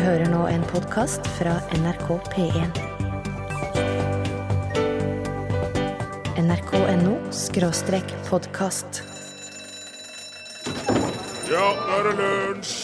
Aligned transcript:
hører 0.00 0.26
nå 0.32 0.46
en 0.50 0.62
podkast 0.66 1.26
fra 1.36 1.58
NRK 1.76 2.08
P1. 2.32 2.78
nrk.no 6.40 7.12
skråstrek 7.34 8.14
podkast. 8.26 9.02
Ja, 11.50 11.66
nå 11.78 11.98
er 11.98 12.08
det 12.08 12.14
lunsj! 12.18 12.74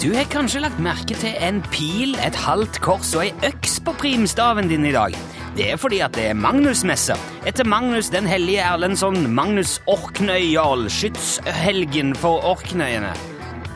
Du 0.00 0.14
har 0.14 0.28
kanskje 0.32 0.62
lagt 0.64 0.78
merke 0.80 1.16
til 1.18 1.34
en 1.44 1.58
pil, 1.72 2.14
et 2.24 2.38
halvt 2.46 2.78
kors 2.84 3.10
og 3.18 3.26
ei 3.26 3.50
øks 3.50 3.80
på 3.84 3.92
primstaven 4.00 4.70
din 4.70 4.86
i 4.88 4.94
dag. 4.94 5.16
Det 5.58 5.72
er 5.72 5.80
fordi 5.80 5.98
at 6.06 6.14
det 6.16 6.30
er 6.30 6.38
Magnusmesse. 6.38 7.18
Etter 7.48 7.68
Magnus 7.68 8.08
den 8.14 8.30
hellige 8.30 8.62
Erlendsson, 8.64 9.26
Magnus 9.34 9.80
Orknøyjarl, 9.90 10.86
skytshelgen 10.92 12.14
for 12.16 12.40
Orknøyene. 12.54 13.12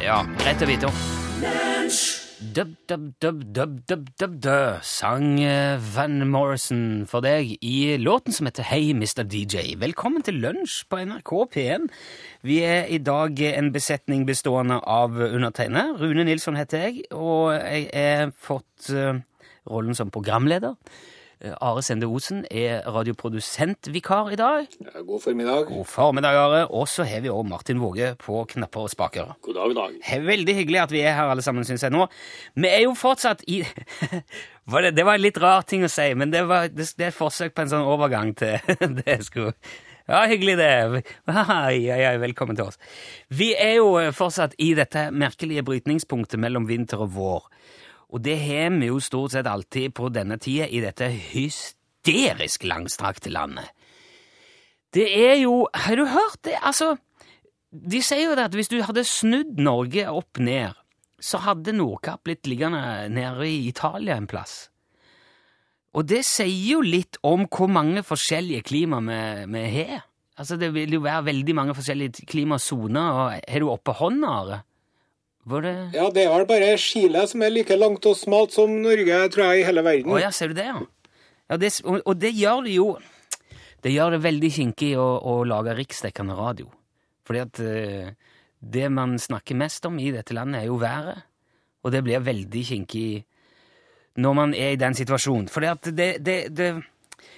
Ja, 0.04 0.22
greit 0.40 0.64
å 0.64 0.70
vite 0.70 0.88
om. 0.92 1.04
Dub, 1.34 2.76
dub, 2.86 3.12
dub, 3.18 3.40
dub, 3.52 3.86
dub, 3.86 4.08
dub, 4.18 4.34
dub, 4.40 4.82
sang 4.82 5.40
eh, 5.42 5.78
Van 5.94 6.22
Morrison 6.30 7.06
for 7.10 7.24
deg 7.24 7.56
i 7.58 7.96
låten 7.98 8.34
som 8.36 8.46
heter 8.46 8.68
Hei, 8.68 8.92
Mr. 8.94 9.24
DJ. 9.26 9.74
Velkommen 9.80 10.22
til 10.22 10.38
lunsj 10.38 10.84
på 10.86 11.00
NRK 11.02 11.32
P1. 11.56 11.88
Vi 12.46 12.60
er 12.62 12.86
i 12.86 13.00
dag 13.02 13.42
en 13.48 13.72
besetning 13.74 14.22
bestående 14.28 14.78
av 14.78 15.18
undertegnede. 15.18 15.96
Rune 15.98 16.28
Nilsson 16.28 16.60
heter 16.60 16.86
jeg, 16.86 17.02
og 17.10 17.50
jeg 17.56 17.90
har 17.90 18.30
fått 18.38 18.92
eh, 18.94 19.18
rollen 19.66 19.98
som 19.98 20.14
programleder. 20.14 20.78
Eh, 21.44 21.52
Are 21.60 21.82
Sende 21.84 22.08
Osen 22.08 22.44
er 22.50 22.86
radioprodusentvikar 22.88 24.32
i 24.32 24.38
dag. 24.40 24.66
Ja, 24.80 25.02
god 25.04 25.20
formiddag. 25.20 25.66
God 25.68 25.84
formiddag, 25.84 26.38
Are. 26.40 26.66
Og 26.72 26.88
så 26.88 27.04
har 27.04 27.20
vi 27.20 27.28
også 27.28 27.48
Martin 27.48 27.80
Våge 27.82 28.14
på 28.18 28.44
knapper 28.48 28.86
og 28.86 28.90
spaker. 28.90 29.34
God 29.42 29.54
dag, 29.54 29.74
dag. 29.76 30.24
Veldig 30.24 30.54
hyggelig 30.56 30.80
at 30.80 30.94
vi 30.94 31.02
er 31.04 31.12
her 31.18 31.28
alle 31.28 31.44
sammen, 31.44 31.66
syns 31.68 31.84
jeg 31.84 31.92
nå. 31.92 32.06
Vi 32.56 32.68
er 32.70 32.86
jo 32.86 32.94
fortsatt 32.96 33.44
i 33.46 33.60
var 34.72 34.86
det, 34.86 34.94
det 34.96 35.04
var 35.04 35.18
en 35.18 35.26
litt 35.26 35.40
rar 35.40 35.66
ting 35.68 35.84
å 35.84 35.92
si, 35.92 36.14
men 36.16 36.32
det, 36.32 36.46
var, 36.48 36.70
det, 36.72 36.88
det 36.96 37.10
er 37.10 37.12
et 37.12 37.18
forsøk 37.18 37.52
på 37.54 37.66
en 37.66 37.74
sånn 37.74 37.88
overgang 37.92 38.32
til 38.38 38.56
det 39.02 39.04
jeg 39.04 39.28
skulle 39.28 39.52
Ja, 40.08 40.24
hyggelig 40.28 40.56
det. 40.60 41.04
Hei, 41.28 41.78
hei, 41.88 42.00
hei, 42.04 42.16
velkommen 42.20 42.56
til 42.56 42.70
oss. 42.70 42.80
Vi 43.28 43.52
er 43.56 43.78
jo 43.82 43.96
fortsatt 44.16 44.56
i 44.60 44.74
dette 44.76 45.10
merkelige 45.12 45.64
brytningspunktet 45.64 46.40
mellom 46.40 46.68
vinter 46.68 47.04
og 47.04 47.12
vår. 47.16 47.46
Og 48.14 48.22
det 48.22 48.36
har 48.38 48.70
vi 48.78 48.92
jo 48.92 49.00
stort 49.02 49.34
sett 49.34 49.48
alltid 49.50 49.94
på 49.96 50.08
denne 50.14 50.38
tida 50.38 50.68
i 50.70 50.82
dette 50.84 51.08
hysterisk 51.10 52.62
langstrakte 52.68 53.32
landet. 53.34 53.66
Det 54.94 55.08
er 55.10 55.40
jo 55.42 55.66
Har 55.74 55.96
du 55.96 56.06
hørt 56.06 56.44
det? 56.46 56.54
Altså, 56.62 56.96
de 57.72 58.02
sier 58.02 58.28
jo 58.30 58.36
det 58.38 58.46
at 58.46 58.54
hvis 58.54 58.70
du 58.70 58.78
hadde 58.86 59.02
snudd 59.02 59.58
Norge 59.58 60.06
opp 60.06 60.38
ned, 60.38 60.78
så 61.18 61.40
hadde 61.42 61.74
Nordkapp 61.74 62.22
blitt 62.22 62.46
liggende 62.46 63.08
nede 63.10 63.48
i 63.48 63.66
Italia 63.66 64.14
en 64.14 64.30
plass. 64.30 64.68
Og 65.94 66.06
det 66.06 66.22
sier 66.26 66.74
jo 66.74 66.82
litt 66.82 67.18
om 67.22 67.48
hvor 67.50 67.70
mange 67.70 68.02
forskjellige 68.06 68.66
klima 68.66 69.00
vi, 69.02 69.64
har. 69.74 70.06
Altså, 70.38 70.56
det 70.58 70.72
vil 70.74 70.96
jo 70.96 71.04
være 71.04 71.26
veldig 71.30 71.54
mange 71.54 71.74
forskjellige 71.74 72.26
klimasoner, 72.30 73.10
og 73.10 73.50
har 73.50 73.62
du 73.62 73.70
oppe 73.70 73.94
hånda, 73.94 74.30
Are? 74.42 74.62
Var 75.44 75.64
det 75.64 75.74
Ja, 75.92 76.08
det 76.10 76.24
er 76.24 76.32
vel 76.32 76.46
bare 76.48 76.76
Chile 76.80 77.26
som 77.28 77.42
er 77.44 77.52
like 77.52 77.76
langt 77.76 78.06
og 78.08 78.16
smalt 78.16 78.54
som 78.56 78.70
Norge, 78.82 79.18
tror 79.32 79.50
jeg, 79.50 79.60
i 79.60 79.66
hele 79.68 79.84
verden. 79.84 80.12
Å 80.12 80.22
ja, 80.22 80.30
ser 80.32 80.52
du 80.52 80.58
det, 80.58 80.68
ja? 80.70 80.80
ja 81.52 81.58
det, 81.60 81.74
og, 81.84 82.00
og 82.00 82.16
det 82.20 82.32
gjør 82.32 82.64
det 82.64 82.78
jo 82.78 82.88
Det 83.84 83.92
gjør 83.92 84.16
det 84.16 84.22
veldig 84.24 84.50
kinkig 84.50 84.94
å, 84.96 85.08
å 85.20 85.34
lage 85.44 85.74
riksdekkende 85.76 86.36
radio. 86.38 86.70
Fordi 87.28 87.40
at 87.42 87.60
uh, 87.60 88.32
det 88.64 88.88
man 88.88 89.18
snakker 89.20 89.58
mest 89.60 89.84
om 89.84 89.98
i 90.00 90.08
dette 90.14 90.32
landet, 90.32 90.62
er 90.62 90.70
jo 90.70 90.78
været. 90.80 91.20
Og 91.84 91.92
det 91.92 92.00
blir 92.06 92.24
veldig 92.24 92.62
kinkig 92.64 93.08
når 94.24 94.34
man 94.38 94.54
er 94.56 94.72
i 94.72 94.80
den 94.80 94.96
situasjonen. 94.96 95.50
Fordi 95.52 95.68
at 95.68 95.90
det, 95.92 96.08
det, 96.24 96.38
det 96.56 96.70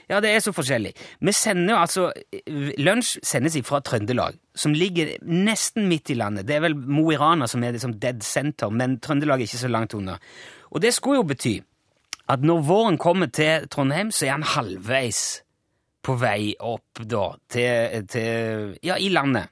Ja, 0.09 0.21
det 0.23 0.31
er 0.31 0.43
så 0.45 0.53
forskjellig. 0.55 0.93
Vi 1.21 1.33
sender 1.35 1.75
jo 1.75 1.79
altså 1.81 2.05
Lunsj 2.79 3.17
sendes 3.27 3.57
fra 3.67 3.81
Trøndelag, 3.85 4.37
som 4.55 4.75
ligger 4.77 5.17
nesten 5.23 5.89
midt 5.91 6.11
i 6.11 6.19
landet. 6.19 6.47
Det 6.47 6.57
er 6.57 6.67
vel 6.69 6.77
Mo 6.77 7.09
i 7.11 7.19
Rana 7.19 7.49
som 7.51 7.65
er 7.65 7.75
liksom 7.75 7.97
dead 8.03 8.23
center, 8.23 8.71
men 8.71 9.01
Trøndelag 9.03 9.43
er 9.43 9.51
ikke 9.51 9.65
så 9.65 9.73
langt 9.73 9.97
unna. 9.99 10.19
Og 10.71 10.83
det 10.83 10.95
skulle 10.95 11.23
jo 11.23 11.31
bety 11.31 11.57
at 12.29 12.43
når 12.43 12.63
våren 12.67 12.99
kommer 12.99 13.27
til 13.27 13.69
Trondheim, 13.71 14.11
så 14.11 14.27
er 14.27 14.37
han 14.37 14.47
halvveis 14.47 15.25
på 16.07 16.15
vei 16.19 16.55
opp 16.63 17.03
da, 17.03 17.33
til, 17.51 18.07
til 18.11 18.79
Ja, 18.87 18.99
i 18.99 19.11
landet. 19.11 19.51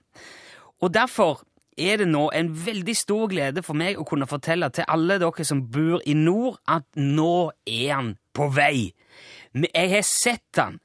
Og 0.82 0.94
derfor 0.94 1.42
er 1.78 1.98
det 1.98 2.08
nå 2.08 2.28
en 2.34 2.50
veldig 2.66 2.94
stor 2.96 3.28
glede 3.30 3.62
for 3.66 3.78
meg 3.78 3.98
å 3.98 4.06
kunne 4.06 4.28
fortelle 4.30 4.68
til 4.74 4.86
alle 4.90 5.18
dere 5.22 5.46
som 5.46 5.64
bor 5.74 6.02
i 6.06 6.14
nord, 6.14 6.60
at 6.70 6.86
nå 6.98 7.50
er 7.66 7.94
han 7.94 8.12
på 8.34 8.48
vei. 8.54 8.92
Men 9.54 9.70
Jeg 9.74 9.90
har 9.90 10.02
sett 10.02 10.58
han. 10.58 10.80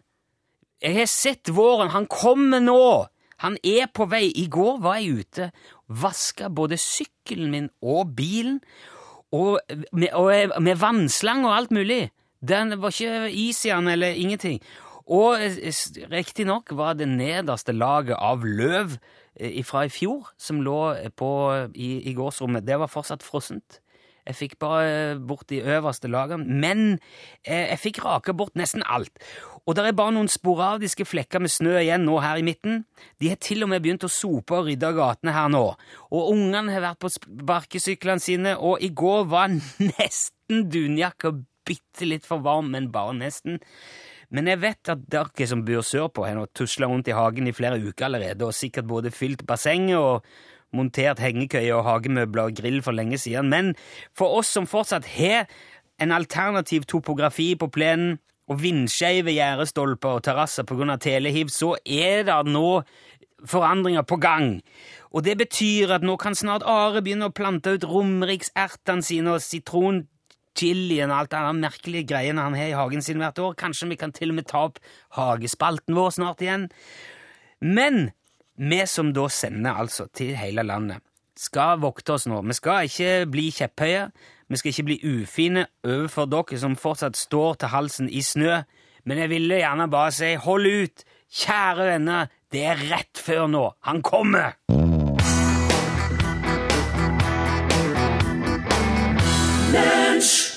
Jeg 0.81 0.96
har 0.96 1.09
sett 1.12 1.50
våren. 1.50 1.90
Han 1.90 2.07
kommer 2.07 2.62
nå! 2.63 3.07
Han 3.40 3.56
er 3.63 3.88
på 3.96 4.06
vei. 4.12 4.28
I 4.35 4.47
går 4.52 4.81
var 4.84 5.00
jeg 5.00 5.24
ute, 5.24 5.50
vaska 5.88 6.50
både 6.52 6.78
sykkelen 6.79 7.52
min 7.52 7.69
og 7.81 8.12
bilen, 8.18 8.59
og 9.31 9.59
med, 9.96 10.09
og 10.12 10.62
med 10.62 10.79
vannslang 10.81 11.46
og 11.47 11.56
alt 11.56 11.72
mulig. 11.72 12.09
Den 12.41 12.75
var 12.81 12.91
ikke 12.91 13.31
is 13.31 13.63
i 13.66 13.72
den 13.72 13.88
eller 13.88 14.18
ingenting. 14.18 14.59
Og 15.09 15.40
riktignok 16.12 16.74
var 16.78 16.97
det 17.00 17.08
nederste 17.09 17.74
laget 17.74 18.19
av 18.19 18.44
løv 18.46 18.97
fra 19.66 19.85
i 19.88 19.94
fjor 19.94 20.34
som 20.38 20.59
lå 20.62 20.81
på, 21.18 21.29
i, 21.74 21.90
i 22.09 22.13
gårdsrommet, 22.13 22.68
det 22.68 22.78
var 22.79 22.91
fortsatt 22.91 23.24
frossent. 23.24 23.79
Jeg 24.29 24.38
fikk 24.38 24.57
bare 24.62 25.16
bort 25.17 25.47
de 25.50 25.57
øverste 25.66 26.09
lagene, 26.12 26.45
men 26.45 27.00
jeg 27.47 27.79
fikk 27.81 28.03
raka 28.06 28.35
bort 28.38 28.53
nesten 28.59 28.84
alt. 28.85 29.16
Og 29.66 29.73
det 29.73 29.88
er 29.88 29.95
bare 29.97 30.13
noen 30.13 30.29
sporadiske 30.29 31.07
flekker 31.09 31.41
med 31.41 31.50
snø 31.53 31.75
igjen 31.79 32.06
nå 32.06 32.19
her 32.22 32.38
i 32.38 32.45
midten. 32.45 32.84
De 33.22 33.31
har 33.31 33.40
til 33.41 33.66
og 33.66 33.72
med 33.72 33.81
begynt 33.81 34.06
å 34.06 34.12
sope 34.12 34.59
og 34.59 34.69
rydde 34.69 34.91
gatene 34.97 35.34
her 35.34 35.50
nå. 35.50 35.63
Og 36.13 36.29
ungene 36.35 36.75
har 36.75 36.85
vært 36.85 37.01
på 37.01 37.12
sparkesyklene 37.16 38.22
sine, 38.22 38.53
og 38.57 38.85
i 38.85 38.91
går 38.94 39.25
var 39.34 39.50
nesten 39.97 40.67
dunjakka 40.69 41.34
bitte 41.69 42.06
litt 42.06 42.29
for 42.29 42.46
varm, 42.46 42.69
men 42.73 42.91
bare 42.94 43.17
nesten. 43.17 43.57
Men 44.29 44.50
jeg 44.50 44.61
vet 44.61 44.94
at 44.94 45.06
dere 45.09 45.50
som 45.50 45.66
bor 45.66 45.85
sørpå, 45.85 46.28
har 46.28 46.53
tusla 46.53 46.90
rundt 46.90 47.09
i 47.09 47.17
hagen 47.17 47.50
i 47.50 47.56
flere 47.56 47.81
uker 47.81 48.06
allerede, 48.06 48.46
og 48.46 48.53
sikkert 48.53 48.90
både 48.90 49.13
fylt 49.13 49.46
bassenget 49.50 49.97
og 49.97 50.25
montert 50.75 51.22
hengekøye 51.24 51.74
og 51.75 51.85
hagemøbler 51.88 52.50
og 52.50 52.57
grill 52.59 52.81
for 52.85 52.96
lenge 52.96 53.18
siden. 53.18 53.50
Men 53.50 53.75
for 54.18 54.40
oss 54.40 54.52
som 54.53 54.68
fortsatt 54.69 55.07
har 55.18 55.47
en 56.00 56.12
alternativ 56.16 56.85
topografi 56.88 57.53
på 57.59 57.68
plenen 57.74 58.18
og 58.50 58.62
vindskeive 58.63 59.34
gjerdestolper 59.35 60.18
og 60.18 60.24
terrasser 60.25 60.66
pga. 60.66 60.97
telehiv, 60.97 61.50
så 61.50 61.75
er 61.85 62.24
det 62.24 62.38
nå 62.46 62.81
forandringer 63.46 64.02
på 64.02 64.18
gang. 64.18 64.62
Og 65.12 65.24
det 65.24 65.38
betyr 65.38 65.94
at 65.96 66.03
nå 66.03 66.18
kan 66.18 66.35
snart 66.35 66.66
Are 66.66 67.02
begynne 67.02 67.29
å 67.29 67.35
plante 67.35 67.74
ut 67.74 67.85
romeriksertene 67.85 69.06
sine 69.06 69.38
og 69.38 69.41
sitron 69.41 70.08
chilien 70.59 71.12
og 71.12 71.22
alt 71.22 71.31
det 71.31 71.40
der 71.40 71.59
merkelige 71.62 72.09
greiene 72.09 72.44
han 72.44 72.58
har 72.58 72.72
i 72.72 72.78
hagen 72.78 73.02
sin 73.06 73.22
hvert 73.22 73.40
år. 73.40 73.56
Kanskje 73.59 73.90
vi 73.90 74.00
kan 74.00 74.12
til 74.12 74.34
og 74.34 74.40
med 74.40 74.50
ta 74.50 74.66
opp 74.68 74.79
hagespalten 75.16 75.96
vår 75.96 76.16
snart 76.18 76.44
igjen. 76.44 76.68
Men 77.62 78.12
vi 78.59 78.81
som 78.88 79.14
da 79.16 79.28
sender 79.31 79.78
altså 79.80 80.09
til 80.12 80.36
hele 80.36 80.66
landet, 80.68 81.00
skal 81.40 81.80
vokte 81.80 82.18
oss 82.18 82.28
nå. 82.28 82.42
Vi 82.44 82.56
skal 82.58 82.90
ikke 82.90 83.30
bli 83.31 83.46
kjepphøye, 83.56 84.09
vi 84.50 84.59
skal 84.59 84.74
ikke 84.74 84.88
bli 84.90 84.97
ufine 85.08 85.66
overfor 85.88 86.28
dere 86.28 86.59
som 86.59 86.75
fortsatt 86.75 87.16
står 87.16 87.62
til 87.62 87.72
halsen 87.72 88.09
i 88.12 88.22
snø, 88.22 88.59
men 89.08 89.24
jeg 89.24 89.31
ville 89.31 89.62
gjerne 89.62 89.88
bare 89.88 90.12
si 90.12 90.34
hold 90.44 90.68
ut, 90.68 91.06
kjære 91.31 91.88
venner, 91.94 92.28
det 92.52 92.66
er 92.68 92.84
rett 92.92 93.24
før 93.24 93.47
nå. 93.47 93.66
Han 93.88 94.03
kommer! 94.03 94.58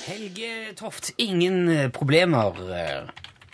Helge 0.03 0.73
Toft, 0.75 1.13
ingen 1.17 1.69
eh, 1.71 1.87
problemer. 1.93 2.57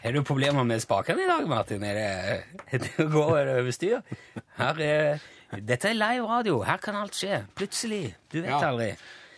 Har 0.03 0.13
du 0.15 0.21
problemer 0.23 0.63
med 0.63 0.79
spakene 0.81 1.23
i 1.25 1.27
dag, 1.27 1.47
Martin? 1.49 1.83
Er 1.83 1.97
det, 1.99 2.83
det 2.85 3.07
går 3.11 3.49
over 3.57 3.71
styr? 3.75 3.99
Dette 5.59 5.89
er 5.89 5.97
live 5.97 6.27
radio. 6.29 6.59
Her 6.67 6.77
kan 6.83 6.95
alt 6.99 7.17
skje. 7.17 7.41
Plutselig. 7.57 8.13
Du 8.31 8.39
vet 8.41 8.51
Ja. 8.53 8.61
aldri. 8.69 8.93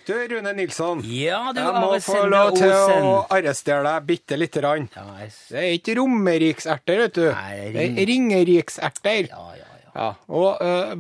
Du, 0.06 0.14
Rune 0.18 0.52
Nilsson. 0.58 1.02
Ja, 1.06 1.52
du 1.54 1.60
jeg 1.62 1.74
må 1.78 1.90
få 2.02 2.24
lov 2.28 2.56
til 2.58 2.72
Osen. 2.74 3.04
å 3.06 3.28
arrestere 3.32 3.84
deg 3.86 4.06
bitte 4.10 4.38
lite 4.38 4.62
grann. 4.64 4.88
Ja, 4.96 5.04
jeg, 5.22 5.30
Det 5.50 5.62
er 5.62 5.76
ikke 5.78 5.96
romerikserter, 6.00 6.98
vet 7.06 7.14
du. 7.20 7.26
Nei, 7.32 7.72
det 7.72 7.84
er 7.86 8.02
er 8.02 8.10
ringerikserter. 8.10 9.30
ja, 9.30 9.44
ja, 9.56 9.68
ja. 9.84 9.92
Ja, 9.94 10.10
og 10.30 10.62
uh, 10.62 10.96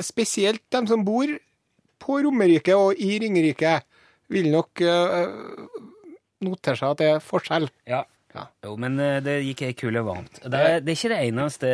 spesielt 0.00 0.62
dem 0.70 0.86
som 0.86 1.04
bor 1.04 1.26
på 1.98 2.20
Romerike 2.24 2.74
og 2.78 2.94
i 3.02 3.18
Ringerike, 3.18 3.80
vil 4.30 4.50
nok 4.52 4.80
uh, 4.80 5.66
notere 6.46 6.76
seg 6.78 6.90
at 6.94 6.98
det 7.02 7.08
er 7.16 7.20
forskjell. 7.24 7.68
ja. 7.86 8.04
Ja. 8.38 8.46
Jo, 8.64 8.76
men 8.80 8.98
eh, 9.02 9.18
det 9.24 9.36
gikk 9.48 9.66
ei 9.66 9.74
kule 9.76 10.02
varmt. 10.06 10.40
Det 10.44 10.58
er, 10.58 10.80
det 10.80 10.94
er 10.94 10.98
ikke 10.98 11.12
det 11.12 11.20
eneste. 11.28 11.72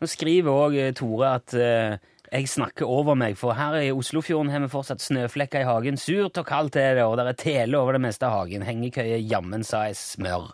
Nå 0.00 0.08
skriver 0.10 0.60
òg 0.66 0.76
Tore 0.96 1.32
at 1.36 1.54
eh, 1.54 1.96
Jeg 2.32 2.48
snakker 2.50 2.88
over 2.90 3.14
meg, 3.14 3.36
for 3.38 3.54
her 3.54 3.76
i 3.78 3.92
Oslofjorden 3.94 4.50
har 4.50 4.64
vi 4.64 4.70
fortsatt 4.72 5.04
snøflekker 5.04 5.62
i 5.62 5.68
hagen. 5.68 6.00
Surt 6.00 6.40
og 6.40 6.48
kaldt 6.48 6.78
er 6.80 6.96
det, 6.98 7.04
og 7.06 7.14
det 7.20 7.28
er 7.30 7.38
tele 7.38 7.78
over 7.78 7.94
det 7.94 8.02
meste 8.08 8.26
av 8.26 8.40
hagen. 8.40 8.64
Hengekøye 8.66 9.20
jammen 9.22 9.62
sa 9.64 9.84
jeg 9.86 9.98
smør. 10.00 10.48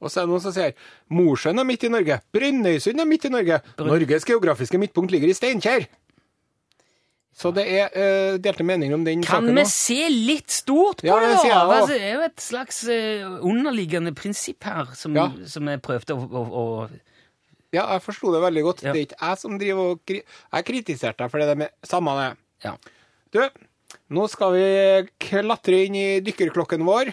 Og 0.00 0.10
så 0.12 0.20
er 0.20 0.26
det 0.26 0.32
noen 0.34 0.42
som 0.44 0.52
sier 0.52 0.74
Mosjøen 1.12 1.62
er 1.62 1.66
midt 1.68 1.86
i 1.86 1.92
Norge. 1.92 2.18
Brønnøysund 2.34 3.00
er 3.00 3.08
midt 3.08 3.24
i 3.28 3.32
Norge. 3.32 3.60
Norges 3.80 4.26
geografiske 4.28 4.80
midtpunkt 4.80 5.14
ligger 5.14 5.32
i 5.32 5.36
Steinkjer. 5.38 5.86
Så 7.36 7.50
det 7.52 7.66
er 7.68 7.90
uh, 7.92 8.38
delte 8.40 8.64
meninger 8.64 8.96
om 8.96 9.02
den 9.04 9.20
Kan 9.24 9.42
saken 9.44 9.58
vi 9.58 9.64
nå. 9.66 9.68
se 9.68 9.98
litt 10.08 10.54
stort 10.54 11.02
på 11.02 11.08
Ja, 11.10 11.18
det, 11.20 11.34
da? 11.44 11.58
Altså, 11.66 11.90
det 11.92 11.98
er 12.00 12.14
jo 12.14 12.22
et 12.24 12.40
slags 12.40 12.78
uh, 12.88 13.36
underliggende 13.44 14.14
prinsipp 14.16 14.64
her, 14.64 14.94
som, 14.96 15.12
Ja. 15.18 15.26
som 15.44 15.68
jeg 15.68 15.82
prøvde 15.84 16.16
å, 16.16 16.24
å, 16.24 16.44
å 16.48 16.64
Ja, 17.76 17.84
jeg 17.92 18.04
forsto 18.06 18.32
det 18.32 18.40
veldig 18.40 18.62
godt. 18.64 18.82
Ja. 18.86 18.94
Det 18.96 19.02
er 19.02 19.08
ikke 19.10 19.20
jeg 19.20 19.42
som 19.42 19.58
driver 19.60 19.92
og 19.92 20.00
kri 20.08 20.22
Jeg 20.22 20.68
kritiserte 20.70 21.24
deg 21.26 21.32
for 21.34 21.42
det 21.44 21.50
det 21.52 21.58
med 21.66 21.74
Samme 21.84 22.16
det. 22.22 22.30
Ja. 22.64 22.72
Du, 23.36 23.42
nå 24.16 24.24
skal 24.32 24.56
vi 24.56 24.66
klatre 25.28 25.84
inn 25.84 25.98
i 25.98 26.06
dykkerklokken 26.24 26.86
vår 26.88 27.12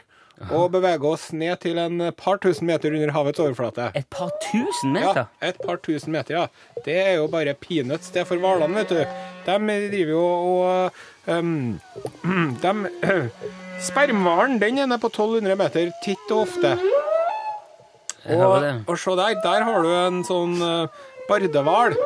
og 0.50 0.72
bevege 0.74 1.08
oss 1.08 1.28
ned 1.36 1.60
til 1.64 1.78
en 1.80 2.02
par 2.18 2.40
tusen 2.42 2.68
meter 2.68 2.94
under 2.96 3.12
havets 3.16 3.40
overflate. 3.40 3.92
Et 3.96 4.08
par 4.10 4.32
tusen 4.44 4.96
meter? 4.96 5.28
Ja, 5.42 5.50
et 5.50 5.60
par 5.62 5.78
tusen 5.86 6.14
meter, 6.16 6.36
ja. 6.36 6.82
Det 6.86 6.96
er 7.00 7.14
jo 7.20 7.28
bare 7.32 7.54
peanuts, 7.54 8.10
det 8.16 8.26
for 8.28 8.42
hvalene, 8.42 8.82
vet 8.82 8.90
du. 8.92 9.04
De 9.46 9.78
driver 9.94 10.14
jo 10.14 10.24
og 10.24 11.04
um, 11.28 11.80
de, 12.64 12.74
Spermhvalen 13.88 14.60
den 14.62 14.78
er 14.80 14.88
nede 14.88 15.02
på 15.02 15.12
1200 15.12 15.58
meter 15.60 15.94
titt 16.04 16.32
og 16.32 16.48
ofte. 16.48 16.78
Og, 18.24 18.64
og 18.88 19.00
se 19.00 19.16
der, 19.20 19.36
der 19.44 19.66
har 19.68 19.84
du 19.84 19.90
en 19.92 20.22
sånn 20.28 20.56
uh, 20.64 21.04
bardehval. 21.28 21.98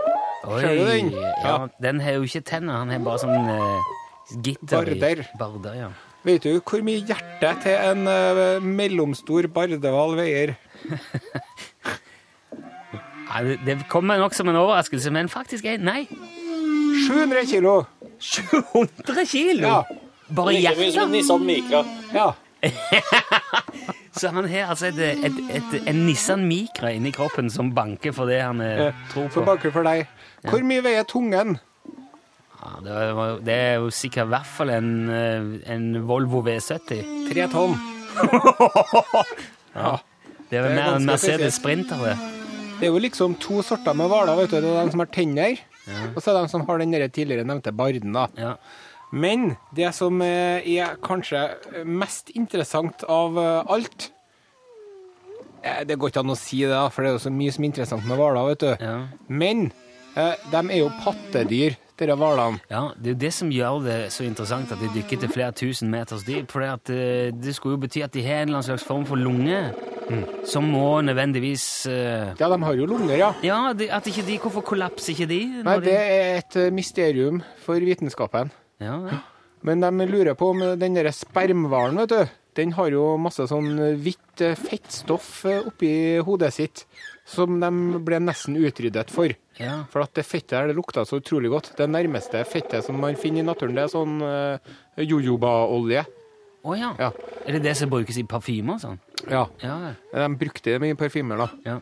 Oi, 0.47 0.62
ser 0.63 0.74
du 0.79 0.83
den? 0.88 1.13
Ja. 1.13 1.31
Ja. 1.44 1.56
Den 1.83 2.01
har 2.01 2.18
jo 2.18 2.27
ikke 2.27 2.41
tenner, 2.47 2.81
han 2.81 2.94
har 2.94 3.03
bare 3.06 3.21
sånn 3.21 3.51
uh, 3.51 3.95
gitter 4.41 4.81
Barder. 4.81 5.24
Barder, 5.39 5.77
ja. 5.77 5.91
Vet 6.27 6.44
du 6.44 6.57
hvor 6.59 6.81
mye 6.83 7.00
hjerte 7.07 7.53
til 7.63 7.75
en 7.88 8.03
uh, 8.03 8.63
mellomstor 8.63 9.47
bardehval 9.53 10.18
veier? 10.18 10.57
Nei, 13.27 13.44
det, 13.47 13.59
det 13.68 13.75
kommer 13.91 14.19
nok 14.19 14.35
som 14.35 14.50
en 14.51 14.59
overraskelse, 14.59 15.12
men 15.15 15.29
faktisk 15.31 15.68
er 15.68 15.79
Nei! 15.79 16.01
700 17.06 17.45
kilo! 17.47 17.77
700 18.19 19.25
kilo! 19.29 19.68
Ja. 19.68 19.81
Bare 20.35 20.56
hjertet! 20.57 21.07
Nissan 21.12 21.45
Micra. 21.47 21.83
Ja. 22.15 22.31
Så 24.18 24.31
han 24.33 24.47
har 24.50 24.71
altså 24.74 24.89
et, 24.89 25.00
et, 25.00 25.39
et, 25.53 25.75
en 25.88 26.00
Nissan 26.07 26.44
Micra 26.50 26.91
inni 26.95 27.12
kroppen 27.15 27.51
som 27.53 27.69
banker 27.75 28.15
for 28.15 28.27
det 28.27 28.41
han 28.41 28.63
eh, 28.65 28.89
tror 29.13 29.29
på. 29.29 29.33
Som 29.38 29.45
banker 29.47 29.71
for 29.75 29.85
deg. 29.88 30.07
Hvor 30.47 30.63
mye 30.65 30.83
veier 30.83 31.06
tungen? 31.07 31.59
Ja, 32.68 32.80
det, 32.84 32.96
var, 33.16 33.38
det 33.48 33.54
er 33.56 33.78
jo 33.80 33.92
sikkert 33.96 34.28
i 34.28 34.31
hvert 34.34 34.50
fall 34.58 34.72
en, 34.75 34.90
eh, 35.08 35.46
en 35.72 35.86
Volvo 36.08 36.42
V70. 36.44 37.06
Tre 37.30 37.46
tonn. 37.54 37.78
ja. 39.78 39.94
Det 40.50 40.60
er 40.60 40.66
vel 40.66 40.74
er 40.74 40.75
mer 40.75 40.98
en 40.98 41.08
Mercedes 41.08 41.60
Sprinter. 41.62 42.02
det. 42.04 42.18
Det 42.78 42.90
er 42.90 42.92
jo 42.92 43.00
liksom 43.02 43.38
to 43.40 43.62
sorter 43.64 43.96
med 43.96 44.12
hvaler. 44.12 44.44
Det 44.52 44.60
er 44.60 44.68
de 44.68 44.92
som 44.92 45.04
har 45.04 45.12
tenner, 45.16 45.64
og 46.12 46.19
så 46.19 46.34
er 46.34 46.42
de 46.42 46.52
som 46.52 46.68
har 46.68 46.84
den 46.84 46.94
tidligere 47.08 47.48
nevnte 47.48 47.72
barden. 47.72 48.14
da. 48.14 48.28
Ja. 48.36 48.54
Men 49.12 49.56
det 49.75 49.94
som 49.96 50.20
eh, 50.22 50.60
er 50.68 51.00
kanskje 51.00 51.48
mest 51.88 52.34
interessant 52.36 53.06
av 53.08 53.38
eh, 53.40 53.72
alt 53.72 54.10
Det 55.88 55.96
går 55.96 56.12
ikke 56.12 56.25
an 56.25 56.36
å 56.36 56.36
si 56.36 56.66
det, 56.66 56.75
da, 56.75 56.90
for 56.92 57.04
det 57.04 57.13
er 57.13 57.16
jo 57.16 57.25
så 57.30 57.31
mye 57.31 57.56
som 57.56 57.63
er 57.63 57.72
interessant 57.72 58.08
med 58.08 58.20
hvaler. 58.20 58.52
vet 58.52 58.66
du. 58.66 58.72
Ja. 58.84 58.98
Men 59.28 59.70
de 60.16 60.60
er 60.60 60.80
jo 60.80 60.92
pattedyr, 61.04 61.75
disse 61.98 62.18
hvalene. 62.20 62.62
ja, 62.70 62.84
det 62.96 63.10
er 63.10 63.16
jo 63.16 63.20
det 63.26 63.34
som 63.34 63.52
gjør 63.52 63.84
det 63.86 63.98
så 64.14 64.26
interessant 64.28 64.72
at 64.72 64.82
de 64.82 64.90
dykker 64.94 65.22
til 65.24 65.32
flere 65.34 65.56
tusen 65.58 65.92
meters 65.92 66.26
dyp. 66.28 66.52
For 66.52 66.64
det, 66.64 66.94
eh, 66.94 67.30
det 67.34 67.56
skulle 67.56 67.78
jo 67.78 67.84
bety 67.86 68.04
at 68.06 68.14
de 68.14 68.24
har 68.26 68.44
en 68.44 68.50
eller 68.50 68.60
annen 68.60 68.70
slags 68.70 68.86
form 68.88 69.06
for 69.10 69.20
lunge 69.20 69.60
som 70.48 70.64
må 70.72 71.02
nødvendigvis 71.04 71.66
uh... 71.92 72.34
Ja, 72.40 72.48
de 72.48 72.60
har 72.64 72.78
jo 72.80 72.86
lunger, 72.88 73.16
ja. 73.20 73.32
Ja, 73.44 73.74
de, 73.76 73.90
at 73.92 74.08
ikke 74.08 74.24
de 74.28 74.38
Hvorfor 74.40 74.64
kollapser 74.64 75.12
ikke 75.12 75.28
de? 75.28 75.42
Nei, 75.66 75.78
det 75.84 75.96
er 75.98 76.38
et 76.38 76.56
eh, 76.60 76.72
mysterium 76.72 77.42
for 77.66 77.84
vitenskapen. 77.84 78.54
Ja, 78.84 79.00
ja. 79.10 79.24
Men 79.68 79.82
de 79.82 80.06
lurer 80.08 80.38
på 80.38 80.52
om 80.54 80.62
den 80.80 80.96
der 80.96 81.10
spermhvalen, 81.12 81.98
vet 82.04 82.14
du, 82.14 82.36
den 82.58 82.72
har 82.78 82.94
jo 82.94 83.18
masse 83.20 83.44
sånn 83.50 83.74
hvitt 84.00 84.44
fettstoff 84.62 85.42
oppi 85.50 85.90
hodet 86.24 86.54
sitt, 86.56 86.86
som 87.28 87.58
de 87.60 88.00
ble 88.06 88.22
nesten 88.24 88.56
utryddet 88.62 89.12
for. 89.12 89.34
Ja. 89.62 89.77
For 89.92 90.04
at 90.06 90.13
det 90.18 90.25
fettet 90.27 90.57
her, 90.57 90.69
det 90.69 90.77
lukta 90.77 91.04
så 91.07 91.19
utrolig 91.21 91.51
godt. 91.54 91.71
Det 91.77 91.88
nærmeste 91.89 92.44
fettet 92.50 92.86
som 92.86 93.00
man 93.01 93.18
finner 93.19 93.44
i 93.44 93.48
naturen, 93.48 93.77
det 93.77 93.86
er 93.88 93.94
sånn 93.94 94.19
uh, 94.21 94.75
jojobaolje. 95.01 96.06
Å 96.68 96.75
ja. 96.75 96.92
Ja. 97.00 97.12
Er 97.45 97.57
det 97.57 97.63
det 97.63 97.75
som 97.80 97.92
brukes 97.92 98.18
i 98.19 98.25
parfymer 98.27 98.75
og 98.75 98.83
sånn? 98.83 99.00
Ja. 99.31 99.45
Ja, 99.63 99.77
ja. 99.88 99.94
De 100.13 100.27
brukte 100.39 100.75
det 100.75 100.92
i 100.92 100.98
parfymer, 101.00 101.45
da. 101.45 101.50
ja. 101.65 101.77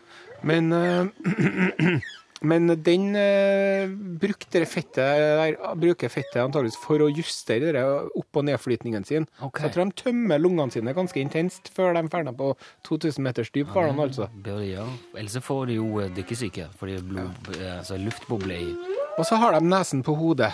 Men, 0.46 0.70
eh, 0.76 2.00
men 2.48 2.72
den 2.86 3.08
uh, 3.18 3.92
brukte 4.22 4.62
det 4.64 4.70
fettet 4.70 5.02
der, 5.02 5.58
bruker 5.80 6.12
fettet 6.12 6.42
antageligvis 6.44 6.80
for 6.82 7.04
å 7.04 7.10
justere 7.12 7.74
det 7.76 7.84
opp- 7.86 8.40
og 8.40 8.48
nedflytningen 8.50 9.08
sin. 9.08 9.28
Okay. 9.40 9.64
Så 9.64 9.70
jeg 9.70 9.76
tror 9.76 9.90
de 9.90 10.04
tømmer 10.04 10.42
lungene 10.42 10.74
sine 10.74 10.96
ganske 10.98 11.22
intenst 11.22 11.72
før 11.76 11.96
de 11.98 12.06
ferner 12.12 12.36
på 12.38 12.54
2000 12.88 13.26
meters 13.26 13.52
dyp. 13.56 13.74
Ja, 13.76 13.90
altså. 13.92 14.30
Ja. 14.66 14.86
Ellers 15.16 15.40
får 15.44 15.72
de 15.72 15.80
jo 15.80 15.90
eh, 16.04 16.12
dykkesyke, 16.16 16.70
fordi 16.80 17.00
blod, 17.04 17.52
ja. 17.60 17.80
altså 17.80 17.98
luftbobler 18.00 18.62
i 18.62 18.70
Og 19.18 19.26
så 19.28 19.40
har 19.40 19.56
de 19.56 19.64
nesen 19.66 20.04
på 20.04 20.16
hodet. 20.16 20.54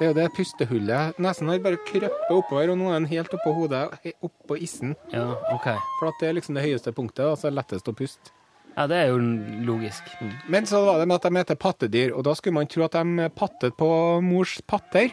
Det 0.00 0.06
er 0.06 0.12
jo 0.14 0.16
det 0.16 0.30
pustehullet. 0.32 1.18
Nesen 1.20 1.50
har 1.52 1.58
bare 1.60 1.76
krøpet 1.84 2.30
oppover, 2.32 2.70
og 2.72 2.78
nå 2.80 2.88
er 2.88 3.02
den 3.02 3.08
helt 3.10 3.34
oppå 3.36 3.52
hodet, 3.52 3.82
oppå 4.24 4.56
issen. 4.56 4.94
Ja, 5.12 5.34
ok. 5.52 5.74
For 5.98 6.08
at 6.08 6.22
det 6.22 6.30
er 6.30 6.38
liksom 6.38 6.56
det 6.56 6.64
høyeste 6.64 6.94
punktet, 6.96 7.26
og 7.26 7.36
så 7.36 7.50
er 7.50 7.52
det 7.52 7.60
lettest 7.60 7.90
å 7.92 7.96
puste. 7.98 8.32
Ja, 8.76 8.86
det 8.90 8.96
er 8.96 9.10
jo 9.10 9.18
logisk. 9.66 10.06
Men 10.48 10.66
så 10.68 10.80
var 10.86 11.00
det 11.00 11.08
med 11.10 11.18
at 11.18 11.26
de 11.28 11.40
heter 11.40 11.58
pattedyr, 11.60 12.12
og 12.16 12.24
da 12.28 12.34
skulle 12.38 12.56
man 12.60 12.70
tro 12.70 12.86
at 12.86 12.96
de 12.96 13.28
pattet 13.36 13.76
på 13.78 13.90
mors 14.24 14.58
patter. 14.70 15.10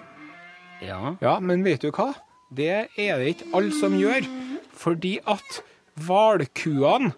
Ja. 0.83 1.15
Ja, 1.24 1.39
men 1.42 1.65
vet 1.65 1.81
du 1.83 1.92
hva? 1.92 2.12
Det 2.54 2.69
er 2.69 3.18
det 3.19 3.33
ikke 3.33 3.50
alle 3.57 3.74
som 3.75 3.98
gjør. 3.98 4.27
Fordi 4.77 5.18
at 5.25 5.62
hvalkuene 6.06 7.12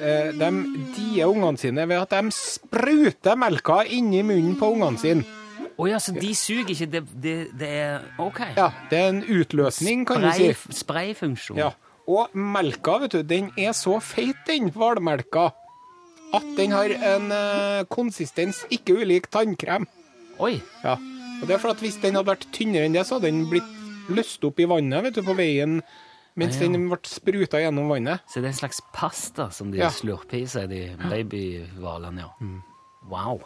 eh, 0.00 0.32
de 0.34 0.50
dier 0.96 1.30
ungene 1.30 1.60
sine 1.60 1.86
ved 1.88 2.02
at 2.02 2.14
de 2.16 2.34
spruter 2.34 3.38
melka 3.38 3.84
inni 3.86 4.24
munnen 4.26 4.56
på 4.58 4.72
ungene 4.74 5.00
sine. 5.00 5.26
Å 5.76 5.86
ja, 5.90 5.98
så 6.00 6.14
de 6.16 6.30
suger 6.32 6.70
ikke, 6.72 6.86
det, 6.88 7.02
det, 7.20 7.34
det 7.60 7.68
er 7.68 8.04
Ok. 8.22 8.40
Ja, 8.56 8.70
det 8.90 8.96
er 8.98 9.10
en 9.12 9.22
utløsning, 9.22 10.06
kan 10.08 10.24
du 10.24 10.30
si. 10.32 10.48
sprayfunksjon. 10.72 11.60
Ja. 11.60 11.74
Og 12.08 12.32
melka, 12.32 12.96
vet 13.02 13.16
du, 13.18 13.22
den 13.26 13.50
er 13.60 13.74
så 13.76 13.98
feit, 14.00 14.38
den 14.48 14.70
hvalmelka, 14.72 15.50
at 16.34 16.46
den 16.56 16.72
har 16.74 16.90
en 16.90 17.30
eh, 17.32 17.84
konsistens 17.92 18.64
ikke 18.72 18.96
ulik 19.02 19.28
tannkrem. 19.30 19.86
Oi. 20.42 20.56
Ja. 20.84 20.96
Og 21.40 21.46
det 21.48 21.54
er 21.56 21.60
for 21.62 21.70
at 21.74 21.80
hvis 21.84 21.98
den 22.02 22.16
hadde 22.16 22.30
vært 22.32 22.48
tynnere 22.52 22.88
enn 22.88 22.96
det, 22.96 23.06
så 23.06 23.18
hadde 23.18 23.30
den 23.30 23.46
blitt 23.50 23.72
løst 24.08 24.44
opp 24.46 24.58
i 24.62 24.66
vannet, 24.68 25.02
vet 25.04 25.14
du, 25.18 25.22
på 25.26 25.34
veien 25.36 25.80
mens 26.36 26.58
Ah, 26.58 26.66
ja. 26.66 26.68
den 26.68 26.88
ble 26.90 26.98
spruta 27.08 27.56
gjennom 27.62 27.88
vannet. 27.88 28.20
Så 28.28 28.42
det 28.42 28.50
er 28.50 28.52
en 28.52 28.58
slags 28.60 28.82
pasta 28.92 29.46
som 29.50 29.70
de 29.72 29.78
Ja. 29.78 29.88
slurper 29.88 30.36
i 30.42 30.46
seg, 30.46 30.68
de 30.68 30.82
babyhvalene, 31.00 32.20
ja. 32.26 32.30
Mm. 32.44 32.58
Wow. 33.08 33.40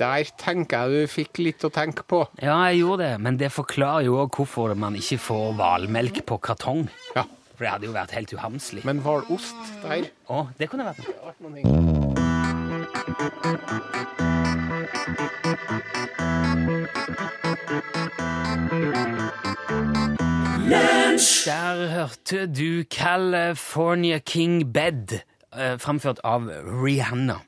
Der 0.00 0.24
tenker 0.40 0.86
jeg 0.88 1.06
du 1.08 1.12
fikk 1.12 1.38
litt 1.40 1.64
å 1.64 1.70
tenke 1.72 2.02
på. 2.08 2.22
Ja, 2.40 2.56
jeg 2.68 2.80
gjorde 2.82 3.04
det, 3.04 3.20
men 3.20 3.36
det 3.40 3.48
forklarer 3.52 4.04
jo 4.04 4.16
òg 4.24 4.30
hvorfor 4.36 4.74
man 4.76 4.94
ikke 4.98 5.18
får 5.20 5.54
hvalmelk 5.56 6.22
på 6.28 6.38
kartong. 6.40 6.88
Ja. 7.16 7.24
For 7.56 7.64
det 7.64 7.72
hadde 7.72 7.86
jo 7.88 7.92
vært 7.96 8.12
helt 8.12 8.32
uhamslig. 8.36 8.84
Men 8.84 9.00
hvalost 9.00 9.56
der 9.82 10.10
Å, 10.28 10.46
det 10.58 10.68
kunne 10.68 10.84
vært 10.84 11.00
noe. 11.08 11.32
Der 21.46 21.86
hørte 21.94 22.46
du 22.46 22.84
California 22.90 24.18
King 24.18 24.72
Bed, 24.74 25.22
eh, 25.56 25.78
framført 25.78 26.20
av 26.24 26.50
Rihanna. 26.84 27.40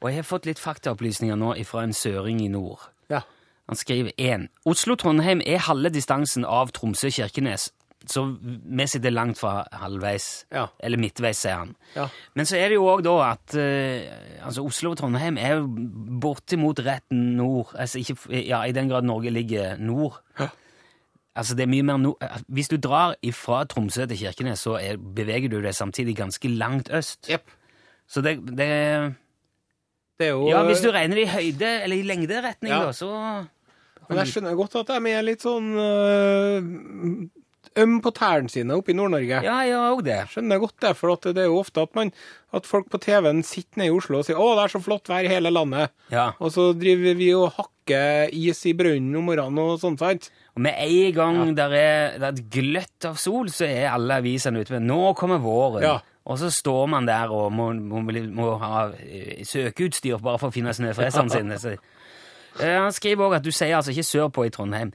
Og 0.00 0.08
jeg 0.10 0.16
har 0.16 0.22
fått 0.22 0.46
litt 0.46 0.58
faktaopplysninger 0.58 1.36
nå 1.36 1.54
fra 1.64 1.84
en 1.84 1.92
søring 1.92 2.40
i 2.42 2.48
nord. 2.48 2.80
Ja. 3.08 3.20
Han 3.68 3.76
skriver 3.76 4.10
1. 4.18 4.48
Oslo-Trondheim 4.66 5.42
er 5.46 5.58
halve 5.58 5.88
distansen 5.88 6.44
av 6.44 6.72
Tromsø-Kirkenes, 6.72 7.70
så 8.10 8.24
vi 8.40 8.86
sitter 8.90 9.10
langt 9.14 9.38
fra 9.40 9.64
halvveis, 9.72 10.44
Ja. 10.52 10.66
eller 10.80 10.98
midtveis, 11.00 11.38
sier 11.44 11.56
han. 11.62 11.74
Ja. 11.96 12.08
Men 12.34 12.44
så 12.46 12.56
er 12.58 12.68
det 12.68 12.76
jo 12.76 12.84
òg 12.90 13.02
da 13.06 13.14
at 13.32 13.54
uh, 13.56 14.44
altså 14.46 14.64
Oslo 14.66 14.90
og 14.92 14.98
Trondheim 15.00 15.38
er 15.38 15.62
bortimot 16.20 16.80
rett 16.84 17.06
nord, 17.14 17.72
altså 17.78 17.98
ikke, 18.02 18.16
ja, 18.44 18.62
i 18.68 18.72
den 18.76 18.88
grad 18.92 19.04
Norge 19.08 19.30
ligger 19.32 19.76
nord. 19.80 20.20
Ja. 20.38 20.48
Altså 21.34 21.56
det 21.58 21.64
er 21.64 21.72
mye 21.72 21.82
mer 21.82 21.96
nord. 21.98 22.20
Hvis 22.46 22.68
du 22.70 22.76
drar 22.78 23.16
fra 23.34 23.64
Tromsø 23.66 24.04
til 24.06 24.18
Kirkenes, 24.20 24.60
så 24.62 24.76
er, 24.78 24.96
beveger 24.96 25.48
du 25.50 25.56
deg 25.64 25.74
samtidig 25.74 26.14
ganske 26.16 26.48
langt 26.48 26.90
øst. 26.94 27.26
Yep. 27.30 27.50
Så 28.06 28.20
det, 28.22 28.36
det 28.54 29.14
Det 30.18 30.28
er 30.28 30.30
jo 30.36 30.44
Ja, 30.48 30.60
hvis 30.68 30.80
du 30.84 30.90
regner 30.94 31.16
i 31.18 31.24
høyde, 31.26 31.82
eller 31.82 31.96
i 31.96 32.02
lengderetning, 32.06 32.70
Ja. 32.70 32.84
da, 32.84 32.92
så 32.92 33.08
Men 34.08 34.18
jeg 34.20 34.26
skjønner 34.28 34.54
godt 34.54 34.76
at 34.76 34.86
de 34.86 35.10
er 35.10 35.22
litt 35.24 35.40
sånn 35.42 35.72
øh, 35.74 36.62
øm 37.78 38.00
på 38.04 38.10
tærne 38.14 38.48
sine 38.52 38.74
oppe 38.76 38.92
i 38.92 38.96
Nord-Norge. 38.96 39.40
Ja, 39.42 39.56
jeg 39.66 39.76
og 39.96 40.04
det. 40.06 40.20
Skjønner 40.30 40.60
godt 40.62 40.76
det, 40.82 40.92
for 40.96 41.16
det 41.26 41.38
er 41.42 41.48
jo 41.50 41.58
ofte 41.58 41.82
at, 41.82 41.94
man, 41.94 42.12
at 42.54 42.66
folk 42.66 42.90
på 42.90 43.00
TV-en 43.02 43.42
sitter 43.42 43.80
nede 43.82 43.90
i 43.90 43.96
Oslo 43.96 44.18
og 44.18 44.24
sier 44.28 44.36
'Å, 44.38 44.54
det 44.56 44.64
er 44.64 44.74
så 44.78 44.82
flott 44.84 45.08
vær 45.08 45.24
i 45.24 45.28
hele 45.32 45.50
landet', 45.50 45.88
Ja. 46.10 46.30
og 46.38 46.52
så 46.52 46.72
driver 46.78 47.14
vi 47.18 47.32
og 47.34 47.52
hakker 47.58 48.28
is 48.32 48.64
i 48.66 48.72
brønnen 48.72 49.16
om 49.16 49.24
morgenen 49.26 49.58
og 49.58 49.80
sånn, 49.80 49.98
sant? 49.98 50.30
Og 50.56 50.62
med 50.62 50.74
en 50.78 51.12
gang 51.12 51.54
der 51.56 51.72
er, 51.74 52.18
det 52.18 52.22
er 52.22 52.32
et 52.32 52.50
gløtt 52.50 53.04
av 53.04 53.16
sol, 53.16 53.46
så 53.50 53.66
er 53.66 53.90
alle 53.90 54.14
avisene 54.22 54.60
ute 54.60 54.70
med 54.78 54.82
'Nå 54.82 55.14
kommer 55.16 55.38
våren'. 55.38 55.82
Ja. 55.82 55.98
Og 56.26 56.38
så 56.38 56.48
står 56.50 56.86
man 56.88 57.06
der 57.06 57.28
og 57.28 57.52
må, 57.52 57.72
må, 57.74 58.00
må 58.32 58.56
ha 58.58 58.88
eh, 59.02 59.44
søkeutstyr 59.44 60.16
bare 60.22 60.38
for 60.38 60.48
å 60.48 60.52
finne 60.52 60.72
snøfreserne 60.72 61.30
sine. 61.58 61.78
Eh, 62.60 62.78
Han 62.78 62.92
skriver 62.92 63.26
òg 63.26 63.34
at 63.34 63.42
du 63.42 63.50
sier 63.50 63.74
altså 63.74 63.90
ikke 63.90 64.06
sørpå 64.06 64.44
i 64.46 64.50
Trondheim. 64.54 64.92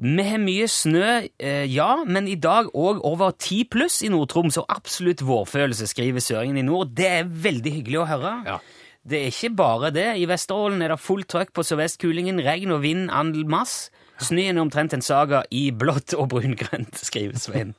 Vi 0.00 0.24
har 0.24 0.40
mye 0.40 0.66
snø, 0.70 1.28
eh, 1.38 1.66
ja, 1.68 2.04
men 2.04 2.26
i 2.26 2.34
dag 2.34 2.70
òg 2.74 3.02
over 3.04 3.34
10 3.36 3.68
pluss 3.70 4.00
i 4.02 4.08
Nord-Troms, 4.08 4.56
og 4.58 4.66
absolutt 4.72 5.20
vårfølelse, 5.22 5.86
skriver 5.86 6.20
Søringen 6.20 6.58
i 6.58 6.62
nord. 6.62 6.94
Det 6.96 7.06
er 7.06 7.28
veldig 7.28 7.72
hyggelig 7.76 8.00
å 8.00 8.08
høre. 8.08 8.32
Ja. 8.46 8.58
Det 9.04 9.18
er 9.18 9.30
ikke 9.30 9.56
bare 9.58 9.90
det. 9.90 10.08
I 10.16 10.26
Vesterålen 10.30 10.82
er 10.82 10.94
det 10.94 11.00
fullt 11.02 11.28
trøkk 11.28 11.52
på 11.52 11.64
sørvestkulingen, 11.66 12.40
regn 12.42 12.72
og 12.72 12.82
vind 12.82 13.10
andel 13.10 13.44
mass. 13.50 13.90
Snøen 14.22 14.56
er 14.56 14.62
omtrent 14.62 14.94
en 14.94 15.02
saga 15.02 15.42
i 15.50 15.70
blått 15.74 16.14
og 16.14 16.30
brungrønt, 16.34 16.98
skriver 17.08 17.38
Svein 17.38 17.74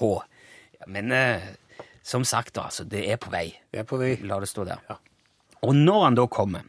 H. 0.00 0.12
Ja, 0.80 0.88
men 0.88 1.12
eh, 1.12 1.44
som 2.02 2.24
sagt, 2.24 2.58
altså, 2.58 2.84
det 2.84 3.04
er 3.12 3.20
på 3.22 3.30
vei. 3.32 3.52
Det 3.70 3.84
er 3.84 3.88
på 3.88 4.00
vei. 4.00 4.16
La 4.26 4.40
det 4.42 4.50
stå 4.50 4.66
der. 4.66 4.82
Ja. 4.90 4.98
Og 5.62 5.76
når 5.78 6.04
han 6.08 6.18
da 6.18 6.26
kommer, 6.26 6.66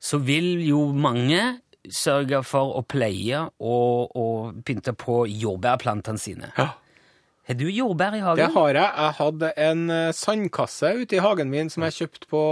så 0.00 0.18
vil 0.22 0.62
jo 0.64 0.88
mange 0.96 1.60
sørge 1.90 2.42
for 2.46 2.76
å 2.78 2.82
pleie 2.86 3.40
og, 3.58 4.12
og 4.16 4.60
pynte 4.64 4.92
på 4.94 5.24
jordbærplantene 5.26 6.18
sine. 6.22 6.52
Ja. 6.58 6.68
Har 7.48 7.56
du 7.58 7.64
jordbær 7.66 8.14
i 8.14 8.20
hagen? 8.22 8.38
Det 8.38 8.52
har 8.54 8.68
jeg. 8.78 8.90
Jeg 9.02 9.14
hadde 9.18 9.48
en 9.58 9.80
eh, 9.90 10.12
sandkasse 10.14 10.92
ute 11.00 11.16
i 11.18 11.22
hagen 11.24 11.50
min 11.50 11.70
som 11.74 11.82
jeg 11.88 11.96
kjøpte 11.96 12.28
på 12.30 12.42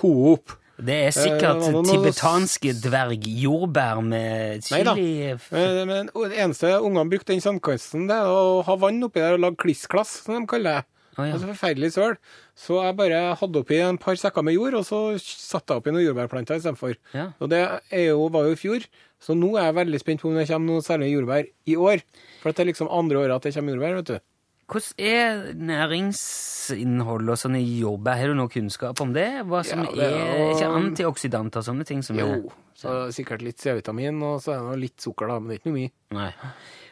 Coop. 0.00 0.56
Det 0.80 0.96
er 1.06 1.12
sikkert 1.12 1.60
Eh, 1.60 1.70
nå- 1.74 1.82
nå- 1.84 1.92
tibetanske 1.92 2.72
dvergjordbær 2.80 4.00
med 4.02 4.64
chili 4.64 5.36
Men, 5.52 5.88
men 5.90 6.08
det 6.14 6.38
eneste 6.40 6.72
ungene 6.80 7.04
brukte 7.12 7.34
den 7.34 7.42
sandkassen, 7.44 8.08
det 8.08 8.16
er 8.16 8.30
å 8.32 8.62
ha 8.66 8.76
vann 8.80 9.02
oppi 9.04 9.20
der 9.20 9.36
og 9.36 9.44
lage 9.44 9.60
klissklass, 9.60 10.22
som 10.24 10.40
de 10.40 10.46
kaller 10.50 10.80
det. 10.80 10.86
Å, 11.20 11.26
ja. 11.28 11.36
Altså 11.36 11.50
forferdelig 11.52 11.92
søl. 11.94 12.16
Så 12.58 12.80
jeg 12.80 12.96
bare 12.98 13.20
hadde 13.40 13.62
oppi 13.62 13.78
en 13.84 14.00
par 14.00 14.18
sekker 14.20 14.46
med 14.46 14.56
jord, 14.56 14.78
og 14.80 14.86
så 14.88 15.00
satte 15.20 15.76
jeg 15.76 15.82
oppi 15.84 15.94
noen 15.94 16.06
jordbærplanter 16.06 16.60
istedenfor. 16.60 16.96
Ja. 17.16 17.30
Og 17.40 17.52
det 17.52 17.60
er 17.68 18.04
jo, 18.08 18.26
var 18.32 18.48
jo 18.48 18.56
i 18.56 18.60
fjor, 18.60 18.88
så 19.20 19.36
nå 19.36 19.52
er 19.56 19.68
jeg 19.68 19.78
veldig 19.82 20.02
spent 20.02 20.24
på 20.24 20.32
om 20.32 20.40
det 20.40 20.48
kommer 20.48 20.74
noe 20.74 20.86
særlig 20.86 21.12
jordbær 21.12 21.48
i 21.68 21.78
år. 21.78 22.04
For 22.42 22.50
det 22.50 22.64
er 22.64 22.72
liksom 22.72 22.90
andre 22.90 23.22
året 23.22 23.36
at 23.36 23.48
det 23.48 23.54
kommer 23.58 23.76
jordbær, 23.76 24.00
vet 24.00 24.12
du. 24.14 24.26
Hvordan 24.70 25.02
er 25.02 25.40
næringsinnholdet 25.66 27.32
og 27.34 27.38
sånn 27.40 27.56
i 27.58 27.64
jordbær? 27.80 28.18
Har 28.20 28.30
du 28.30 28.36
noe 28.38 28.52
kunnskap 28.52 29.00
om 29.02 29.14
det? 29.16 29.26
Hva 29.50 29.64
som 29.66 29.82
Ja, 29.82 29.94
det 29.96 30.06
er 30.06 30.18
er, 30.20 30.52
ikke 30.54 30.68
antioksidanter 30.78 31.62
og 31.62 31.66
sånne 31.66 31.86
ting 31.88 32.04
som 32.06 32.20
er 32.20 32.36
Jo, 32.36 32.52
så 32.78 32.94
sikkert 33.14 33.42
litt 33.42 33.58
C-vitamin, 33.58 34.22
og 34.22 34.38
så 34.44 34.54
er 34.54 34.68
det 34.70 34.84
litt 34.84 35.02
sukker, 35.02 35.26
da, 35.26 35.40
men 35.40 35.50
det 35.50 35.56
er 35.56 35.62
ikke 35.62 35.72
noe 35.72 35.78
mye. 35.80 35.92
Nei. 36.16 36.30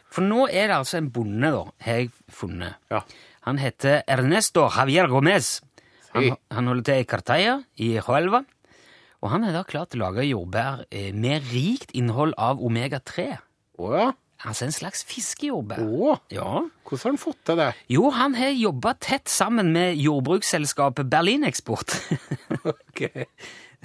For 0.09 0.25
nå 0.25 0.41
er 0.49 0.67
det 0.71 0.75
altså 0.75 0.99
en 0.99 1.09
bonde, 1.13 1.53
da, 1.55 1.63
har 1.85 2.01
jeg 2.01 2.11
funnet. 2.33 2.81
Ja. 2.91 3.03
Han 3.47 3.57
heter 3.61 4.01
Ernesto 4.07 4.67
Javier 4.75 5.07
Gomez. 5.11 5.59
Han, 6.13 6.31
han 6.51 6.67
holder 6.71 6.83
til 6.89 7.03
i 7.03 7.07
Cartaya 7.07 7.57
i 7.77 7.91
Huelva. 8.03 8.43
Og 9.21 9.29
han 9.33 9.43
er 9.43 9.51
da 9.55 9.65
klart 9.67 9.91
til 9.91 10.01
å 10.01 10.07
lage 10.09 10.23
jordbær 10.29 10.85
eh, 10.91 11.11
med 11.13 11.43
rikt 11.51 11.91
innhold 11.97 12.33
av 12.39 12.61
omega-3. 12.63 13.25
Oh, 13.79 13.93
ja. 13.95 14.09
Altså 14.47 14.69
en 14.69 14.71
slags 14.71 15.01
fiskejordbær. 15.03 15.81
Oh, 15.83 16.15
Ja. 16.31 16.61
hvordan 16.87 17.01
har 17.03 17.09
han 17.11 17.17
fått 17.19 17.41
til 17.49 17.57
det? 17.59 17.69
Jo, 17.91 18.05
han 18.15 18.37
har 18.39 18.53
jobba 18.55 18.93
tett 19.03 19.27
sammen 19.27 19.73
med 19.75 19.99
jordbruksselskapet 19.99 21.09
Berlineksport. 21.11 21.95
Ok. 22.65 23.03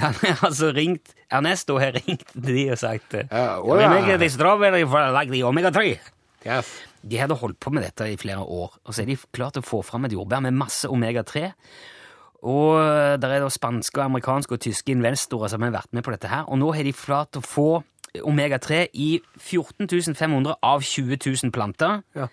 Han 0.03 0.15
har 0.23 0.41
altså 0.49 0.73
ringt 0.75 1.13
Ernesto 1.31 1.77
har 1.79 1.93
ringt 1.95 2.33
de 2.35 2.65
og 2.75 2.79
sagt 2.81 3.13
Ja, 3.31 3.61
å 3.63 3.77
ja. 3.79 3.91
make 3.93 4.17
the 4.19 4.27
strawberry 4.33 4.83
for 4.91 5.13
like 5.15 5.31
the 5.31 5.43
omega-3. 5.47 5.93
Yes. 6.45 6.71
De 7.05 7.17
hadde 7.21 7.37
holdt 7.41 7.59
på 7.61 7.73
med 7.73 7.83
dette 7.87 8.07
i 8.13 8.17
flere 8.21 8.43
år, 8.45 8.75
og 8.85 8.95
så 8.95 9.03
er 9.03 9.07
de 9.13 9.17
klart 9.33 9.57
å 9.61 9.65
få 9.65 9.83
fram 9.85 10.05
et 10.09 10.13
jordbær 10.13 10.43
med 10.45 10.57
masse 10.57 10.89
omega-3. 10.89 11.51
Og 12.45 12.77
eh, 12.77 13.17
der 13.21 13.33
er 13.39 13.41
da 13.45 13.49
spanske, 13.53 14.03
amerikanske 14.05 14.53
og 14.57 14.61
tyske 14.61 14.93
investorer 14.93 15.49
som 15.53 15.65
har 15.65 15.73
vært 15.73 15.93
med 15.97 16.05
på 16.05 16.13
dette 16.13 16.29
her, 16.29 16.45
og 16.49 16.61
nå 16.61 16.73
har 16.77 16.85
de 16.85 16.93
klart 16.93 17.39
å 17.41 17.45
få 17.45 17.69
omega-3 18.21 18.85
i 18.95 19.09
14 19.41 19.89
500 20.15 20.59
av 20.63 20.85
20 20.85 21.17
000 21.25 21.51
planter. 21.55 22.03
Ja. 22.15 22.29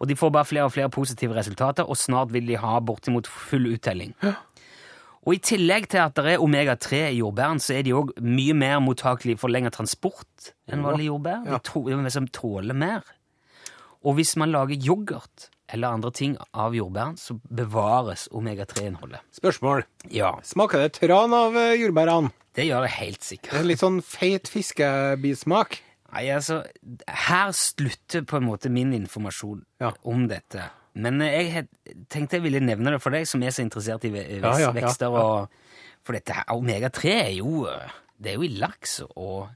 Og 0.00 0.08
de 0.10 0.16
får 0.16 0.30
bare 0.32 0.44
flere 0.48 0.64
og 0.68 0.72
flere 0.74 0.90
positive 0.92 1.34
resultater, 1.36 1.84
og 1.88 1.96
snart 1.96 2.32
vil 2.32 2.46
de 2.46 2.58
ha 2.60 2.78
bortimot 2.84 3.26
full 3.26 3.66
uttelling. 3.72 4.14
Og 5.26 5.34
i 5.34 5.40
tillegg 5.42 5.88
til 5.90 5.98
at 6.04 6.14
det 6.20 6.36
er 6.36 6.42
omega-3 6.44 7.00
i 7.10 7.18
jordbæren, 7.18 7.58
så 7.60 7.74
er 7.78 7.82
de 7.82 7.94
òg 7.96 8.12
mye 8.22 8.54
mer 8.54 8.78
mottakelige 8.84 9.40
for 9.40 9.50
lengre 9.50 9.72
transport 9.74 10.52
enn 10.70 10.84
vanlige 10.84 11.10
jordbær. 11.10 11.40
De 11.44 11.50
Ja. 11.50 11.58
er 11.58 12.28
tåler 12.30 12.74
mer. 12.74 13.02
Og 14.06 14.14
hvis 14.20 14.36
man 14.38 14.52
lager 14.54 14.78
yoghurt 14.86 15.48
eller 15.74 15.96
andre 15.96 16.12
ting 16.14 16.36
av 16.54 16.76
jordbæren, 16.78 17.16
så 17.18 17.34
bevares 17.50 18.28
omega-3-innholdet. 18.30 19.18
Spørsmål. 19.34 19.82
Ja, 20.14 20.36
Smaker 20.46 20.84
det 20.84 20.92
tran 21.00 21.34
av 21.34 21.56
eh, 21.58 21.72
jordbærene? 21.80 22.30
det 22.56 22.68
gjør 22.68 22.86
det 22.86 22.92
helt 22.96 23.18
Det 23.20 23.26
sikkert. 23.26 23.56
er 23.58 23.66
litt 23.66 23.82
sånn 23.82 23.98
feit 24.06 24.46
fiskebismak. 24.48 25.80
Nei, 26.14 26.28
altså, 26.32 26.62
her 27.26 27.50
slutter 27.52 28.22
på 28.24 28.38
en 28.38 28.46
måte 28.46 28.70
min 28.72 28.94
informasjon 28.96 29.64
Ja. 29.82 29.90
om 30.04 30.28
dette. 30.30 30.70
Men 30.94 31.20
eh, 31.20 31.50
jeg 31.52 31.66
tenkte 32.08 32.38
jeg 32.38 32.42
ville 32.46 32.60
nevne 32.64 32.94
det 32.94 33.02
for 33.02 33.10
deg 33.12 33.26
som 33.28 33.42
er 33.42 33.50
så 33.52 33.62
interessert 33.66 34.04
i 34.06 34.12
ve- 34.14 34.24
Ja, 34.40 34.52
ja, 34.54 34.58
ja, 34.68 34.72
vekster. 34.72 35.10
Og, 35.12 35.48
for 36.06 36.12
dette 36.16 36.32
her, 36.32 36.44
omega-3 36.54 37.10
er 37.26 37.34
jo 37.36 37.66
eh, 37.66 37.90
det 38.22 38.32
er 38.32 38.38
jo 38.38 38.46
i 38.46 38.54
laks 38.62 39.00
og, 39.16 39.48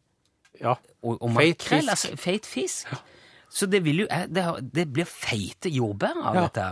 Ja. 0.60 0.74
og, 1.02 1.22
og 1.22 1.30
makrell. 1.32 1.88
Altså, 1.88 2.16
feit 2.20 2.44
fisk. 2.44 2.90
Så 3.50 3.66
det, 3.70 3.82
jo, 3.86 4.06
eh, 4.10 4.26
det, 4.30 4.44
det 4.74 4.88
blir 4.94 5.08
feite 5.08 5.70
jordbær 5.72 6.20
av 6.22 6.34
Ja. 6.38 6.46
dette. 6.48 6.68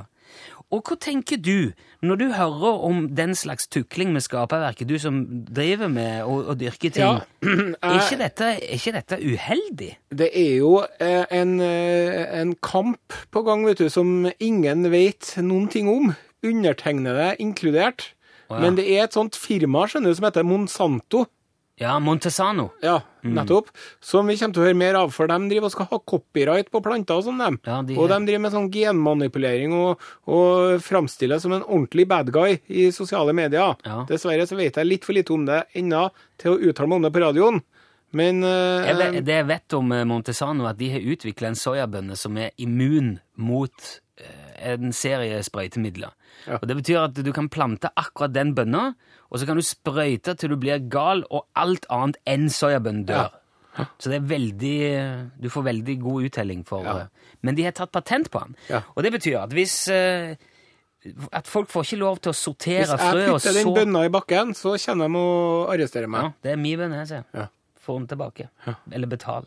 Og 0.70 0.82
hva 0.84 0.98
tenker 1.00 1.38
du 1.40 1.72
når 2.04 2.18
du 2.20 2.24
hører 2.36 2.82
om 2.84 3.06
den 3.16 3.30
slags 3.34 3.64
tukling 3.72 4.10
med 4.12 4.20
skaperverket, 4.20 4.86
du 4.90 4.98
som 5.00 5.22
driver 5.48 5.88
med 5.88 6.26
å, 6.28 6.52
dyrke 6.60 6.90
ting? 6.92 7.00
Ja. 7.00 7.22
Er 7.82 7.96
ikke 8.02 8.18
dette, 8.20 8.50
er 8.60 8.74
ikke 8.76 8.92
dette 8.98 9.16
uheldig? 9.22 9.88
Det 10.12 10.28
er 10.36 10.58
jo 10.58 10.74
eh, 11.00 11.24
en, 11.32 11.54
eh, 11.64 12.26
en 12.42 12.52
kamp 12.60 13.16
på 13.32 13.42
gang, 13.46 13.64
vet 13.64 13.80
du, 13.80 13.88
som 13.88 14.28
ingen 14.38 14.84
vet 14.92 15.32
noen 15.40 15.70
ting 15.72 15.88
om. 15.88 16.12
Undertegnede 16.44 17.32
inkludert. 17.40 18.10
Oh, 18.50 18.58
ja. 18.58 18.66
Men 18.66 18.76
det 18.76 18.84
er 18.92 19.06
et 19.06 19.16
sånt 19.16 19.36
firma 19.40 19.86
skjønner 19.88 20.12
du, 20.12 20.18
som 20.20 20.28
heter 20.28 20.44
Monsanto. 20.46 21.24
Ja, 21.80 21.98
Montesano. 22.02 22.70
Ja, 22.82 23.00
Mm. 23.24 23.34
nettopp. 23.34 23.68
Som 24.00 24.26
vi 24.30 24.36
kommer 24.36 24.54
til 24.54 24.62
å 24.62 24.66
høre 24.66 24.76
mer 24.78 24.94
av, 24.94 25.10
for 25.12 25.26
de 25.26 25.36
driver 25.50 25.64
og 25.66 25.72
skal 25.72 25.86
ha 25.90 25.98
copyright 25.98 26.70
på 26.70 26.80
planter 26.82 27.16
og 27.18 27.24
sånn, 27.24 27.38
dem. 27.38 27.58
Ja, 27.66 27.82
de- 27.82 27.96
Og 27.98 28.08
de 28.08 28.18
driver 28.26 28.40
med 28.40 28.52
sånn 28.52 28.70
genmanipulering 28.70 29.72
og, 29.74 30.00
og 30.26 30.80
framstiller 30.80 31.40
som 31.40 31.52
en 31.52 31.62
ordentlig 31.62 32.06
bad 32.08 32.30
guy 32.32 32.58
i 32.68 32.90
sosiale 32.94 33.32
medier. 33.34 33.76
Ja. 33.84 34.04
Dessverre 34.08 34.46
så 34.46 34.56
vet 34.56 34.74
jeg 34.76 34.86
litt 34.86 35.04
for 35.04 35.12
lite 35.14 35.30
om 35.34 35.44
det 35.46 35.64
ennå 35.74 36.10
til 36.38 36.52
å 36.54 36.60
uttale 36.60 36.88
meg 36.88 36.96
om 36.96 37.02
det 37.02 37.12
på 37.12 37.24
radioen. 37.26 37.62
Men 38.12 38.42
uh, 38.42 38.86
Jeg 38.86 38.96
vet, 38.96 39.24
det 39.26 39.34
jeg 39.34 39.46
vet 39.46 39.74
om 39.76 39.92
eh, 39.92 40.04
Montesano, 40.08 40.64
at 40.66 40.78
de 40.78 40.88
har 40.94 41.00
utvikla 41.00 41.48
en 41.50 41.58
soyabønne 41.60 42.16
som 42.16 42.36
er 42.38 42.50
immun 42.56 43.18
mot 43.36 44.00
eh, 44.16 44.47
en 44.60 44.92
serie 44.92 45.40
sprøytemidler. 45.46 46.10
Ja. 46.46 46.58
Og 46.60 46.66
Det 46.68 46.76
betyr 46.76 47.00
at 47.04 47.14
du 47.24 47.32
kan 47.32 47.48
plante 47.48 47.90
akkurat 47.96 48.32
den 48.34 48.54
bønna, 48.54 48.94
og 49.30 49.38
så 49.38 49.46
kan 49.46 49.56
du 49.56 49.62
sprøyte 49.62 50.34
til 50.38 50.50
du 50.50 50.56
blir 50.56 50.78
gal, 50.90 51.24
og 51.30 51.46
alt 51.56 51.86
annet 51.90 52.16
enn 52.26 52.48
soyabønn 52.48 53.04
dør. 53.08 53.30
Så 54.02 54.10
det 54.10 54.16
er 54.18 54.24
veldig 54.26 54.78
Du 55.40 55.48
får 55.54 55.62
veldig 55.68 55.94
god 56.02 56.24
uttelling 56.26 56.64
for 56.66 56.82
Ja. 56.82 56.96
eh, 56.98 57.06
Men 57.42 57.54
de 57.54 57.62
har 57.62 57.70
tatt 57.72 57.92
patent 57.92 58.28
på 58.30 58.40
den. 58.42 58.56
Ja. 58.68 58.80
Og 58.96 59.04
det 59.04 59.12
betyr 59.12 59.36
at 59.44 59.50
hvis 59.54 59.86
eh, 59.88 60.34
At 61.32 61.46
folk 61.46 61.68
får 61.70 61.84
ikke 61.86 61.98
lov 62.00 62.18
til 62.18 62.30
å 62.32 62.34
sortere 62.34 62.98
frø 62.98 63.22
hvis 63.36 63.44
jeg 63.46 63.54
putter 63.54 63.54
den 63.54 63.68
så 63.68 63.74
bønna 63.76 64.04
i 64.04 64.08
bakken, 64.10 64.50
så 64.58 64.74
kjenner 64.82 65.06
de 65.06 65.14
å 65.20 65.68
arrestere 65.70 66.08
meg. 66.10 66.22
Ja, 66.22 66.32
det 66.42 66.50
er 66.52 66.56
min 66.56 66.76
bønn, 66.80 66.92
jeg 66.98 67.06
ser. 67.12 67.24
Ja. 67.34 67.46
Få 67.78 67.98
den 68.00 68.08
tilbake. 68.10 68.48
Eller 68.90 69.06
betal. 69.06 69.46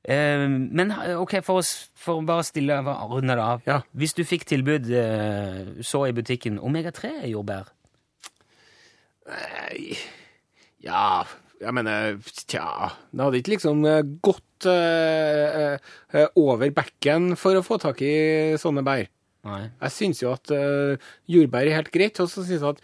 Eh, 0.00 0.46
men 0.48 0.94
ok, 1.20 1.36
for 1.44 1.60
å, 1.60 1.66
for 2.00 2.24
bare 2.24 2.44
å 2.44 2.46
stille 2.46 2.78
runde 2.80 3.36
det 3.36 3.44
av. 3.44 3.66
Ja. 3.68 3.80
Hvis 3.92 4.16
du 4.16 4.24
fikk 4.24 4.46
tilbud 4.48 4.88
eh, 4.96 5.60
så 5.84 6.06
i 6.08 6.16
butikken 6.16 6.60
omega-3-jordbær 6.62 7.68
Nei, 9.30 9.98
Ja, 10.82 11.22
jeg 11.60 11.76
mener 11.76 12.16
Tja. 12.24 12.90
Det 13.12 13.24
hadde 13.24 13.40
ikke 13.42 13.54
liksom 13.54 13.84
eh, 13.88 14.02
gått 14.24 14.68
eh, 14.70 15.76
eh, 15.76 16.28
over 16.40 16.72
bekken 16.74 17.34
for 17.38 17.58
å 17.58 17.64
få 17.64 17.78
tak 17.82 18.00
i 18.04 18.14
sånne 18.60 18.84
bær. 18.86 19.04
Nei. 19.48 19.62
Jeg 19.68 19.94
syns 19.94 20.18
jo 20.20 20.34
at 20.34 20.50
uh, 20.52 21.00
jordbær 21.30 21.64
er 21.64 21.78
helt 21.78 21.92
greit, 21.94 22.18
og 22.20 22.28
så 22.28 22.42
syns 22.44 22.60
jeg 22.60 22.74
at 22.74 22.82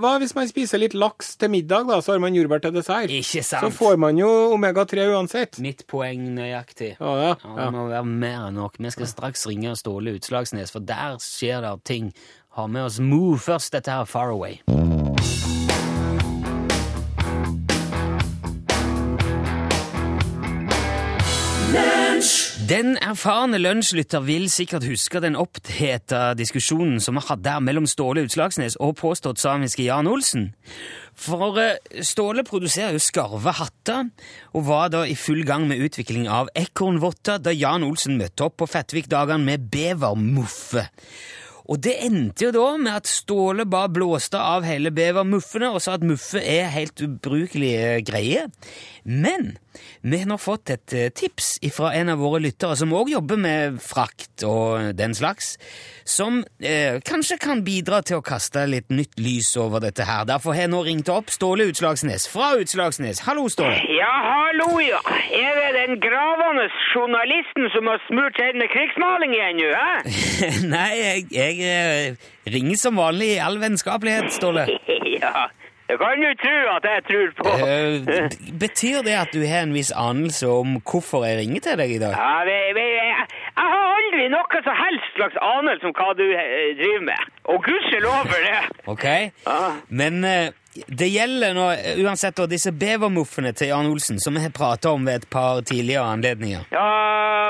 hva 0.00 0.14
hvis 0.22 0.34
man 0.36 0.48
spiser 0.50 0.80
litt 0.82 0.96
laks 0.96 1.34
til 1.40 1.52
middag, 1.52 1.86
da, 1.90 2.00
så 2.04 2.14
har 2.14 2.22
man 2.22 2.36
jordbær 2.36 2.62
til 2.64 2.74
dessert? 2.76 3.12
Ikke 3.12 3.44
sant? 3.46 3.66
Så 3.66 3.70
får 3.76 4.00
man 4.00 4.18
jo 4.20 4.28
omega-3 4.56 5.06
uansett. 5.12 5.60
Mitt 5.62 5.86
poeng 5.90 6.26
nøyaktig. 6.36 6.94
Ja, 6.98 7.14
ja. 7.20 7.32
Ja, 7.44 7.54
det 7.60 7.70
må 7.76 7.86
være 7.92 8.06
mer 8.08 8.48
enn 8.48 8.60
nok. 8.60 8.80
Vi 8.80 8.92
skal 8.96 9.10
straks 9.10 9.46
ringe 9.50 9.76
Ståle 9.78 10.16
Utslagsnes, 10.18 10.72
for 10.74 10.84
der 10.84 11.20
skjer 11.22 11.64
det 11.66 11.76
ting. 11.88 12.12
Ha 12.58 12.66
med 12.66 12.88
oss 12.88 13.00
Moo 13.04 13.36
først. 13.38 13.76
Dette 13.76 13.92
her 13.92 14.06
er 14.06 14.10
Far 14.10 14.32
Away. 14.34 14.58
Den 22.70 22.92
erfarne 23.02 23.58
lunsjlytter 23.58 24.22
vil 24.22 24.44
sikkert 24.46 24.84
huske 24.86 25.18
den 25.18 25.34
oppheta 25.34 26.36
diskusjonen 26.38 27.00
som 27.02 27.16
vi 27.18 27.24
hadde 27.26 27.50
her 27.50 27.64
mellom 27.66 27.88
Ståle 27.90 28.22
Utslagsnes 28.28 28.76
og 28.78 28.92
påstått 29.00 29.42
samiske 29.42 29.82
Jan 29.88 30.06
Olsen. 30.06 30.52
For 31.18 31.58
eh, 31.58 32.04
Ståle 32.06 32.44
produserer 32.46 32.94
jo 32.94 33.02
skarve 33.02 33.56
hatter, 33.58 34.12
og 34.54 34.68
var 34.68 34.94
da 34.94 35.02
i 35.02 35.18
full 35.18 35.42
gang 35.48 35.66
med 35.66 35.82
utvikling 35.82 36.30
av 36.30 36.52
ekornvotter 36.54 37.42
da 37.42 37.50
Jan 37.50 37.88
Olsen 37.88 38.20
møtte 38.20 38.46
opp 38.46 38.60
på 38.62 38.70
Fettvik-dagene 38.70 39.50
med 39.50 39.66
bevermuffe. 39.74 40.86
Og 41.70 41.78
det 41.78 41.92
endte 42.02 42.48
jo 42.48 42.54
da 42.54 42.64
med 42.82 42.96
at 42.98 43.10
Ståle 43.10 43.66
bare 43.70 43.92
blåste 43.94 44.38
av 44.38 44.64
hele 44.66 44.90
bevermuffene 44.94 45.68
og 45.70 45.82
sa 45.82 45.94
at 45.94 46.06
muffe 46.06 46.42
er 46.42 46.70
helt 46.74 46.98
ubrukelige 47.04 48.00
greier. 48.08 48.48
Men 49.04 49.54
vi 50.02 50.18
har 50.18 50.28
nå 50.28 50.36
fått 50.40 50.70
et 50.72 50.94
eh, 50.96 51.08
tips 51.14 51.58
fra 51.74 51.92
en 51.96 52.12
av 52.12 52.20
våre 52.20 52.40
lyttere 52.42 52.76
som 52.78 52.92
òg 52.96 53.12
jobber 53.12 53.40
med 53.40 53.78
frakt 53.84 54.44
og 54.46 54.92
den 54.98 55.14
slags, 55.16 55.54
som 56.04 56.40
eh, 56.64 56.98
kanskje 57.06 57.38
kan 57.40 57.62
bidra 57.66 58.00
til 58.06 58.20
å 58.20 58.24
kaste 58.24 58.66
litt 58.68 58.90
nytt 58.92 59.18
lys 59.20 59.52
over 59.60 59.82
dette 59.84 60.06
her. 60.08 60.26
Derfor 60.28 60.56
har 60.56 60.66
jeg 60.66 60.72
nå 60.74 60.82
ringt 60.86 61.12
opp 61.12 61.30
Ståle 61.32 61.68
Utslagsnes 61.70 62.26
fra 62.30 62.52
Utslagsnes. 62.60 63.22
Hallo, 63.26 63.46
Ståle. 63.52 63.78
Ja, 63.94 64.10
hallo, 64.26 64.80
ja. 64.84 65.00
Er 65.30 65.60
det 65.60 65.70
den 65.78 66.00
gravende 66.02 66.66
journalisten 66.90 67.70
som 67.74 67.88
har 67.90 68.02
smurt 68.08 68.40
seg 68.40 68.52
inn 68.52 68.62
med 68.64 68.72
krigsmaling 68.74 69.36
igjen 69.36 69.60
nå, 69.60 69.70
hæ? 69.76 69.92
Nei, 70.74 70.90
jeg, 70.98 71.24
jeg 71.34 71.70
eh, 71.70 72.28
ringer 72.50 72.80
som 72.80 73.00
vanlig 73.00 73.34
i 73.36 73.40
all 73.44 73.60
vennskapelighet, 73.62 74.32
Ståle. 74.34 74.66
ja, 75.20 75.48
det 75.90 75.98
kan 75.98 76.22
jo 76.22 76.30
tro 76.44 76.56
at 76.76 76.84
jeg 76.86 77.02
tror 77.08 77.28
på. 77.38 77.50
uh, 77.66 78.58
betyr 78.64 78.98
det 79.08 79.16
at 79.24 79.32
du 79.34 79.42
har 79.52 79.64
en 79.66 79.74
viss 79.74 79.90
anelse 80.08 80.46
om 80.46 80.78
hvorfor 80.90 81.24
jeg 81.26 81.40
ringer 81.40 81.60
til 81.66 81.80
deg 81.82 81.94
i 81.96 81.98
dag? 82.04 82.14
Ja, 82.14 82.36
vi, 82.46 82.58
vi, 82.78 82.86
jeg, 83.00 83.26
jeg 83.58 83.72
har 83.74 83.88
aldri 83.96 84.28
noe 84.36 84.62
som 84.68 84.76
helst 84.84 85.10
slags 85.18 85.40
anelse 85.42 85.90
om 85.90 85.96
hva 85.98 86.14
du 86.20 86.26
eh, 86.30 86.70
driver 86.78 87.02
med. 87.10 87.34
Og 87.50 87.58
gudskjelov 87.66 88.22
for 88.30 88.46
det. 88.46 88.62
Ok? 88.94 89.06
Ja. 89.48 89.58
Men 89.88 90.24
eh, 90.24 90.52
det 90.86 91.08
gjelder 91.10 91.54
nå 91.56 91.66
eh, 91.74 92.02
uansett 92.04 92.36
da, 92.38 92.46
disse 92.50 92.72
bevermuffene 92.72 93.52
til 93.56 93.72
Jan 93.72 93.90
Olsen, 93.90 94.20
som 94.22 94.36
vi 94.36 94.44
har 94.44 94.54
prata 94.54 94.94
om 94.94 95.06
ved 95.06 95.22
et 95.24 95.30
par 95.30 95.64
tidligere 95.66 96.06
anledninger. 96.14 96.68
Ja 96.74 96.88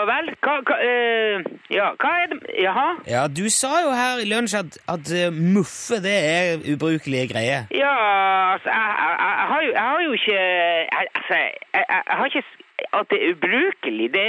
vel, 0.08 0.30
hva, 0.44 0.54
hva 0.66 0.76
eh, 0.84 1.50
Ja, 1.70 1.90
hva 2.00 2.12
er 2.22 2.32
det 2.32 2.38
Jaha? 2.64 2.86
Ja, 3.08 3.26
du 3.28 3.44
sa 3.52 3.72
jo 3.84 3.92
her 3.94 4.22
i 4.22 4.28
lunsj 4.30 4.56
at, 4.60 4.78
at 4.90 5.12
eh, 5.14 5.28
muffe 5.30 6.00
det 6.04 6.16
er 6.16 6.64
ubrukelige 6.72 7.30
greier. 7.32 7.68
Ja, 7.74 7.94
altså, 8.54 8.72
jeg, 8.72 8.96
jeg, 9.02 9.14
jeg, 9.26 9.46
har, 9.52 9.60
jo, 9.66 9.72
jeg 9.76 9.86
har 9.90 10.00
jo 10.06 10.12
ikke 10.18 10.40
Altså, 11.00 11.36
jeg, 11.36 11.84
jeg, 11.88 12.16
har 12.20 12.24
ikke 12.32 12.44
At 12.92 13.06
det 13.12 13.20
er 13.22 13.34
ubrukelig, 13.36 14.06
det, 14.12 14.22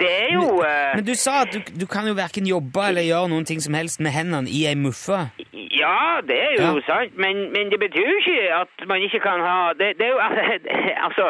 det 0.00 0.08
er 0.10 0.32
jo 0.34 0.46
eh, 0.66 0.96
Men 0.98 1.04
du 1.06 1.12
sa 1.14 1.36
at 1.44 1.52
du, 1.54 1.60
du 1.78 1.86
kan 1.86 2.06
jo 2.08 2.16
verken 2.18 2.48
jobbe 2.50 2.88
eller 2.88 3.04
gjøre 3.06 3.28
noen 3.30 3.44
ting 3.46 3.60
som 3.62 3.76
helst 3.78 4.00
med 4.02 4.10
hendene 4.10 4.50
i 4.50 4.64
ei 4.66 4.74
muffe. 4.74 5.20
Ja, 5.54 6.18
det 6.26 6.38
er 6.48 6.56
jo 6.56 6.64
Ja. 6.64 6.82
sant, 6.88 7.14
men, 7.14 7.44
men 7.54 7.70
det 7.70 7.78
betyr 7.78 8.02
jo 8.10 8.16
ikke 8.18 8.40
at 8.56 8.86
man 8.90 9.04
ikke 9.06 9.20
kan 9.22 9.38
ha 9.46 9.72
Det, 9.78 9.92
det 10.00 10.08
er 10.08 10.16
jo 10.16 10.18
Altså, 11.06 11.28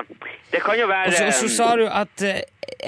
det 0.55 0.63
kan 0.65 0.81
jo 0.81 0.87
være 0.89 1.11
Og 1.13 1.13
så, 1.19 1.29
så 1.43 1.51
sa 1.59 1.69
du 1.77 1.85
at 1.93 2.25
eh, 2.25 2.41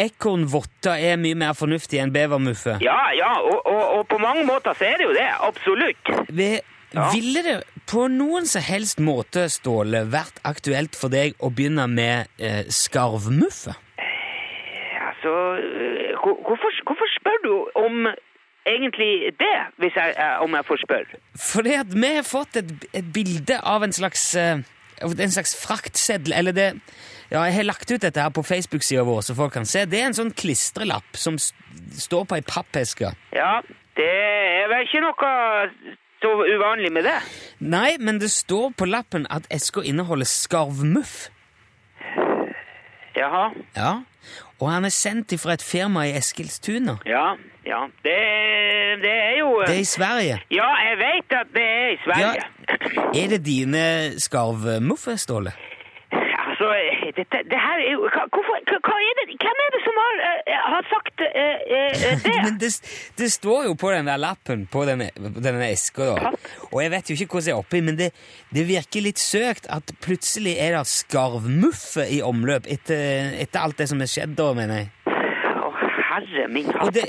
ekornvotter 0.09 0.97
er 1.11 1.21
mye 1.21 1.37
mer 1.37 1.52
fornuftig 1.59 2.00
enn 2.00 2.12
bevermuffe. 2.14 2.78
Ja, 2.85 2.99
ja, 3.16 3.35
og, 3.45 3.61
og, 3.66 3.83
og 3.99 4.09
på 4.09 4.19
mange 4.23 4.47
måter 4.49 4.76
så 4.76 4.88
er 4.88 5.00
det 5.00 5.09
jo 5.11 5.14
det. 5.16 5.28
Absolutt. 5.45 6.10
Ved, 6.32 6.60
Ville 7.13 7.43
det 7.47 7.58
på 7.91 8.08
noen 8.10 8.49
som 8.50 8.65
helst 8.67 8.99
måte, 9.02 9.45
Ståle, 9.52 10.02
vært 10.10 10.41
aktuelt 10.49 10.97
for 10.99 11.13
deg 11.13 11.36
å 11.39 11.52
begynne 11.54 11.84
med 11.91 12.26
eh, 12.43 12.65
skarvmuffe? 12.67 13.76
Altså, 15.21 15.37
øh, 15.63 16.17
hvorfor, 16.49 16.71
hvorfor 16.89 17.09
spør 17.19 17.39
du 17.45 17.54
om 17.75 18.06
egentlig 18.67 19.33
det, 19.45 19.56
hvis 19.76 19.95
jeg, 19.97 20.15
eh, 20.19 20.43
om 20.43 20.54
jeg 20.54 20.65
får 20.65 20.78
spørre? 20.87 21.21
Fordi 21.52 21.73
at 21.73 21.91
vi 21.95 22.15
har 22.15 22.23
fått 22.23 22.56
et, 22.56 22.71
et 22.95 23.13
bilde 23.15 23.56
av 23.63 23.83
en 23.83 23.93
slags, 23.93 24.35
eh, 24.35 24.59
en 25.02 25.30
slags 25.37 25.52
fraktseddel, 25.67 26.33
eller 26.33 26.52
det 26.52 26.80
Ja, 27.30 27.43
jeg 27.43 27.54
har 27.54 27.63
lagt 27.63 27.91
ut 27.93 28.02
dette 28.02 28.21
her 28.21 28.28
på 28.28 28.43
Facebook-sida 28.43 29.02
vår, 29.02 29.21
så 29.21 29.37
folk 29.37 29.52
kan 29.52 29.65
se. 29.65 29.85
Det 29.85 30.00
er 30.00 30.06
en 30.06 30.17
sånn 30.17 30.33
klistrelapp 30.35 31.15
som 31.15 31.37
står 31.39 32.25
på 32.26 32.35
ei 32.35 32.43
pappeske. 32.43 33.13
Ja, 33.33 33.61
det 33.97 34.09
er 34.11 34.67
vel 34.73 34.83
ikke 34.83 35.04
noe 35.04 35.30
så 36.23 36.33
uvanlig 36.43 36.91
med 36.93 37.06
det. 37.06 37.21
Nei, 37.61 37.99
men 38.00 38.19
det 38.19 38.33
står 38.35 38.73
på 38.75 38.89
lappen 38.89 39.28
at 39.30 39.47
eska 39.50 39.85
inneholder 39.87 40.26
skarvmuff. 40.26 41.28
Jaha. 43.15 43.52
Ja, 43.76 44.00
og 44.60 44.70
han 44.73 44.84
er 44.84 44.92
sendt 44.92 45.32
fra 45.40 45.54
et 45.56 45.62
firma 45.64 46.04
i 46.08 46.12
Eskilstuna. 46.18 46.99
Ja, 47.08 47.34
ja. 47.66 47.80
Det, 48.04 48.16
det 49.02 49.14
er 49.14 49.38
jo 49.38 49.50
Det 49.66 49.75
er 49.76 49.80
i 49.80 49.88
Sverige. 49.88 50.40
Ja, 50.50 50.68
jeg 50.90 50.99
vet 51.00 51.36
at 51.40 51.52
det 51.54 51.66
er 51.66 51.88
i 51.94 51.99
Sverige. 52.04 52.44
Er 53.25 53.28
det 53.28 53.40
dine 53.46 53.84
skarvmuffer, 54.20 55.16
Ståle? 55.16 55.52
Altså, 56.60 57.12
dette, 57.16 57.38
det 57.49 57.58
her 57.66 57.78
er 57.80 57.92
jo 57.94 58.00
hvorfor, 58.04 58.58
hva, 58.68 58.96
er 59.00 59.14
det, 59.18 59.36
Hvem 59.40 59.60
er 59.64 59.70
det 59.73 59.80
som 59.80 60.00
har, 60.02 60.18
eh, 60.28 60.58
har 60.73 60.88
sagt 60.90 61.23
eh, 61.25 61.62
eh, 61.76 62.18
det? 62.25 62.34
Men 62.46 62.58
det, 62.60 62.70
det 63.16 63.28
står 63.32 63.64
jo 63.70 63.75
på 63.80 63.92
den 63.94 64.10
der 64.10 64.20
lappen 64.20 64.66
på 64.66 64.84
på 64.84 65.40
denne 65.40 65.70
eska, 65.70 66.10
da. 66.10 66.32
Og 66.73 66.82
jeg 66.82 66.92
vet 66.92 67.10
jo 67.10 67.16
ikke 67.16 67.38
hvordan 67.38 67.49
jeg 67.49 67.54
er 67.56 67.62
oppi, 67.62 67.80
men 67.80 67.96
det, 67.99 68.10
det 68.52 68.66
virker 68.68 69.04
litt 69.04 69.20
søkt 69.20 69.68
at 69.73 69.92
plutselig 70.04 70.56
er 70.60 70.76
det 70.76 70.84
skarvmuffe 70.88 72.06
i 72.12 72.20
omløp 72.25 72.68
etter, 72.68 73.32
etter 73.40 73.60
alt 73.64 73.80
det 73.80 73.88
som 73.90 74.00
er 74.00 74.10
skjedd 74.10 74.36
da, 74.38 74.52
mener 74.56 74.82
jeg. 74.82 74.90
Herre 76.21 76.49
min 76.49 76.67
hatt. 76.75 76.95
det, 76.95 77.04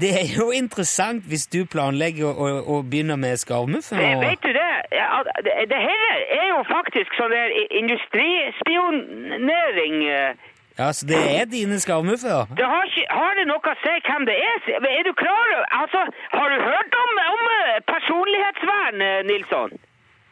det 0.00 0.10
er 0.22 0.28
jo 0.38 0.50
interessant 0.54 1.24
hvis 1.30 1.46
du 1.52 1.64
planlegger 1.72 2.24
å, 2.26 2.32
å, 2.32 2.34
å 2.76 2.82
begynne 2.82 3.16
med 3.20 3.36
skarvmuffen. 3.42 3.98
Og- 4.00 4.22
vet 4.24 4.42
du 4.42 4.52
det? 4.56 4.72
Ja, 4.92 5.22
det, 5.44 5.76
her 5.76 6.16
er 6.40 6.46
jo 6.54 6.60
faktisk 6.70 7.10
sånn 7.18 7.30
der 7.34 7.50
industrispionering. 7.80 9.96
eh. 10.08 10.34
Ja, 10.78 10.90
Så 10.92 11.06
det 11.08 11.16
er 11.40 11.44
dine 11.48 11.78
skarvmuffer. 11.80 12.46
Det 12.56 12.64
har, 12.68 12.84
ikke, 12.84 13.06
har 13.08 13.32
det 13.38 13.46
noe 13.48 13.60
å 13.64 13.74
si 13.80 13.94
hvem 14.08 14.26
det 14.28 14.34
er? 14.36 14.58
Er 14.76 15.02
du 15.08 15.12
klar 15.16 15.48
Altså, 15.72 16.02
har 16.36 16.48
du 16.52 16.56
hørt 16.60 16.92
om, 17.02 17.10
om 17.32 17.40
eh, 17.54 17.80
personlighetsvern, 17.92 18.96
eh, 19.00 19.22
Nilsson? 19.30 19.70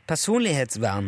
Personlighetsvern. 0.08 1.06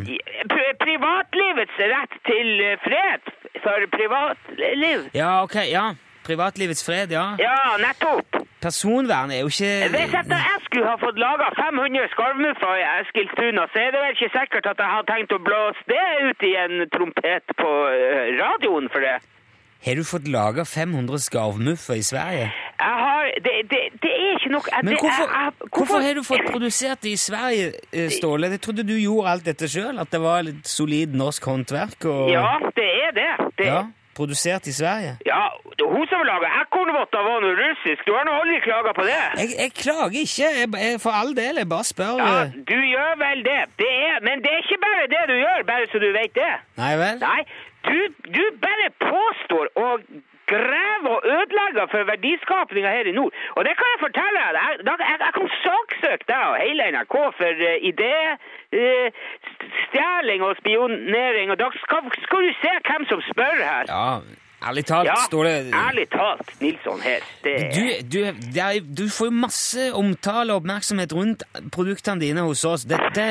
Privatlivets 0.81 1.77
rett 1.93 2.13
til 2.25 2.49
fred 2.81 3.21
for 3.61 3.77
privatliv. 3.93 4.99
Ja, 5.13 5.43
ok, 5.43 5.55
ja. 5.69 5.91
Privatlivets 6.27 6.83
fred, 6.85 7.11
ja. 7.15 7.25
Ja, 7.39 7.57
nettopp. 7.81 8.41
Personvern 8.61 9.31
er 9.31 9.39
jo 9.45 9.49
Hvis 9.53 9.61
ikke 9.61 10.19
at 10.25 10.31
jeg 10.33 10.59
skulle 10.65 10.87
ha 10.89 10.97
fått 10.99 11.17
laga 11.21 11.47
500 11.55 12.09
skarvmuffer 12.15 12.73
i 12.81 12.85
Eskilstuna, 12.99 13.67
så 13.71 13.77
er 13.85 13.91
det 13.93 13.99
vel 14.03 14.13
ikke 14.15 14.31
sikkert 14.33 14.65
at 14.73 14.81
jeg 14.83 14.91
har 14.95 15.03
tenkt 15.11 15.31
å 15.37 15.39
blåse 15.47 15.83
det 15.91 16.05
ut 16.27 16.45
i 16.49 16.53
en 16.65 16.75
trompet 16.95 17.45
på 17.61 17.71
eh, 17.93 18.33
radioen 18.41 18.89
for 18.93 19.05
det. 19.05 19.17
Har 19.85 19.93
du 19.95 20.01
fått 20.09 20.25
laga 20.33 20.63
500 20.65 21.19
skarvmuffer 21.21 21.99
i 22.01 22.03
Sverige? 22.03 22.47
Jeg 22.81 22.95
har 23.05 23.27
Det, 23.45 23.53
det, 23.71 23.79
det 24.01 24.09
er 24.11 24.31
ikke 24.35 24.49
jeg- 24.49 24.83
Men 24.83 24.93
det- 24.93 25.01
hvorfor, 25.03 25.27
jeg- 25.29 25.43
jeg- 25.45 25.69
hvorfor 25.77 25.99
har 26.01 26.13
du 26.13 26.23
fått 26.23 26.45
produsert 26.51 27.01
det 27.03 27.11
i 27.11 27.15
Sverige, 27.15 27.73
eh, 27.93 28.09
Ståle? 28.09 28.49
Jeg 28.49 28.61
trodde 28.61 28.83
du 28.87 28.95
gjorde 28.97 29.29
alt 29.29 29.45
dette 29.45 29.67
sjøl? 29.69 29.99
At 30.01 30.09
det 30.11 30.21
var 30.21 30.41
litt 30.43 30.65
solid 30.67 31.13
norsk 31.13 31.43
håndverk? 31.45 32.05
Og, 32.05 32.29
Ja, 32.31 32.57
det 32.75 32.89
er 33.05 33.11
det. 33.11 33.31
det 33.57 33.65
ja, 33.67 33.83
Produsert 34.17 34.67
i 34.71 34.73
Sverige? 34.73 35.13
Ja, 35.31 35.43
hun 35.93 36.05
som 36.11 36.23
laga 36.31 36.49
ekornvotter 36.63 37.21
var 37.27 37.43
noe 37.43 37.55
russisk. 37.63 38.01
Du 38.07 38.13
har 38.17 38.25
nå 38.27 38.33
aldri 38.41 38.59
klaga 38.65 38.93
på 38.97 39.05
det? 39.09 39.19
Jeg, 39.41 39.49
jeg 39.63 39.73
klager 39.83 40.19
ikke, 40.23 40.47
jeg, 40.59 40.69
jeg, 40.85 41.01
for 41.05 41.17
all 41.19 41.33
del. 41.41 41.61
Jeg 41.61 41.69
bare 41.75 41.87
spør. 41.93 42.15
Ja, 42.21 42.31
eh. 42.43 42.55
du 42.71 42.77
gjør 42.93 43.13
vel 43.25 43.43
det. 43.49 43.59
det 43.81 43.91
er, 44.09 44.17
men 44.27 44.41
det 44.43 44.53
er 44.53 44.63
ikke 44.65 44.79
bare 44.87 45.05
det 45.13 45.23
du 45.31 45.35
gjør, 45.45 45.67
bare 45.71 45.91
så 45.91 46.01
du 46.05 46.09
vet 46.19 46.33
det. 46.41 46.53
Nei 46.81 46.93
vel? 47.03 47.21
Nei, 47.27 47.41
du, 47.89 47.99
du 48.37 48.43
bare 48.65 48.89
påstår 49.05 49.71
og 49.85 50.09
graver 50.53 51.11
og 51.17 51.21
ødelegger 51.35 51.85
for 51.93 52.01
verdiskapinga 52.11 52.89
her 52.97 53.05
i 53.11 53.15
nord. 53.19 53.31
Og 53.55 53.61
det 53.65 53.73
kan 53.77 53.87
jeg 53.93 53.99
fortelle 54.05 54.41
deg. 54.57 54.63
Jeg, 54.67 54.95
jeg, 55.11 55.17
jeg 55.25 55.33
kan 55.37 55.47
saksøke 55.65 56.25
deg 56.31 56.43
og 56.51 56.55
hele 56.65 56.81
NRK 56.95 57.15
for 57.39 57.53
uh, 57.69 57.75
idéstjeling 57.91 58.81
uh, 60.41 60.47
og 60.49 60.53
spionering. 60.61 61.47
Og 61.53 61.57
da 61.63 61.67
skal, 61.83 62.01
skal 62.25 62.39
du 62.47 62.51
se 62.63 62.73
hvem 62.89 63.03
som 63.11 63.19
spør 63.31 63.57
her. 63.71 63.85
Ja, 63.93 64.11
Ærlig 64.65 64.85
talt, 64.85 65.05
Ja, 65.05 65.15
står 65.27 65.43
det 65.43 65.73
ærlig 65.87 66.09
talt, 66.09 66.61
Nilsson 66.61 67.01
her. 67.01 67.21
Det, 67.43 67.53
du, 67.75 67.83
du, 68.13 68.19
det 68.53 68.61
er, 68.61 68.79
du 68.99 69.05
får 69.17 69.25
jo 69.29 69.35
masse 69.45 69.83
omtale 69.93 70.53
og 70.53 70.63
oppmerksomhet 70.63 71.13
rundt 71.13 71.43
produktene 71.75 72.21
dine 72.21 72.41
hos 72.41 72.65
oss. 72.65 72.87
Dette, 72.89 73.25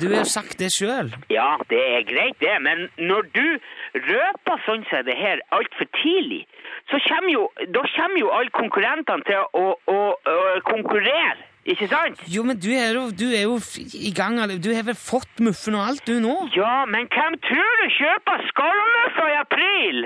du 0.00 0.08
har 0.10 0.16
jo 0.18 0.24
sagt 0.24 0.58
det 0.58 0.72
sjøl. 0.74 1.12
Ja, 1.30 1.54
det 1.70 1.78
er 1.78 2.02
greit 2.10 2.42
det, 2.42 2.56
men 2.66 2.88
når 2.98 3.30
du 3.38 3.46
røper 3.94 4.66
sånn 4.66 4.82
som 4.90 5.06
det 5.06 5.14
her 5.14 5.44
altfor 5.54 5.86
tidlig, 6.02 6.42
så 6.90 7.00
kommer 7.08 7.32
jo, 7.32 7.48
da 7.74 7.82
kommer 7.96 8.20
jo 8.20 8.30
alle 8.36 8.52
konkurrentene 8.54 9.24
til 9.28 9.40
å, 9.56 9.64
å, 9.88 9.98
å 10.34 10.38
konkurrere, 10.68 11.44
ikke 11.64 11.88
sant? 11.88 12.20
Jo, 12.28 12.44
men 12.44 12.58
du 12.60 12.70
er 12.76 12.92
jo, 12.92 13.06
du 13.10 13.26
er 13.32 13.46
jo 13.46 13.56
i 13.96 14.12
gang 14.12 14.36
Du 14.60 14.68
har 14.74 14.84
vel 14.84 14.98
fått 14.98 15.40
muffen 15.40 15.78
og 15.78 15.86
alt, 15.88 16.04
du 16.06 16.20
nå? 16.20 16.34
Ja, 16.56 16.84
men 16.84 17.08
hvem 17.08 17.38
tror 17.46 17.80
du 17.80 17.86
kjøper 17.98 18.44
skarvmuffa 18.50 19.30
i 19.32 19.38
april? 19.40 20.02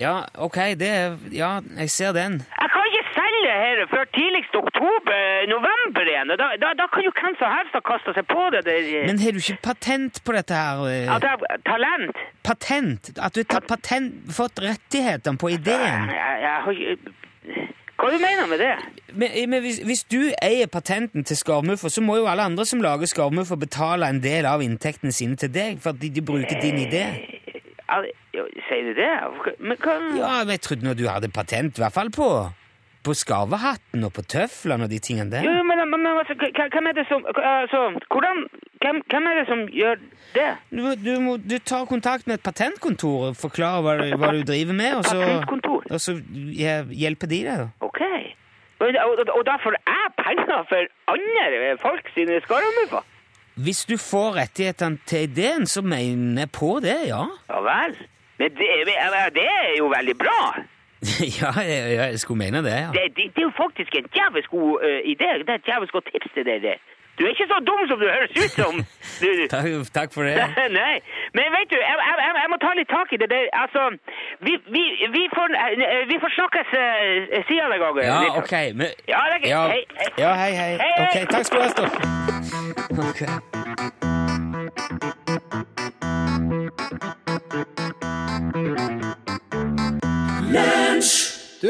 Ja, 0.00 0.22
ok, 0.40 0.58
det 0.80 0.88
er 0.88 1.16
Ja, 1.30 1.60
jeg 1.78 1.90
ser 1.90 2.12
den. 2.16 2.40
Jeg 2.58 2.70
kan 2.74 2.88
ikke 2.90 3.01
her 3.62 3.82
før 3.90 4.04
tidligst 4.16 4.54
oktober-november 4.62 6.10
igjen. 6.12 6.32
Da, 6.40 6.48
da, 6.62 6.72
da 6.78 6.86
kan 6.92 7.06
jo 7.06 7.12
hvem 7.16 7.36
som 7.40 7.52
helst 7.56 7.76
ha 7.76 7.82
kastet 7.86 8.18
seg 8.18 8.28
på 8.30 8.44
det. 8.54 8.64
der. 8.68 8.88
Men 9.08 9.20
har 9.22 9.34
du 9.36 9.40
ikke 9.42 9.58
patent 9.68 10.22
på 10.26 10.36
dette 10.36 10.54
her? 10.56 10.84
eh? 10.90 11.10
At 11.16 11.26
jeg 11.26 11.36
har 11.36 11.62
talent? 11.66 12.22
Patent? 12.46 13.12
At 13.18 13.36
du 13.36 13.44
har 13.50 13.66
patent, 13.68 14.22
fått 14.32 14.62
rettighetene 14.64 15.38
på 15.38 15.52
ideen? 15.56 16.08
Jeg, 16.12 16.40
jeg 16.46 16.78
jeg. 16.82 16.98
Hva 18.02 18.08
du 18.10 18.18
mener 18.18 18.48
med 18.50 18.58
det? 18.58 18.72
Men, 19.14 19.34
men 19.50 19.60
hvis, 19.62 19.76
hvis 19.86 20.00
du 20.10 20.32
eier 20.42 20.66
patenten 20.66 21.22
til 21.28 21.36
skarvmuffa, 21.38 21.90
så 21.92 22.02
må 22.02 22.16
jo 22.18 22.26
alle 22.26 22.42
andre 22.50 22.64
som 22.66 22.82
lager 22.82 23.06
skarvmuffa, 23.06 23.54
betale 23.60 24.08
en 24.10 24.18
del 24.24 24.48
av 24.48 24.64
inntektene 24.64 25.14
sine 25.14 25.38
til 25.38 25.52
deg, 25.54 25.78
fordi 25.84 26.10
de 26.10 26.24
bruker 26.26 26.58
din 26.64 26.80
idé. 26.82 27.04
Sier 28.66 28.88
du 28.88 28.94
det? 28.96 29.12
Men 29.60 29.78
hva... 29.78 29.94
Ja, 30.18 30.32
men 30.42 30.56
jeg 30.56 30.64
trodde 30.66 30.88
nå 30.88 30.96
du 30.98 31.04
hadde 31.06 31.30
patent, 31.30 31.78
i 31.78 31.84
hvert 31.84 31.94
fall 31.94 32.10
på, 32.10 32.28
på 33.04 33.14
skarvehatten 33.18 34.04
og 34.06 34.12
på 34.16 34.22
tøflene 34.34 34.86
og 34.86 34.90
de 34.92 34.98
tingene 35.02 35.30
der. 35.32 35.42
Jo, 35.46 35.62
men, 35.66 35.80
men, 35.90 36.06
altså, 36.12 36.34
hvem 36.38 36.86
er 36.90 36.94
det 36.98 37.04
som 37.08 37.24
altså, 37.28 37.80
hvordan, 38.14 38.42
hvem, 38.84 39.00
hvem 39.10 39.26
er 39.30 39.38
det 39.40 39.46
som 39.48 39.64
gjør 39.74 39.96
det? 40.36 40.48
Du, 40.70 40.82
du 41.04 41.12
må 41.24 41.36
du 41.42 41.56
tar 41.58 41.84
kontakt 41.90 42.26
med 42.26 42.38
et 42.38 42.44
patentkontor 42.46 43.28
og 43.30 43.36
forklarer 43.36 43.82
hva, 43.86 43.96
du- 44.00 44.16
hva 44.22 44.32
du 44.36 44.42
driver 44.52 44.72
med, 44.78 44.94
og 45.00 45.04
så, 45.04 45.18
og 45.90 46.00
så 46.00 46.16
hjelper 47.02 47.26
de 47.34 47.40
deg. 47.48 47.66
Ok. 47.80 48.00
Og, 48.82 48.88
og, 48.88 49.20
og 49.38 49.42
da 49.46 49.58
får 49.62 49.76
jeg 49.78 50.14
penger 50.18 50.62
for 50.70 50.88
andre 51.14 51.74
folk 51.82 52.08
sine 52.16 52.40
skarvmuffer? 52.46 53.04
Hvis 53.62 53.84
du 53.84 53.98
får 54.00 54.36
rettighetene 54.40 54.98
til 55.06 55.26
ideen, 55.28 55.66
så 55.68 55.82
mener 55.84 56.46
jeg 56.46 56.50
på 56.56 56.78
det, 56.82 56.96
ja. 57.10 57.26
Ja 57.50 57.58
vel. 57.66 57.98
Men 58.40 58.54
det, 58.58 58.68
det 59.36 59.44
er 59.44 59.74
jo 59.78 59.90
veldig 59.92 60.14
bra. 60.18 60.38
ja, 61.40 61.50
jeg, 61.72 61.80
jeg 61.96 62.18
skulle 62.22 62.38
mene 62.44 62.58
det, 62.66 62.76
ja. 62.84 62.90
Det, 62.96 63.04
det, 63.16 63.24
det 63.34 63.40
er 63.42 63.48
jo 63.50 63.54
faktisk 63.64 63.90
en 64.00 64.08
jævlig 64.18 64.44
god 64.54 64.72
uh, 64.86 65.00
idé. 65.12 65.28
Det 65.38 65.50
er 65.54 65.60
et 65.62 65.68
jævlig 65.72 65.88
godt 65.96 66.06
tips 66.12 66.30
til 66.34 66.44
deg. 66.50 66.58
det. 66.66 66.76
Du 67.18 67.20
er 67.24 67.28
ikke 67.34 67.46
så 67.52 67.58
dum 67.68 67.82
som 67.90 67.98
du 68.02 68.06
høres 68.14 68.32
ut 68.42 68.52
som. 68.60 68.74
Du, 69.22 69.28
Takk, 69.54 69.66
takk 69.98 70.10
for 70.16 70.22
det. 70.28 70.34
Nei, 70.80 70.94
men 71.36 71.44
vet 71.56 71.68
du, 71.72 71.76
jeg, 71.88 71.96
jeg, 72.08 72.30
jeg, 72.42 72.48
må 72.52 72.56
ta 72.64 72.70
litt 72.78 72.90
tak 72.96 73.08
i 73.12 73.18
det 73.22 73.28
der. 73.34 73.44
Altså, 73.62 73.80
vi, 74.46 74.52
vi, 74.74 74.82
vi, 75.16 75.22
får, 75.36 75.48
eh, 75.64 76.02
vi 76.12 76.16
får 76.22 76.30
snakkes 76.38 76.68
uh, 76.82 76.82
siden 77.48 77.70
en 77.76 77.80
gang. 77.84 77.94
Ja, 78.10 78.20
ok, 78.40 78.54
men 78.78 78.86
Ja, 79.14 79.20
det 79.32 79.38
ja, 79.54 79.62
Hei, 79.74 79.82
hei. 80.00 80.10
ja, 80.24 80.32
hei, 80.42 80.52
hei. 80.60 80.72
Hei, 80.84 80.92
hei. 80.98 81.06
Okay, 81.08 81.24
takk 81.34 81.44
skal 81.46 81.58
du 81.58 81.62
ha, 81.64 81.70
Stoff. 81.74 81.94
Ok. 83.10 83.22
Du, 90.52 91.68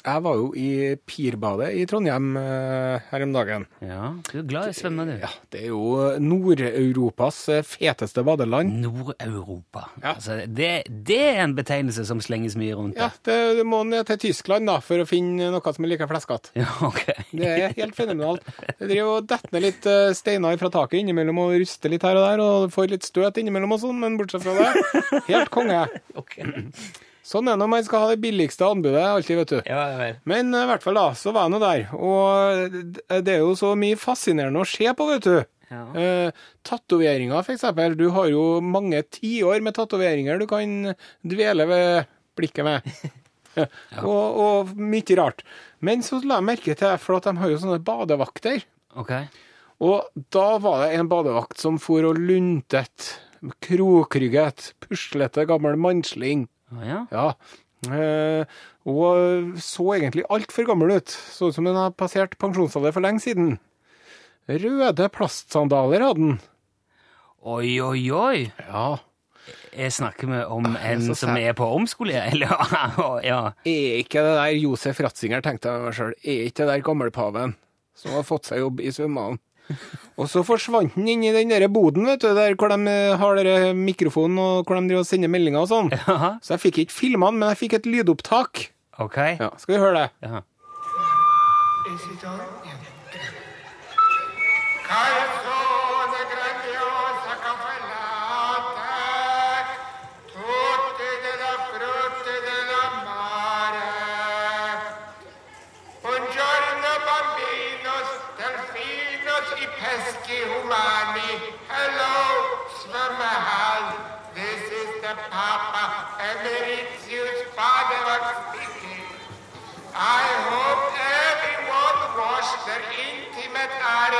jeg 0.00 0.22
var 0.24 0.38
jo 0.40 0.46
i 0.58 0.96
Pirbadet 1.06 1.68
i 1.78 1.84
Trondheim 1.86 2.32
eh, 2.40 3.04
her 3.10 3.22
om 3.22 3.34
dagen. 3.36 3.66
Ja, 3.84 4.08
du 4.26 4.38
er 4.40 4.46
glad 4.48 4.70
i 4.70 4.72
å 4.72 4.76
svømme, 4.78 5.04
du. 5.06 5.12
Ja, 5.20 5.28
det 5.52 5.60
er 5.60 5.68
jo 5.68 5.82
Nord-Europas 6.24 7.38
eh, 7.54 7.60
feteste 7.62 8.24
badeland. 8.26 8.72
Nord-Europa. 8.82 9.84
Ja. 10.00 10.14
Altså, 10.16 10.40
det, 10.48 10.70
det 10.88 11.18
er 11.28 11.42
en 11.44 11.54
betegnelse 11.54 12.02
som 12.08 12.22
slenges 12.24 12.56
mye 12.58 12.78
rundt. 12.80 12.98
Ja, 12.98 13.12
det, 13.28 13.36
du 13.60 13.62
må 13.68 13.84
ned 13.86 14.08
til 14.08 14.18
Tyskland 14.24 14.66
da, 14.72 14.80
for 14.82 15.04
å 15.04 15.06
finne 15.06 15.52
noe 15.54 15.74
som 15.76 15.86
er 15.86 15.92
like 15.92 16.08
fleskete. 16.10 16.50
Ja, 16.58 16.66
ok. 16.88 17.04
Det 17.30 17.52
er 17.52 17.76
helt 17.76 17.94
fenomenalt. 17.98 18.48
Det 18.72 18.88
driver 18.88 19.12
og 19.20 19.28
detter 19.30 19.54
ned 19.54 19.66
litt 19.68 19.86
eh, 19.92 20.08
steiner 20.18 20.58
fra 20.58 20.72
taket 20.80 21.04
innimellom 21.04 21.44
og 21.44 21.54
ruster 21.60 21.94
litt 21.94 22.08
her 22.08 22.18
og 22.18 22.26
der, 22.26 22.42
og 22.42 22.74
får 22.74 22.90
litt 22.96 23.06
støt 23.06 23.38
innimellom 23.44 23.78
og 23.78 23.84
sånn, 23.84 24.02
men 24.02 24.18
bortsett 24.18 24.42
fra 24.48 24.56
det, 24.58 25.22
helt 25.30 25.54
konge. 25.54 25.84
Ok. 26.20 26.40
Sånn 27.30 27.46
er 27.46 27.54
det 27.54 27.62
når 27.62 27.68
man 27.70 27.84
skal 27.86 28.02
ha 28.02 28.10
det 28.10 28.20
billigste 28.24 28.66
anbudet 28.66 29.04
alltid, 29.06 29.36
vet 29.38 29.52
du. 29.54 29.58
Ja, 29.70 29.84
vel. 30.00 30.16
Men 30.26 30.50
eh, 30.56 30.64
i 30.66 30.70
hvert 30.72 30.82
fall 30.82 30.98
da, 30.98 31.06
så 31.14 31.30
var 31.36 31.46
jeg 31.46 31.54
nå 31.54 31.60
der, 31.62 31.84
og 31.94 32.74
det- 32.74 33.20
det 33.28 33.34
er 33.36 33.44
jo 33.44 33.52
så 33.58 33.72
mye 33.78 33.98
fascinerende 34.00 34.64
å 34.64 34.66
se 34.66 34.90
på, 34.98 35.06
vet 35.12 35.28
du. 35.28 35.36
Ja. 35.70 35.84
Eh, 35.94 36.32
tatoveringer, 36.66 37.46
eksempel. 37.54 37.94
Du 37.94 38.08
har 38.10 38.26
jo 38.32 38.60
mange 38.60 39.04
tiår 39.06 39.62
med 39.62 39.76
tatoveringer 39.76 40.40
du 40.42 40.46
kan 40.50 40.72
dvele 41.22 41.66
ved 41.70 42.08
blikket 42.40 42.66
med. 42.66 42.88
og, 44.02 44.40
og 44.42 44.74
mye 44.74 45.16
rart. 45.20 45.44
Men 45.86 46.02
så 46.02 46.18
la 46.24 46.40
jeg 46.40 46.48
merke 46.48 46.74
til, 46.78 46.96
for 46.98 47.20
at 47.20 47.28
de 47.30 47.36
har 47.38 47.52
jo 47.54 47.60
sånne 47.62 47.78
badevakter. 47.86 48.64
Ok. 48.98 49.14
Og 49.86 50.10
da 50.34 50.48
var 50.58 50.82
det 50.88 50.98
en 50.98 51.08
badevakt 51.08 51.62
som 51.62 51.78
for 51.80 52.02
og 52.10 52.18
luntet, 52.18 53.12
krokrygget, 53.64 54.72
puslete 54.82 55.46
gammel 55.48 55.78
mannsling. 55.80 56.48
Å 56.70 56.86
ja. 56.86 57.00
Ja. 57.10 57.26
Eh, 57.88 58.44
og 58.90 59.56
så 59.62 59.86
egentlig 59.96 60.26
altfor 60.30 60.68
gammel 60.68 60.98
ut. 61.00 61.10
Så 61.10 61.50
ut 61.50 61.56
som 61.56 61.66
hun 61.66 61.78
har 61.78 61.94
passert 61.96 62.36
pensjonsalder 62.40 62.94
for 62.94 63.04
lenge 63.04 63.24
siden. 63.24 63.54
Røde 64.50 65.06
plastsandaler 65.14 66.04
hadde 66.04 66.26
han. 66.26 66.40
Oi, 67.40 67.78
oi, 67.80 68.02
oi. 68.12 68.50
Ja. 68.66 68.88
Jeg 69.72 69.94
snakker 69.94 70.28
vi 70.28 70.40
om 70.52 70.66
en 70.74 71.04
er 71.08 71.16
som 71.16 71.36
er 71.38 71.54
på 71.56 71.66
omskolering? 71.78 72.32
Eller, 72.36 73.20
ja. 73.24 73.40
Er 73.64 74.00
ikke 74.02 74.22
det 74.26 74.34
der 74.36 74.58
Josef 74.58 75.00
Ratzinger, 75.00 75.42
tenkte 75.44 75.72
jeg 75.72 75.84
meg 75.86 75.96
sjøl, 75.96 76.16
er 76.20 76.42
ikke 76.50 76.64
det 76.66 76.74
der 76.74 76.84
gammelpaven 76.86 77.54
som 77.96 78.16
har 78.16 78.26
fått 78.26 78.50
seg 78.50 78.60
jobb 78.62 78.82
i 78.84 78.92
svømmehallen? 78.94 79.40
Og 80.20 80.28
så 80.28 80.42
forsvant 80.44 80.92
han 80.96 81.08
inn 81.08 81.24
i 81.24 81.32
den 81.32 81.52
der 81.52 81.66
boden, 81.72 82.04
vet 82.10 82.20
du, 82.24 82.28
der 82.36 82.56
hvor 82.60 82.72
de 82.72 82.78
eh, 82.90 83.16
har 83.20 83.40
der 83.40 83.72
mikrofonen 83.76 84.38
og 84.42 84.68
hvor 84.68 84.76
de 84.76 84.84
driver 84.90 85.04
og 85.06 85.08
sender 85.08 85.32
meldinger 85.32 85.64
og 85.64 85.70
sånn. 85.70 85.90
Ja. 85.94 86.34
Så 86.44 86.56
jeg 86.56 86.64
fikk 86.66 86.84
ikke 86.84 86.98
filma 86.98 87.30
han, 87.30 87.40
men 87.40 87.52
jeg 87.54 87.62
fikk 87.64 87.78
et 87.80 87.88
lydopptak. 87.88 88.68
Ok. 89.00 89.16
Ja, 89.40 89.52
Skal 89.56 89.76
vi 89.76 89.80
høre 89.80 89.96
det? 89.96 90.08
Ja. 90.28 90.42
Calzone 91.90 92.59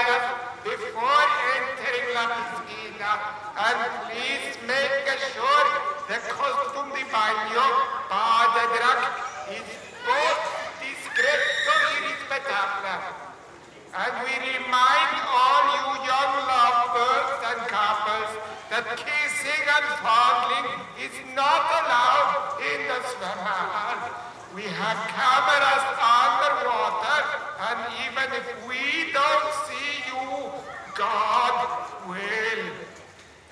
intimate 0.01 0.41
before 0.65 1.27
entering 1.57 2.09
La 2.15 2.25
Piscina. 2.33 3.13
And 3.57 3.81
please 4.09 4.57
make 4.67 5.09
sure 5.33 5.67
the 6.09 6.19
costume 6.33 6.91
de 6.97 7.05
baño, 7.13 7.67
badedracht, 8.09 9.53
is 9.53 9.69
both 10.07 10.41
discreto 10.81 11.75
y 11.91 11.99
respetable. 12.09 13.31
And 13.93 14.15
we 14.25 14.35
remind 14.55 15.15
all 15.27 15.65
you 15.75 15.87
young 16.07 16.35
lovebirds 16.47 17.43
and 17.51 17.61
couples 17.69 18.33
that 18.71 18.87
kissing 18.97 19.65
and 19.67 19.87
fondling 19.99 20.69
is 21.03 21.15
not 21.35 21.67
allowed 21.79 22.63
in 22.63 22.87
the 22.87 22.99
swimmer. 23.11 24.31
We 24.55 24.63
have 24.63 24.99
cameras 25.11 25.85
underwater, 25.99 27.23
and 27.67 27.79
even 28.07 28.29
if 28.35 28.47
we 28.67 29.13
don't 29.13 29.51
see 29.67 30.11
you, 30.11 30.51
God 30.95 31.55
will. 32.07 32.65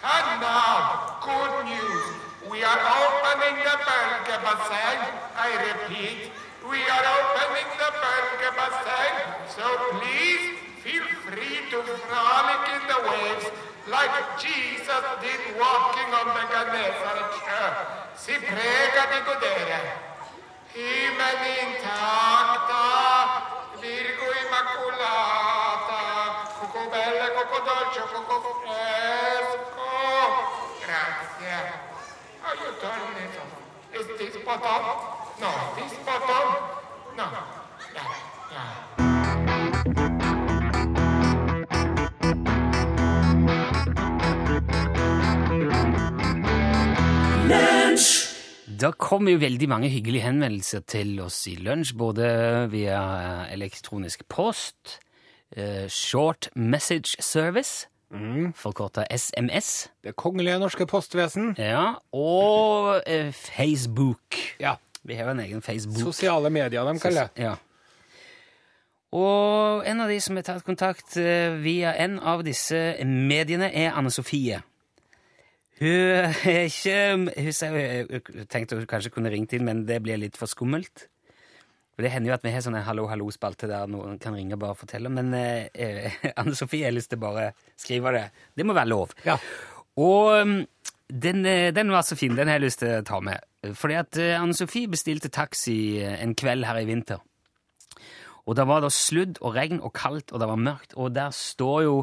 And 0.03 0.29
now, 0.41 1.19
good 1.23 1.67
news. 1.67 2.05
We 2.51 2.63
are 2.65 2.79
opening 2.79 3.63
the 3.63 3.77
Bassin. 4.49 4.99
I 5.37 5.51
repeat, 5.69 6.33
we 6.65 6.81
are 6.81 7.07
opening 7.21 7.69
the 7.77 7.91
Belge 8.01 8.49
Bassin. 8.57 9.15
So 9.53 9.65
please 9.93 10.57
feel 10.81 11.05
free 11.29 11.69
to 11.69 11.79
frolic 11.85 12.65
in 12.73 12.83
the 12.89 12.99
waves 13.13 13.47
like 13.93 14.17
Jesus 14.41 15.05
did 15.21 15.43
walking 15.61 16.11
on 16.21 16.29
the 16.33 16.45
Genesaret 16.49 17.33
sjø. 17.45 17.65
Si 18.17 18.35
prega 18.49 19.05
di 19.13 19.21
godere. 19.29 19.81
Himmel 20.73 21.41
intacta, 21.61 22.85
Virgo 23.81 24.29
immaculata, 24.43 26.01
coco 26.59 26.83
bella, 26.93 27.27
coco 27.37 27.59
dolce, 27.69 28.03
coco 28.13 28.39
fresco. 28.61 28.88
No, 34.19 34.25
this 34.27 34.35
bottom? 34.45 34.75
No. 37.17 37.25
Yeah, 37.95 38.03
yeah. 38.51 38.99
Det 48.81 48.99
kommer 48.99 49.33
jo 49.33 49.39
veldig 49.39 49.69
mange 49.69 49.89
hyggelige 49.89 50.23
henvendelser 50.23 50.81
til 50.81 51.21
oss 51.23 51.47
i 51.47 51.55
lunsj, 51.55 51.95
både 51.95 52.67
via 52.75 52.99
eh, 52.99 53.53
elektronisk 53.55 54.27
post, 54.29 54.99
eh, 55.55 55.87
short 55.87 56.51
message 56.57 57.23
service, 57.23 57.87
forkorta 58.57 59.05
SMS, 59.11 59.91
Det 60.05 60.15
kongelige 60.17 60.59
norske 60.59 60.87
postvesen. 60.87 61.55
ja, 61.59 61.95
og 62.13 63.03
eh, 63.07 63.33
Facebook. 63.33 64.37
Ja. 64.61 64.77
Vi 65.05 65.15
har 65.15 65.25
jo 65.25 65.31
en 65.31 65.41
egen 65.41 65.63
Facebook. 65.63 66.01
Sosiale 66.01 66.51
medier, 66.51 66.85
de 66.85 66.99
kaller 67.01 67.29
det. 67.37 67.43
Ja. 67.45 67.55
Og 69.13 69.87
en 69.89 70.01
av 70.05 70.09
de 70.09 70.19
som 70.21 70.37
har 70.37 70.45
tatt 70.45 70.65
kontakt 70.67 71.17
eh, 71.17 71.55
via 71.65 71.95
en 71.97 72.19
av 72.21 72.43
disse 72.45 72.97
mediene, 73.05 73.71
er 73.73 73.95
Anne 73.97 74.11
Sofie. 74.13 74.61
Hun 75.79 76.35
er 76.45 76.67
ikke 76.67 76.97
Hun 77.39 77.53
sier 77.55 78.09
hun 78.11 78.49
tenkte 78.51 78.77
hun 78.77 78.89
kanskje 78.91 79.13
kunne 79.15 79.31
ringt 79.31 79.53
inn, 79.57 79.65
men 79.65 79.87
det 79.87 80.03
blir 80.03 80.19
litt 80.21 80.37
for 80.37 80.51
skummelt. 80.51 81.07
For 81.99 82.07
Det 82.07 82.13
hender 82.15 82.31
jo 82.31 82.35
at 82.37 82.45
vi 82.47 82.51
har 82.55 82.63
sånn 82.63 82.77
en 82.79 82.85
hallo-hallo-spalte 82.87 83.67
der 83.67 83.89
noen 83.91 84.21
kan 84.23 84.37
ringe 84.39 84.55
og 84.55 84.61
bare 84.63 84.79
fortelle, 84.79 85.11
men 85.11 85.33
eh, 85.35 86.13
Anne 86.39 86.55
Sofie 86.55 86.87
har 86.87 86.93
lyst 86.95 87.11
til 87.11 87.19
bare 87.19 87.49
skrive 87.75 88.13
det. 88.15 88.21
Det 88.55 88.67
må 88.69 88.77
være 88.77 88.93
lov. 88.93 89.17
Ja. 89.27 89.35
Og 89.99 90.31
um, 90.39 90.53
den, 91.11 91.43
eh, 91.43 91.73
den 91.75 91.91
var 91.91 92.05
så 92.07 92.15
fin, 92.15 92.37
den 92.39 92.47
har 92.47 92.61
jeg 92.61 92.69
lyst 92.69 92.85
til 92.85 93.01
å 93.01 93.03
ta 93.03 93.19
med. 93.19 93.43
Fordi 93.75 93.97
at 93.99 94.21
eh, 94.23 94.37
Anne 94.39 94.55
Sofie 94.55 94.87
bestilte 94.87 95.33
taxi 95.35 95.99
eh, 95.99 96.21
en 96.23 96.37
kveld 96.39 96.69
her 96.69 96.79
i 96.79 96.87
vinter. 96.87 97.19
Og 98.47 98.55
da 98.55 98.69
var 98.71 98.87
det 98.87 98.93
sludd 98.95 99.43
og 99.43 99.59
regn 99.59 99.83
og 99.83 99.91
kaldt, 99.99 100.31
og 100.31 100.39
det 100.39 100.49
var 100.53 100.63
mørkt, 100.71 100.95
og 100.95 101.11
der 101.19 101.35
står 101.35 101.83
jo 101.83 101.97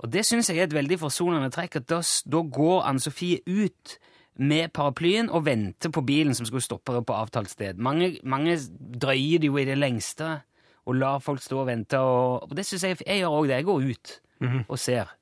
Og 0.00 0.08
det 0.16 0.24
syns 0.26 0.48
jeg 0.48 0.62
er 0.62 0.70
et 0.70 0.80
veldig 0.80 0.98
forsonende 1.04 1.52
trekk, 1.52 1.76
at 1.76 1.92
da, 1.92 2.00
da 2.00 2.40
går 2.40 2.88
Anne 2.88 3.04
Sofie 3.04 3.44
ut 3.44 3.98
med 4.38 4.72
paraplyen 4.72 5.28
og 5.30 5.44
venter 5.46 5.92
på 5.92 6.04
bilen 6.06 6.34
som 6.34 6.46
skulle 6.48 6.64
stoppe 6.64 7.02
på 7.04 7.16
avtalt 7.16 7.52
sted. 7.52 7.76
Mange, 7.76 8.14
mange 8.24 8.56
drøyer 8.78 9.42
det 9.42 9.50
jo 9.50 9.58
i 9.60 9.66
det 9.68 9.76
lengste 9.78 10.38
og 10.88 10.96
lar 10.98 11.20
folk 11.22 11.42
stå 11.42 11.60
og 11.62 11.68
vente, 11.68 11.98
og, 11.98 12.48
og 12.48 12.56
det 12.56 12.64
syns 12.66 12.82
jeg 12.84 12.96
Jeg 13.06 13.22
gjør 13.22 13.36
òg 13.38 13.50
det. 13.50 13.60
Jeg 13.60 13.68
går 13.68 13.84
ut 13.92 14.14
og 14.68 14.78
ser. 14.78 15.12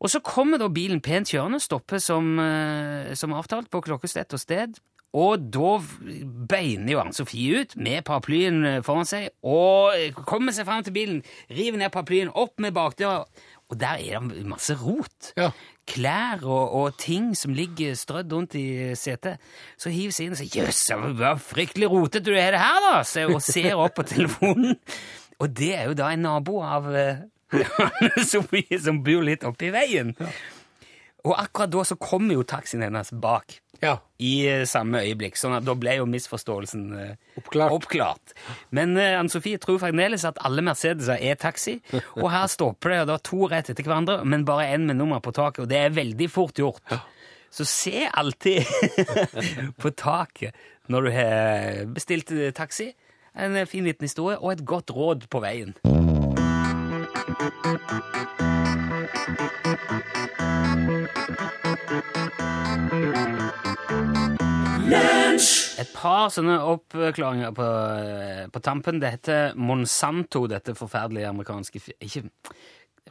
Og 0.00 0.08
så 0.08 0.22
kommer 0.24 0.58
da 0.58 0.70
bilen 0.72 1.02
pent 1.04 1.28
kjørende, 1.28 1.60
stopper 1.60 2.00
som, 2.00 2.38
eh, 2.40 3.12
som 3.14 3.34
avtalt 3.36 3.68
på 3.70 3.82
klokkeslett 3.84 4.32
og 4.32 4.40
sted. 4.40 4.80
Og 5.12 5.42
da 5.50 5.74
beiner 6.48 6.92
jo 6.92 7.00
Ann-Sofie 7.02 7.60
ut 7.60 7.74
med 7.76 8.04
paraplyen 8.06 8.64
eh, 8.64 8.82
foran 8.86 9.08
seg 9.08 9.32
og 9.42 10.22
kommer 10.28 10.54
seg 10.54 10.68
fram 10.68 10.84
til 10.86 10.94
bilen, 10.94 11.22
river 11.50 11.80
ned 11.80 11.90
paraplyen, 11.90 12.30
opp 12.30 12.62
med 12.62 12.76
bakdøra, 12.76 13.24
og 13.70 13.78
der 13.80 14.00
er 14.02 14.24
det 14.26 14.46
masse 14.50 14.74
rot. 14.74 15.30
Ja. 15.38 15.50
Klær 15.90 16.42
og, 16.42 16.74
og 16.74 16.98
ting 16.98 17.32
som 17.38 17.54
ligger 17.54 17.94
strødd 17.98 18.32
rundt 18.34 18.54
i 18.58 18.94
setet. 18.98 19.38
Så 19.78 19.92
hiver 19.94 20.14
seg 20.14 20.26
inn 20.26 20.36
og 20.36 20.40
sier 20.40 20.66
'jøss, 20.66 20.82
hva 21.18 21.34
fryktelig 21.38 21.90
rotete 21.90 22.26
du 22.26 22.34
er 22.34 22.54
det 22.54 22.62
her', 22.62 22.82
da! 22.86 23.02
Så, 23.06 23.26
og 23.30 23.42
ser 23.42 23.78
opp 23.78 23.96
på 23.98 24.06
telefonen. 24.06 24.78
Og 25.40 25.50
det 25.56 25.72
er 25.78 25.88
jo 25.88 25.96
da 25.98 26.10
en 26.12 26.26
nabo 26.26 26.60
av 26.66 26.90
eh, 26.94 27.22
Sofie 28.30 28.78
som 28.82 29.00
bor 29.06 29.24
litt 29.26 29.46
oppi 29.46 29.70
veien. 29.74 30.12
Og 31.24 31.34
akkurat 31.36 31.72
da 31.72 31.86
så 31.86 31.96
kommer 32.00 32.36
jo 32.36 32.46
taxien 32.46 32.84
hennes 32.84 33.14
bak 33.22 33.60
Ja. 33.80 33.94
i 34.20 34.32
eh, 34.46 34.64
samme 34.68 35.00
øyeblikk, 35.00 35.38
sånn 35.40 35.54
at 35.56 35.64
da 35.64 35.72
ble 35.78 35.94
jo 35.96 36.06
misforståelsen 36.10 36.82
eh, 37.00 37.14
Oppklart. 37.40 37.72
oppklart. 37.78 38.34
Men 38.76 38.92
eh, 39.00 39.16
Ann-Sofie 39.18 39.60
tror 39.62 39.80
fremdeles 39.80 40.26
at 40.28 40.40
alle 40.44 40.64
Mercedeser 40.66 41.16
er 41.16 41.38
taxi, 41.40 41.78
og 42.18 42.28
her 42.32 42.46
stopper 42.52 42.92
det 42.92 43.00
og 43.06 43.08
da 43.14 43.16
to 43.24 43.48
rett 43.48 43.70
etter 43.72 43.86
hverandre, 43.88 44.20
men 44.24 44.44
bare 44.48 44.68
én 44.74 44.84
med 44.90 45.00
nummer 45.00 45.22
på 45.24 45.32
taket, 45.32 45.64
og 45.64 45.72
det 45.72 45.80
er 45.80 45.96
veldig 45.96 46.28
fort 46.30 46.60
gjort. 46.60 46.82
Så 47.50 47.64
se 47.66 48.04
alltid 48.06 48.62
på 49.80 49.90
taket 49.98 50.54
når 50.90 51.06
du 51.06 51.10
har 51.14 51.80
bestilt 51.94 52.30
eh, 52.36 52.52
taxi. 52.54 52.90
En 53.34 53.56
eh, 53.56 53.66
fin 53.66 53.86
liten 53.86 54.04
historie, 54.06 54.38
og 54.38 54.52
et 54.52 54.64
godt 54.66 54.90
råd 54.94 55.28
på 55.30 55.42
veien. 55.42 55.74
Et 65.80 65.92
par 65.96 66.28
sånne 66.32 66.58
oppklaringer 66.60 67.54
på, 67.56 67.66
på 68.52 68.60
tampen. 68.64 68.98
Det 69.00 69.10
heter 69.14 69.54
Monsanto, 69.56 70.44
dette 70.50 70.74
forferdelige 70.76 71.30
amerikanske 71.30 71.80
Ikke 72.04 72.26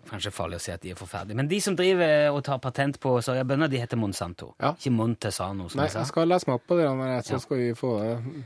Kanskje 0.09 0.31
farlig 0.31 0.57
å 0.57 0.61
si 0.63 0.71
at 0.71 0.81
de 0.81 0.91
er 0.93 0.97
forferdelige, 0.97 1.35
men 1.37 1.49
de 1.49 1.57
som 1.61 1.75
driver 1.77 2.29
og 2.31 2.39
tar 2.45 2.57
patent 2.63 2.95
på 3.03 3.17
soyabønner, 3.25 3.67
de 3.69 3.81
heter 3.81 3.99
Monsanto. 3.99 4.53
Ja. 4.61 4.71
Ikke 4.77 4.93
Montesano, 4.95 5.67
som 5.69 5.81
Nei, 5.81 5.89
jeg 5.91 6.07
skal 6.07 6.29
lese 6.29 6.47
meg 6.47 6.55
opp 6.55 6.65
på 6.69 6.77
det, 6.79 6.85
jeg- 6.87 7.25
så 7.27 7.33
Ja. 7.35 7.39
skal 7.43 7.57
vi 7.57 7.73
få 7.77 7.91
det. 7.99 8.45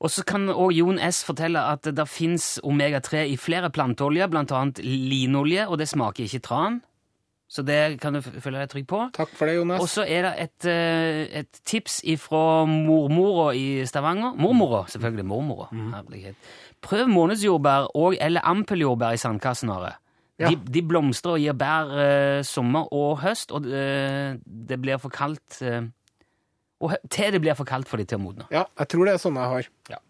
Og 0.00 0.10
så 0.10 0.24
kan 0.26 0.46
òg 0.48 0.72
Jon 0.74 0.98
S 0.98 1.22
fortelle 1.22 1.60
at 1.60 1.82
det 1.82 2.08
fins 2.08 2.58
omega-3 2.64 3.26
i 3.30 3.36
flere 3.36 3.70
planteoljer, 3.70 4.26
annet 4.56 4.80
linolje, 4.82 5.68
og 5.68 5.78
det 5.78 5.88
smaker 5.88 6.24
ikke 6.24 6.42
tran. 6.42 6.80
Så 7.50 7.62
det 7.62 8.00
kan 8.02 8.16
du 8.16 8.22
føle 8.24 8.62
deg 8.62 8.70
trygg 8.72 8.86
på. 8.90 9.00
Takk 9.14 9.32
for 9.36 9.46
det, 9.46 9.58
Jonas. 9.58 9.82
Og 9.84 9.90
så 9.92 10.06
er 10.08 10.26
det 10.26 10.32
et, 10.46 10.68
eh, 10.70 11.40
et 11.42 11.60
tips 11.68 12.00
fra 12.22 12.64
mormora 12.66 13.50
i 13.54 13.84
Stavanger. 13.86 14.34
Mormora, 14.40 14.84
selvfølgelig. 14.90 15.26
Mormora. 15.28 15.68
Herlighet. 15.70 16.48
Prøv 16.84 17.08
månedsjordbær 17.08 17.92
og 17.94 18.16
eller 18.20 18.44
ampeljordbær 18.44 19.14
i 19.14 19.20
sandkassen. 19.20 19.70
Are. 19.70 19.94
Ja. 20.40 20.50
De, 20.50 20.58
de 20.58 20.82
blomstrer 20.82 21.36
og 21.36 21.44
gir 21.44 21.54
bær 21.58 21.92
eh, 22.00 22.40
sommer 22.42 22.88
og 22.92 23.20
høst, 23.22 23.54
og 23.54 23.68
eh, 23.70 24.34
det 24.44 24.80
blir 24.82 24.98
for 24.98 25.14
kaldt 25.14 25.60
eh, 25.62 25.84
og 26.84 26.96
til 27.12 27.30
det 27.32 27.40
blir 27.40 27.56
for 27.56 27.68
kaldt 27.68 27.88
for 27.88 28.00
de 28.00 28.06
til 28.08 28.18
å 28.18 28.24
modne. 28.24 28.48
Ja, 28.52 28.66
jeg 28.80 28.90
tror 28.92 29.08
det 29.08 29.14
er 29.14 29.22
sånn 29.22 29.38
jeg 29.40 29.52
har. 29.52 29.70
Ja. 29.92 30.00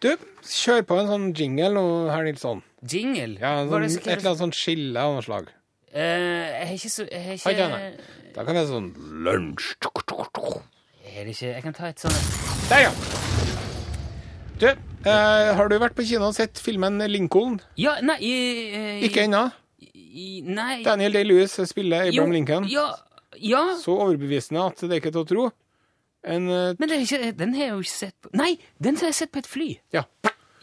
Du, 0.00 0.10
kjør 0.48 0.82
på 0.88 0.98
en 1.00 1.08
sånn 1.10 1.30
jingle 1.36 1.70
nå, 1.76 1.84
herr 2.10 2.26
Nilsson. 2.26 2.62
Jingle? 2.88 3.38
Ja, 3.40 3.60
sånn, 3.68 3.86
et 3.86 4.06
eller 4.08 4.32
annet 4.32 4.42
sånn 4.42 4.54
skille 4.56 5.00
av 5.00 5.16
noe 5.16 5.24
slag. 5.24 5.50
Eh, 5.90 6.60
jeg 6.60 6.66
har 6.68 6.74
ikke 6.76 6.90
så 6.90 7.04
Jeg 7.10 7.22
har 7.22 7.54
Har 7.70 7.78
ikke, 7.80 8.02
Da 8.34 8.44
kan 8.44 8.54
det 8.54 8.62
være 8.62 8.70
sånn 8.70 8.90
lunsj. 9.26 9.72
jeg 11.02 11.14
har 11.16 11.30
ikke 11.32 11.46
Jeg 11.50 11.62
kan 11.64 11.74
ta 11.74 11.88
et 11.90 11.98
sånt 11.98 12.14
Der, 12.70 12.84
ja. 12.84 12.92
Du, 14.60 14.66
eh, 14.68 15.54
har 15.56 15.68
du 15.68 15.78
vært 15.80 15.96
på 15.96 16.04
kino 16.06 16.28
og 16.28 16.34
sett 16.36 16.58
filmen 16.62 17.00
Lincoln? 17.10 17.60
Ja, 17.76 17.96
nei 18.02 18.18
i, 18.20 18.34
eh, 18.70 19.02
Ikke 19.08 19.24
ennå. 19.24 19.50
Nei 20.44 20.82
Daniel 20.84 21.12
Day-Lewis 21.12 21.58
spiller 21.66 22.06
Abraham 22.06 22.32
Lincoln. 22.32 22.68
Ja, 22.70 22.94
ja 23.36 23.74
Så 23.80 23.96
overbevisende 23.98 24.62
at 24.66 24.78
det 24.84 24.92
er 24.92 25.00
ikke 25.00 25.12
til 25.12 25.24
å 25.24 25.26
tro. 25.26 25.50
En, 26.22 26.46
Men 26.46 26.86
det 26.88 26.92
er 26.92 27.00
ikke, 27.00 27.32
den 27.38 27.54
har 27.54 27.64
jeg 27.64 27.70
jo 27.70 27.80
ikke 27.80 27.96
sett 27.96 28.14
på 28.20 28.30
Nei, 28.36 28.58
den 28.78 28.96
har 29.00 29.06
jeg 29.08 29.14
sett 29.14 29.32
på 29.32 29.38
et 29.38 29.46
fly. 29.48 29.68
ja, 29.92 30.04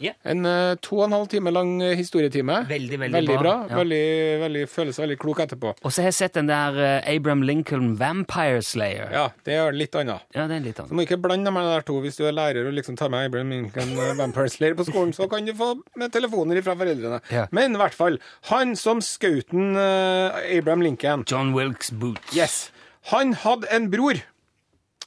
Ja. 0.02 0.14
en 0.24 0.46
uh, 0.46 0.74
to 0.82 0.98
og 1.00 1.04
en 1.08 1.16
halv 1.16 1.28
time 1.30 1.52
lang 1.54 1.76
eh, 1.82 1.94
historietime. 1.98 2.60
Veldig, 2.68 2.98
veldig, 3.04 3.16
Veldig 3.18 3.36
bra. 3.38 3.54
Ja. 3.68 3.78
Veldig, 3.80 4.02
veldig, 4.44 4.64
føles 4.72 4.98
veldig 5.02 5.18
klok 5.20 5.42
etterpå. 5.44 5.74
Og 5.82 5.92
så 5.92 6.02
har 6.02 6.10
jeg 6.10 6.18
sett 6.18 6.38
den 6.40 6.50
der 6.50 6.78
uh, 6.78 7.08
Abraham 7.08 7.44
Lincoln 7.46 7.94
Vampire 8.00 8.62
Slayer. 8.64 9.12
Ja, 9.14 9.28
det 9.46 9.58
er 9.58 9.76
litt 9.76 9.94
annet. 9.98 10.26
Ja, 10.34 10.48
det 10.50 10.58
er 10.58 10.66
litt 10.66 10.82
Du 10.82 10.90
Så 10.90 10.98
må 10.98 11.06
ikke 11.06 11.20
blande 11.20 11.52
med 11.54 11.66
de 11.66 11.76
der 11.76 11.86
to. 11.86 12.00
Hvis 12.02 12.18
du 12.18 12.24
er 12.26 12.34
lærer 12.34 12.66
og 12.66 12.74
liksom 12.74 12.98
tar 12.98 13.12
med 13.14 13.28
Abraham 13.28 13.54
Lincoln 13.54 13.94
Vampire 14.18 14.50
Slayer 14.52 14.78
på 14.78 14.88
skolen, 14.88 15.14
så 15.14 15.28
kan 15.30 15.46
du 15.46 15.54
få 15.58 15.74
med 15.98 16.14
telefoner 16.14 16.62
fra 16.66 16.74
foreldrene. 16.78 17.22
Yeah. 17.32 17.50
Men 17.54 17.76
i 17.76 17.82
hvert 17.82 17.94
fall, 17.94 18.18
han 18.50 18.74
som 18.78 19.02
skauten 19.04 19.68
en, 19.68 19.76
eh, 19.76 20.58
Abraham 20.58 20.82
Lincoln 20.82 21.24
John 21.26 21.52
Wilkes 21.54 21.90
Boots. 21.90 22.36
Yes. 22.36 22.70
Han 23.12 23.32
hadde 23.34 23.66
en 23.70 23.90
bror. 23.90 24.14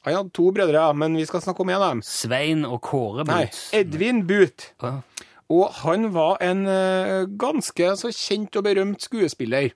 Han 0.06 0.16
hadde 0.18 0.34
to 0.34 0.48
brødre, 0.56 0.74
ja, 0.80 0.92
men 0.98 1.16
vi 1.20 1.26
skal 1.30 1.42
snakke 1.44 1.62
om 1.62 1.70
en 1.70 1.78
av 1.82 1.90
dem. 1.92 2.02
Svein 2.06 2.64
og 2.66 2.80
Kåre 2.88 3.26
Nei. 3.30 3.44
Edvin 3.78 4.24
But. 4.30 4.72
Ja. 4.82 4.96
Og 5.52 5.68
han 5.84 6.08
var 6.16 6.38
en 6.42 6.64
eh, 6.72 7.26
ganske 7.38 7.92
så 8.00 8.10
kjent 8.16 8.56
og 8.58 8.64
berømt 8.66 9.04
skuespiller. 9.04 9.74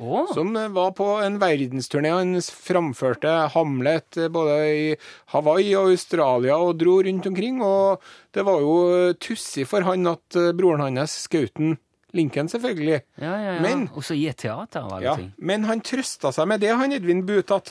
Oh. 0.00 0.24
Som 0.32 0.54
eh, 0.56 0.70
var 0.72 0.94
på 0.96 1.06
en 1.20 1.36
verdensturné. 1.42 2.08
Han 2.16 2.38
framførte 2.40 3.34
Hamlet 3.52 4.16
eh, 4.16 4.30
både 4.32 4.56
i 4.72 4.88
Hawaii 5.34 5.74
og 5.76 5.90
Australia 5.92 6.56
og 6.56 6.78
dro 6.80 6.96
rundt 7.04 7.28
omkring. 7.28 7.60
Og 7.62 8.00
det 8.34 8.46
var 8.48 8.64
jo 8.64 9.12
tussig 9.20 9.68
for 9.68 9.84
han 9.86 10.08
at 10.08 10.40
broren 10.56 10.86
hans 10.88 11.18
skjøt 11.28 11.60
han 11.60 11.76
Lincoln, 12.16 12.48
selvfølgelig. 12.50 12.96
Ja, 13.22 13.34
ja, 13.38 13.50
ja. 13.54 13.60
Men- 13.62 13.84
Også 13.94 14.16
i 14.18 14.24
et 14.26 14.40
teater 14.42 14.82
og 14.82 14.96
alle 14.96 15.04
Ja, 15.04 15.12
ting. 15.14 15.28
men 15.38 15.62
han 15.68 15.78
trøsta 15.80 16.32
seg 16.34 16.48
med 16.50 16.58
det, 16.64 16.72
han 16.74 16.90
Edvin 16.96 17.20
Butt, 17.28 17.52
at 17.54 17.70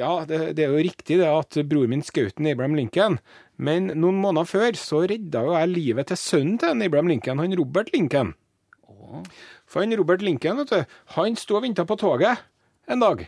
ja, 0.00 0.12
det, 0.28 0.38
det 0.56 0.64
er 0.64 0.72
jo 0.72 0.84
riktig 0.86 1.18
det 1.20 1.28
at 1.28 1.58
broren 1.68 1.92
min 1.92 2.04
skjøt 2.06 2.40
Abraham 2.40 2.76
Lincoln, 2.78 3.18
men 3.62 3.90
noen 3.92 4.20
måneder 4.22 4.48
før 4.48 4.78
så 4.78 5.02
redda 5.10 5.44
jo 5.46 5.52
jeg 5.56 5.72
livet 5.74 6.08
til 6.10 6.20
sønnen 6.20 6.56
til 6.62 6.86
Abraham 6.86 7.12
Lincoln, 7.12 7.42
han 7.42 7.58
Robert 7.58 7.92
Lincoln. 7.94 8.32
For 9.68 9.84
han 9.84 9.94
Robert 9.98 10.24
Lincoln, 10.24 10.62
vet 10.62 10.72
du, 10.72 10.96
han 11.18 11.36
sto 11.38 11.58
og 11.58 11.66
venta 11.66 11.84
på 11.88 11.98
toget 12.00 12.42
en 12.90 13.04
dag. 13.04 13.26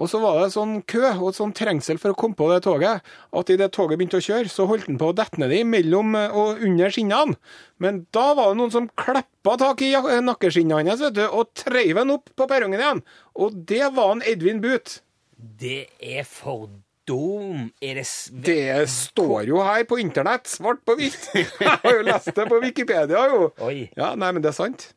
Og 0.00 0.08
så 0.08 0.18
var 0.22 0.38
det 0.40 0.54
sånn 0.54 0.78
kø 0.88 1.02
og 1.20 1.34
sånn 1.36 1.52
trengsel 1.52 1.98
for 2.00 2.14
å 2.14 2.16
komme 2.18 2.36
på 2.36 2.46
det 2.48 2.62
toget, 2.64 3.04
at 3.04 3.50
idet 3.52 3.74
toget 3.76 4.00
begynte 4.00 4.22
å 4.22 4.24
kjøre, 4.24 4.48
så 4.48 4.64
holdt 4.70 4.88
han 4.88 4.96
på 4.98 5.10
å 5.12 5.14
dette 5.16 5.36
ned 5.38 5.52
i 5.52 5.60
mellom 5.68 6.16
eh, 6.16 6.32
og 6.32 6.62
under 6.64 6.94
skinnene. 6.94 7.36
Men 7.76 8.06
da 8.16 8.30
var 8.38 8.50
det 8.50 8.60
noen 8.62 8.72
som 8.72 8.88
kleppa 8.98 9.58
tak 9.60 9.84
i 9.84 9.92
jak- 9.92 10.08
nakkeskinnene 10.24 10.88
hans 10.88 11.04
vet 11.04 11.18
du, 11.20 11.26
og 11.28 11.52
treiv 11.60 12.00
han 12.00 12.14
opp 12.16 12.32
på 12.32 12.48
perrongen 12.48 12.80
igjen. 12.80 13.02
Og 13.36 13.58
det 13.68 13.84
var 13.92 14.14
en 14.16 14.24
Edvin 14.32 14.64
Buth. 14.64 15.01
Det 15.42 15.88
er 15.98 16.24
for 16.28 16.70
dum. 17.08 17.68
Er 17.82 18.00
det 18.00 18.06
Det 18.46 18.88
står 18.88 19.48
jo 19.50 19.62
her 19.62 19.84
på 19.84 19.98
internett, 19.98 20.46
svart 20.46 20.82
på 20.86 20.96
hvitt. 20.98 21.30
Jeg 21.34 21.78
har 21.82 21.98
jo 21.98 22.02
lest 22.06 22.34
det 22.34 22.48
på 22.48 22.62
Wikipedia, 22.62 23.28
jo. 23.32 23.52
Oi. 23.66 23.88
Ja, 23.98 24.14
nei, 24.14 24.32
men 24.32 24.42
det 24.44 24.52
er 24.52 24.60
sant. 24.60 24.92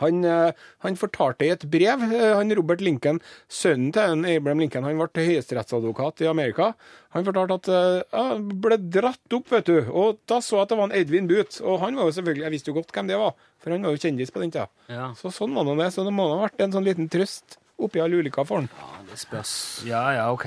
Han, 0.00 0.22
eh, 0.24 0.54
han 0.78 0.94
fortalte 0.96 1.44
i 1.44 1.50
et 1.52 1.66
brev, 1.68 2.00
eh, 2.16 2.30
han 2.32 2.54
Robert 2.56 2.80
Lincoln, 2.80 3.18
sønnen 3.52 3.90
til 3.92 4.14
en 4.14 4.24
Abraham 4.24 4.62
Lincoln, 4.62 4.86
han 4.88 4.96
ble 4.96 5.26
høyesterettsadvokat 5.26 6.22
i 6.24 6.30
Amerika. 6.30 6.70
Han 7.12 7.26
fortalte 7.26 7.58
at 7.60 7.68
eh, 7.68 7.98
ja, 8.08 8.38
ble 8.64 8.78
dratt 8.80 9.36
opp, 9.36 9.52
vet 9.52 9.68
du, 9.68 9.90
og 9.90 10.22
da 10.30 10.40
så 10.40 10.62
jeg 10.62 10.64
at 10.64 10.72
det 10.72 10.78
var 10.80 10.88
en 10.88 10.96
Edvin 10.96 11.28
Booth. 11.28 11.60
Og 11.60 11.82
han 11.84 11.98
var 11.98 12.08
jo 12.08 12.16
selvfølgelig, 12.16 12.46
jeg 12.46 12.56
visste 12.56 12.72
jo 12.72 12.78
godt 12.78 12.94
hvem 12.96 13.10
det 13.12 13.20
var, 13.20 13.34
for 13.60 13.76
han 13.76 13.84
var 13.84 13.92
jo 13.92 14.04
kjendis 14.06 14.32
på 14.32 14.40
den 14.40 14.54
tida. 14.54 14.70
Ja. 14.88 15.10
Så 15.18 15.34
sånn 15.34 15.52
var 15.58 15.68
nå 15.68 15.76
det. 15.82 15.90
Så 15.92 16.06
det 16.08 16.14
må 16.16 16.30
ha 16.30 16.40
vært 16.46 16.64
en 16.64 16.72
sånn 16.72 16.88
liten 16.88 17.12
trøst 17.12 17.58
oppi 17.86 18.00
all 18.02 18.14
ulykka 18.18 18.44
for 18.48 18.62
han. 18.62 18.68
Ja, 18.78 19.02
det 19.10 19.18
spørs. 19.20 19.52
Ja, 19.88 20.02
ja, 20.16 20.26
ok. 20.32 20.46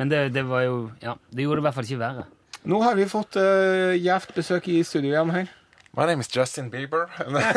Men 0.00 0.08
det, 0.10 0.22
det 0.34 0.44
var 0.48 0.62
jo 0.66 0.76
Ja, 1.02 1.14
det 1.30 1.44
gjorde 1.44 1.60
det 1.60 1.64
i 1.64 1.66
hvert 1.68 1.76
fall 1.80 1.88
ikke 1.90 2.00
verre. 2.02 2.24
Nå 2.64 2.78
har 2.84 2.94
vi 2.94 3.08
fått 3.10 3.36
uh, 3.42 3.92
gjevt 3.98 4.34
besøk 4.36 4.68
i 4.70 4.82
studio 4.86 5.10
igjen 5.12 5.32
her. 5.34 5.50
My 5.92 6.06
name 6.08 6.22
is 6.24 6.30
Justin 6.32 6.70
Bieber. 6.72 7.10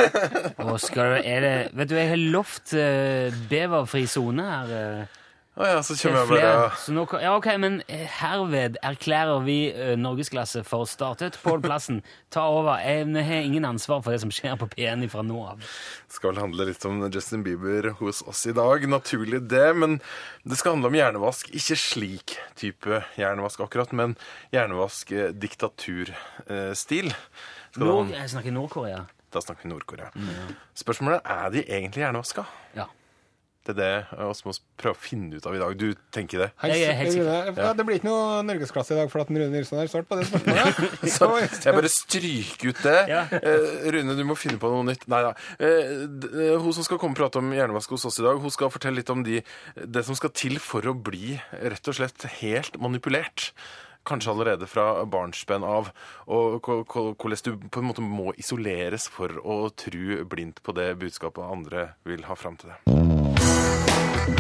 Oscar, 0.74 1.20
er 1.24 1.40
det 1.46 1.54
Vet 1.78 1.90
du, 1.92 1.96
jeg 1.96 2.10
har 2.10 2.20
lovt 2.34 2.74
uh, 2.76 3.32
beverfri 3.52 4.06
sone 4.12 4.44
her. 4.44 4.74
eh, 4.76 5.22
Å 5.56 5.64
ja, 5.64 5.78
så 5.88 5.96
kommer 5.96 6.20
jeg 6.20 6.28
bare 6.34 6.72
Så 6.76 6.92
nå, 6.92 7.06
ja, 7.24 7.32
ok, 7.38 7.46
men 7.64 7.78
eh, 7.88 8.04
herved 8.18 8.76
erklærer 8.84 9.40
vi 9.46 9.72
uh, 9.72 9.96
norgesklasse 9.96 10.64
for 10.68 10.84
startet. 10.90 11.38
Pål 11.40 11.62
Plassen, 11.64 12.02
ta 12.36 12.44
over. 12.52 12.76
Jeg, 12.84 13.08
har 13.16 13.40
ingen 13.40 13.64
ansvar 13.70 14.02
for 14.04 14.12
det 14.12 14.20
som 14.26 14.32
skjer 14.36 14.60
på 14.60 14.68
P1 14.74 15.08
fra 15.14 15.24
nå 15.24 15.40
av. 15.54 15.64
skal 16.12 16.34
vel 16.34 16.42
handle 16.44 16.66
litt 16.68 16.84
om 16.90 16.96
Justin 17.08 17.44
Bieber 17.46 17.84
hos 18.02 18.20
oss 18.28 18.42
i 18.52 18.54
dag. 18.58 18.84
Naturlig 18.92 19.40
det, 19.48 19.70
men 19.80 19.92
det 20.44 20.56
skal 20.60 20.76
handle 20.76 20.92
om 20.92 20.98
hjernevask. 21.00 21.48
Ikke 21.56 21.80
slik 21.80 22.36
type 22.60 22.92
hjernevask 23.16 23.56
akkurat, 23.64 23.96
men 23.96 24.20
hjernevask-diktaturstil. 24.52 27.16
Nord, 27.80 28.12
jeg 28.12 28.28
snakker 28.36 28.52
Nord-Korea. 28.60 29.08
Da 29.32 29.40
snakker 29.44 29.64
vi 29.64 29.72
Nord-Korea. 29.72 30.12
Spørsmålet 30.76 31.24
er 31.24 31.40
er 31.46 31.50
de 31.56 31.62
egentlig 31.64 32.04
hjernevaska? 32.04 32.44
Ja. 32.76 32.92
Det 33.66 33.74
er 33.74 33.78
det 33.80 34.18
vi 34.20 34.46
må 34.46 34.54
prøve 34.78 34.94
å 34.94 35.00
finne 35.02 35.40
ut 35.40 35.46
av 35.50 35.56
i 35.58 35.62
dag. 35.62 35.74
Du 35.80 35.98
tenker 36.14 36.44
det? 36.44 36.50
Hei, 36.62 36.70
Jeg 36.76 36.90
er 36.92 36.98
helt 37.00 37.14
sikker. 37.16 37.54
Ja, 37.58 37.72
det 37.74 37.86
blir 37.88 37.98
ikke 37.98 38.10
noe 38.12 38.44
norgesklasse 38.46 38.94
i 38.94 39.00
dag 39.00 39.10
for 39.10 39.24
at 39.24 39.32
Rune 39.32 39.48
Nilsson 39.50 39.80
har 39.80 39.90
svart 39.90 40.10
på 40.10 40.20
det 40.20 40.28
spørsmålet. 40.30 40.84
Så, 41.16 41.30
Jeg 41.66 41.78
bare 41.80 41.92
stryker 41.92 42.70
ut 42.70 42.84
det. 42.86 42.98
Ja. 43.10 43.24
Eh, 43.40 43.88
Rune, 43.96 44.18
du 44.20 44.22
må 44.30 44.38
finne 44.38 44.62
på 44.62 44.70
noe 44.70 44.86
nytt. 44.86 45.08
Nei 45.10 45.24
da. 45.26 45.34
Eh, 45.58 45.96
eh, 46.06 46.54
hun 46.62 46.76
som 46.78 46.86
skal 46.86 47.02
komme 47.02 47.18
og 47.18 47.24
prate 47.24 47.42
om 47.42 47.50
hjernevask 47.56 47.96
hos 47.96 48.06
oss 48.12 48.22
i 48.22 48.28
dag, 48.28 48.38
hun 48.42 48.54
skal 48.54 48.74
fortelle 48.74 49.02
litt 49.02 49.10
om 49.14 49.26
de, 49.26 49.42
det 49.82 50.06
som 50.06 50.18
skal 50.18 50.34
til 50.36 50.62
for 50.62 50.86
å 50.86 50.94
bli 50.94 51.40
rett 51.66 51.90
og 51.90 51.98
slett 51.98 52.28
helt 52.38 52.78
manipulert. 52.82 53.50
Kanskje 54.06 54.36
allerede 54.36 54.68
fra 54.70 55.02
barnsben 55.10 55.66
av. 55.66 55.90
Og 56.30 56.62
hvordan 56.62 57.42
du 57.48 57.70
på 57.74 57.82
en 57.82 57.90
måte 57.90 58.06
må 58.06 58.36
isoleres 58.38 59.10
for 59.10 59.34
å 59.42 59.64
tro 59.74 60.22
blindt 60.30 60.62
på 60.62 60.78
det 60.78 60.92
budskapet 61.02 61.42
andre 61.42 61.90
vil 62.06 62.30
ha 62.30 62.38
fram 62.38 62.62
til 62.62 62.76
deg. 62.76 62.95
Ta 64.26 64.32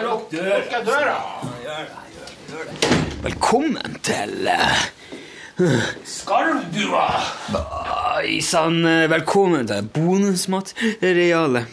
lukk 0.00 0.30
døra. 0.86 1.18
Velkommen 3.22 3.98
til 4.00 4.48
uh, 4.48 5.84
Skarvbua. 6.08 7.04
Oi 8.16 8.40
sann, 8.40 8.80
eh, 8.88 9.10
velkommen 9.12 9.68
til 9.68 9.92
bonusmaterialet. 9.92 11.68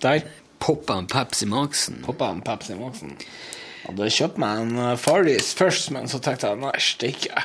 Der 0.00 0.24
Poppa 0.60 0.94
han 0.94 1.06
Pepsi 1.06 1.46
Maxen. 1.46 2.00
poppa 2.04 2.32
han 2.32 2.40
Pepsi 2.40 2.74
Maxen. 2.74 3.18
Hadde 3.90 4.10
kjøpt 4.14 4.38
meg 4.40 4.60
en 4.62 4.76
eh, 4.78 4.96
Farris 5.00 5.50
først, 5.58 5.90
men 5.96 6.06
så 6.10 6.20
tenkte 6.22 6.50
jeg 6.52 6.60
nei, 6.62 6.72
stikke. 6.80 7.42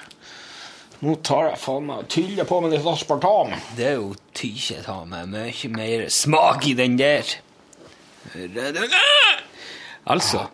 Nå 1.05 1.17
tar 1.27 1.49
jeg 1.51 1.59
faen 1.59 1.85
meg 1.89 2.03
og 2.05 2.09
tyller 2.13 2.47
på 2.47 2.61
med 2.63 2.71
litt 2.73 2.85
aspartam. 2.87 3.51
Det 3.77 3.89
er 3.91 3.97
jo 3.97 4.13
tykje 4.37 4.79
ta 4.85 4.99
med 5.09 5.27
mye 5.33 5.71
mer 5.73 6.05
smak 6.13 6.69
i 6.71 6.75
den 6.77 6.95
der. 7.01 7.33
Altså 10.05 10.45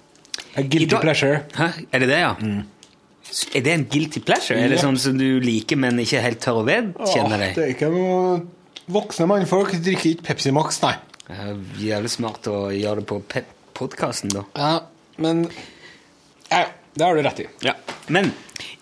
A 0.55 0.61
guilty 0.63 0.89
dag- 0.95 1.01
pleasure. 1.01 1.43
Hæ? 1.55 1.67
Er 1.93 1.99
det 1.99 2.07
det, 2.09 2.17
ja? 2.19 2.33
Er 3.55 3.61
det 3.63 3.73
en 3.73 3.85
guilty 3.85 4.19
pleasure? 4.19 4.57
Er 4.59 4.67
det 4.69 4.79
sånn 4.81 4.97
som 4.99 5.15
du 5.17 5.39
liker, 5.39 5.77
men 5.79 5.99
ikke 6.03 6.19
helt 6.21 6.41
tør 6.43 6.59
å 6.61 6.65
vedkjenne 6.67 7.37
deg? 7.39 7.53
det 7.55 7.63
er 7.63 7.75
ikke 7.75 7.91
noe 7.93 8.41
Voksne 8.91 9.27
mannfolk 9.29 9.71
drikker 9.79 10.09
ikke 10.15 10.25
Pepsi 10.31 10.51
Max, 10.51 10.81
nei. 10.83 10.95
Jævlig 11.79 12.09
smart 12.11 12.47
å 12.51 12.71
gjøre 12.75 12.99
det 12.99 13.05
på 13.07 13.21
podkasten, 13.77 14.33
da. 14.33 14.41
Ja, 14.57 14.71
men 15.21 15.45
Ja, 16.51 16.65
det 16.93 17.03
har 17.03 17.15
du 17.15 17.21
rett 17.23 17.39
i. 17.39 17.47
Ja. 17.65 17.75
Men 18.07 18.31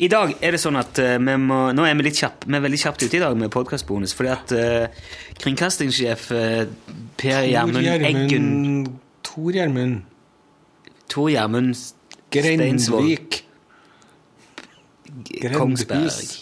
i 0.02 0.08
dag 0.10 0.32
er 0.42 0.56
det 0.56 0.62
sånn 0.62 0.80
at 0.80 1.00
eh, 1.02 1.18
vi 1.22 1.36
må 1.42 1.60
Nå 1.76 1.86
er 1.86 1.98
vi 2.00 2.08
litt 2.08 2.20
kjapp, 2.20 2.48
vi 2.48 2.58
er 2.58 2.64
veldig 2.64 2.80
kjapt 2.82 3.06
ute 3.06 3.20
i 3.20 3.22
dag 3.22 3.36
med 3.38 3.52
podkastbonus, 3.54 4.16
fordi 4.18 4.32
at 4.34 4.54
uh, 4.56 5.06
kringkastingssjef 5.44 6.26
uh, 6.34 6.64
Per 7.20 7.46
Gjermund 7.50 8.10
Eggen 8.10 8.50
Tor 9.28 9.54
Gjermund 9.54 10.02
Tor 11.10 11.30
Gjermund 11.34 11.78
Grendvik. 12.34 13.42
Kongsberg 15.56 16.36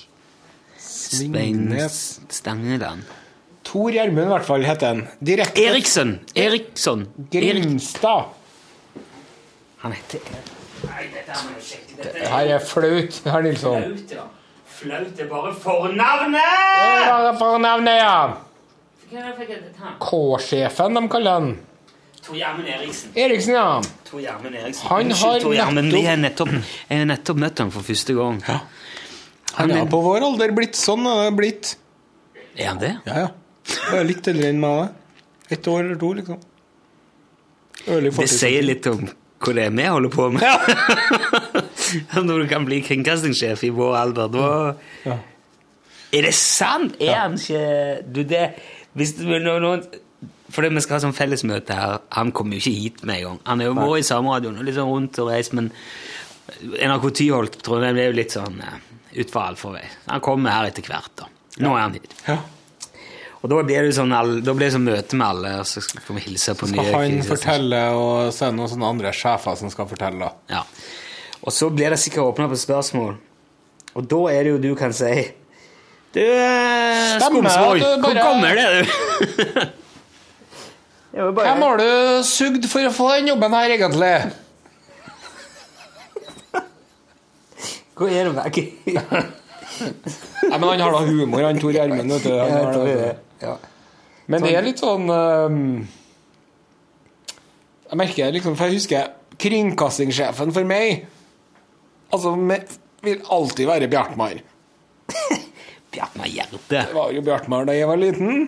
Svingnes. 0.78 2.02
Stangeland 2.30 3.08
Tor 3.68 3.92
Gjermund, 3.92 4.30
i 4.30 4.32
hvert 4.32 4.48
fall, 4.48 4.64
heter 4.64 4.94
han. 4.94 5.02
Direkte 5.20 5.66
Eriksson! 5.68 6.20
Eriksson! 6.36 7.08
Erik. 7.32 7.66
Grimstad. 7.66 8.30
Han 9.84 9.98
heter 9.98 10.56
Nei, 10.84 11.06
dette 11.14 11.32
her 11.34 11.44
må 11.48 11.54
jeg 11.58 11.66
sjekke. 11.68 11.96
Dette 11.98 12.14
Det 12.20 12.28
her 12.34 12.52
er 12.56 12.60
flaut, 12.66 13.22
herr 13.26 13.42
Nilsson. 13.46 13.82
flaut, 13.84 14.12
ja. 14.18 14.26
Flaut 14.78 15.20
er 15.24 15.30
bare 15.32 15.54
fornavnet! 15.58 16.52
Det 17.08 17.14
er 17.32 17.40
fornavnet, 17.40 17.98
ja? 17.98 18.18
K-sjefen, 20.04 20.94
de 21.00 21.04
kaller 21.10 21.32
han. 21.40 21.50
Tor 22.28 22.36
Gjermund 22.36 22.68
Eriksen. 22.68 23.12
Eriksen, 23.16 23.54
ja. 23.56 23.82
Tor 24.10 24.20
Gjermund 24.22 24.56
Eriksen. 24.60 24.88
Han 24.90 25.06
Unnskyld, 25.06 25.32
har 25.32 25.40
Tor 25.46 25.54
Gjermund, 25.56 25.94
vi 25.96 26.02
har 26.06 26.20
nettopp, 26.20 26.52
nettopp 26.92 27.40
møtt 27.40 27.62
ham 27.64 27.72
for 27.72 27.88
første 27.88 28.16
gang. 28.18 28.42
Han 29.58 29.72
er 29.72 29.88
på 29.90 30.02
vår 30.04 30.26
alder 30.28 30.52
blitt 30.54 30.76
sånn. 30.78 31.08
Er 31.08 31.32
blitt. 31.36 31.78
Er 32.58 32.74
han 32.74 32.82
det? 32.84 32.94
Ja, 33.08 33.24
ja. 33.26 33.30
Bare 33.88 34.04
litt 34.08 34.28
eldre 34.30 34.52
enn 34.52 34.60
meg. 34.62 34.92
Ett 35.50 35.68
år 35.72 35.86
eller 35.86 35.98
to, 36.02 36.12
liksom. 36.20 36.44
Det 37.88 38.28
sier 38.30 38.66
litt 38.66 38.86
om 38.92 39.08
hva 39.38 39.54
det 39.54 39.64
er 39.68 39.74
vi 39.78 39.86
holder 39.86 40.14
på 40.14 40.28
med. 40.34 40.44
Når 42.18 42.40
du 42.44 42.48
kan 42.50 42.66
bli 42.66 42.82
kringkastingssjef 42.86 43.64
i 43.68 43.74
vår 43.76 43.98
alder, 44.02 44.32
da 44.34 44.48
Ja. 45.06 45.18
Er 46.16 46.24
det 46.24 46.34
sant? 46.40 46.96
Er 47.04 47.18
han 47.20 47.34
ikke 47.36 47.62
Du, 48.16 48.22
det 48.24 48.46
hvis 48.98 49.12
du, 49.20 49.28
nå, 49.30 49.58
nå, 49.62 49.72
Fordi 50.50 50.70
vi 50.74 50.82
skal 50.82 50.96
ha 50.98 51.02
sånn 51.04 51.14
fellesmøte 51.14 51.76
her. 51.76 51.98
Han 52.16 52.32
kommer 52.34 52.58
jo 52.58 52.64
ikke 52.64 52.80
hit 52.80 53.02
med 53.06 53.20
en 53.20 53.26
gang. 53.28 53.40
Han 53.52 53.62
er 53.62 53.68
jo 53.70 53.76
vært 53.78 54.00
i 54.02 54.08
sameradioen 54.08 54.58
og 54.58 54.66
litt 54.66 54.78
sånn 54.80 54.90
rundt 54.90 55.20
og 55.22 55.30
reist, 55.30 55.54
men 55.58 55.68
NRK 56.64 57.10
Tyholt 57.20 57.58
tror 57.62 57.84
jeg 57.84 57.98
ble 57.98 58.06
jo 58.08 58.16
litt 58.16 58.34
sånn 58.34 58.62
eh, 58.64 58.78
utfor 59.22 59.44
allfarvei. 59.52 59.84
Han 60.08 60.24
kommer 60.24 60.56
her 60.56 60.70
etter 60.72 60.88
hvert, 60.88 61.12
da. 61.20 61.28
Nå 61.62 61.74
er 61.76 61.84
han 61.84 61.98
hit. 62.00 62.16
Ja. 62.26 62.40
Og 63.38 63.50
da 63.52 63.60
blir 63.64 63.86
det 63.86 63.94
sånn, 63.94 64.10
da 64.44 64.54
blir 64.58 64.66
det 64.66 64.74
sånn 64.74 64.86
møte 64.88 65.16
med 65.20 65.28
alle, 65.28 65.52
og 65.62 65.68
så 65.70 65.82
skal 65.84 66.16
vi 66.18 66.24
hilse 66.26 66.56
på 66.58 66.68
Skal 66.72 66.80
nye 66.88 66.94
han 66.96 67.20
fortelle, 67.28 67.82
og 67.94 68.32
så 68.34 68.48
er 68.48 68.50
det 68.54 68.58
noen 68.58 68.72
sånne 68.72 68.90
andre 68.90 69.12
sjefer 69.14 69.56
som 69.60 69.70
skal 69.74 69.88
fortelle, 69.92 70.26
da. 70.26 70.32
Ja. 70.58 70.64
Og 71.46 71.54
så 71.54 71.70
blir 71.70 71.94
det 71.94 72.00
sikkert 72.02 72.26
åpna 72.34 72.48
på 72.50 72.58
spørsmål. 72.58 73.14
Og 73.94 74.08
da 74.10 74.22
er 74.34 74.44
det 74.48 74.56
jo 74.56 74.58
du 74.64 74.72
kan 74.78 74.94
si 74.94 75.12
Du, 76.18 76.24
Skumsvoll, 77.22 77.78
at 77.78 77.84
det 77.84 78.00
hvor 78.02 78.14
bare- 78.14 78.26
kommer 78.26 78.52
det, 78.58 78.68
du? 78.82 79.72
Hvem 81.18 81.62
har 81.66 81.78
du 81.82 81.90
sugd 82.26 82.66
for 82.70 82.86
å 82.90 82.92
få 82.94 83.08
den 83.20 83.30
jobben 83.32 83.54
her, 83.58 83.70
egentlig? 83.78 84.14
Hva 87.98 88.10
er 88.14 88.28
det 88.28 88.34
med 88.34 88.44
Nei, 89.78 90.58
men 90.58 90.64
Han 90.70 90.82
har 90.82 90.92
da 90.94 91.00
humor, 91.06 91.42
han 91.46 91.60
Tor 91.62 91.74
Gjermund. 91.74 92.12
vet 92.12 92.24
du. 92.26 92.34
Han 92.40 92.52
har 92.52 92.74
det. 92.86 93.16
Men 94.28 94.44
det 94.44 94.56
er 94.58 94.66
litt 94.66 94.82
sånn 94.82 95.08
ehm, 95.14 95.62
Jeg 97.88 98.00
merker 98.02 98.26
det 98.28 98.40
liksom, 98.40 98.58
for 98.60 98.68
jeg 98.68 98.82
husker 98.82 99.14
kringkastingssjefen 99.40 100.52
for 100.56 100.68
meg 100.68 101.06
Altså, 102.14 102.34
med, 102.40 102.70
vil 103.04 103.20
alltid 103.36 103.68
være 103.68 103.90
Bjartmar. 103.92 104.38
Bjartmar 105.92 106.30
Gjerde. 106.32 106.62
Det 106.72 106.86
var 106.96 107.12
jo 107.12 107.24
Bjartmar 107.26 107.68
da 107.68 107.76
jeg 107.76 107.90
var 107.90 108.00
liten. 108.00 108.46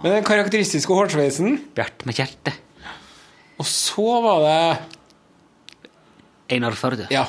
Med 0.00 0.08
den 0.14 0.24
karakteristiske 0.24 0.96
hårsveisen. 0.96 1.58
Bjartmar 1.76 2.16
Kjerte. 2.16 2.54
Og 3.60 3.68
så 3.68 4.06
var 4.24 4.40
det 4.44 4.56
Einar 6.56 6.76
Førde. 6.76 7.06
Ja. 7.12 7.26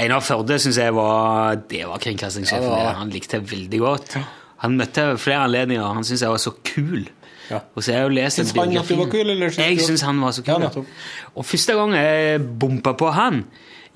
Einar 0.00 0.22
Førde 0.24 0.58
syns 0.62 0.78
jeg 0.80 0.94
var 0.96 1.58
Det 1.70 1.82
var 1.88 2.02
kringkastingssjefen. 2.02 2.66
Ja, 2.66 2.70
det 2.70 2.76
var 2.76 2.90
det. 2.90 2.98
Han 3.00 3.14
likte 3.14 3.38
jeg 3.38 3.48
veldig 3.50 3.80
godt. 3.86 4.18
Han 4.60 4.76
møtte 4.76 5.00
jeg 5.00 5.14
ved 5.14 5.22
flere 5.22 5.46
anledninger, 5.48 5.82
og 5.86 5.96
han 5.96 6.04
syntes 6.04 6.22
jeg 6.26 6.34
var 6.34 6.42
så 6.42 6.52
kul. 6.68 7.08
Ja. 7.50 7.62
Og 7.74 7.82
så 7.82 7.94
jeg 7.94 8.06
jo 8.06 8.12
lest 8.14 8.38
Syns 8.38 8.52
han 8.54 8.76
at 8.78 8.88
du 8.88 8.98
var 9.00 9.10
kul, 9.10 9.32
eller 9.32 9.54
Jeg 9.56 9.80
syns 9.82 10.04
han 10.06 10.20
var 10.22 10.34
så 10.36 10.44
kul. 10.46 10.62
Ja, 10.62 10.82
og 11.34 11.46
første 11.48 11.74
gang 11.74 11.94
jeg 11.96 12.42
bompa 12.62 12.92
på 12.94 13.10
han 13.16 13.44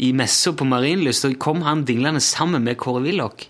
i 0.03 0.11
messa 0.17 0.51
på 0.57 0.67
Marienlyst, 0.67 1.23
så 1.23 1.31
kom 1.39 1.63
han 1.63 1.85
dinglende 1.87 2.23
sammen 2.25 2.65
med 2.67 2.81
Kåre 2.83 3.05
Willoch. 3.05 3.47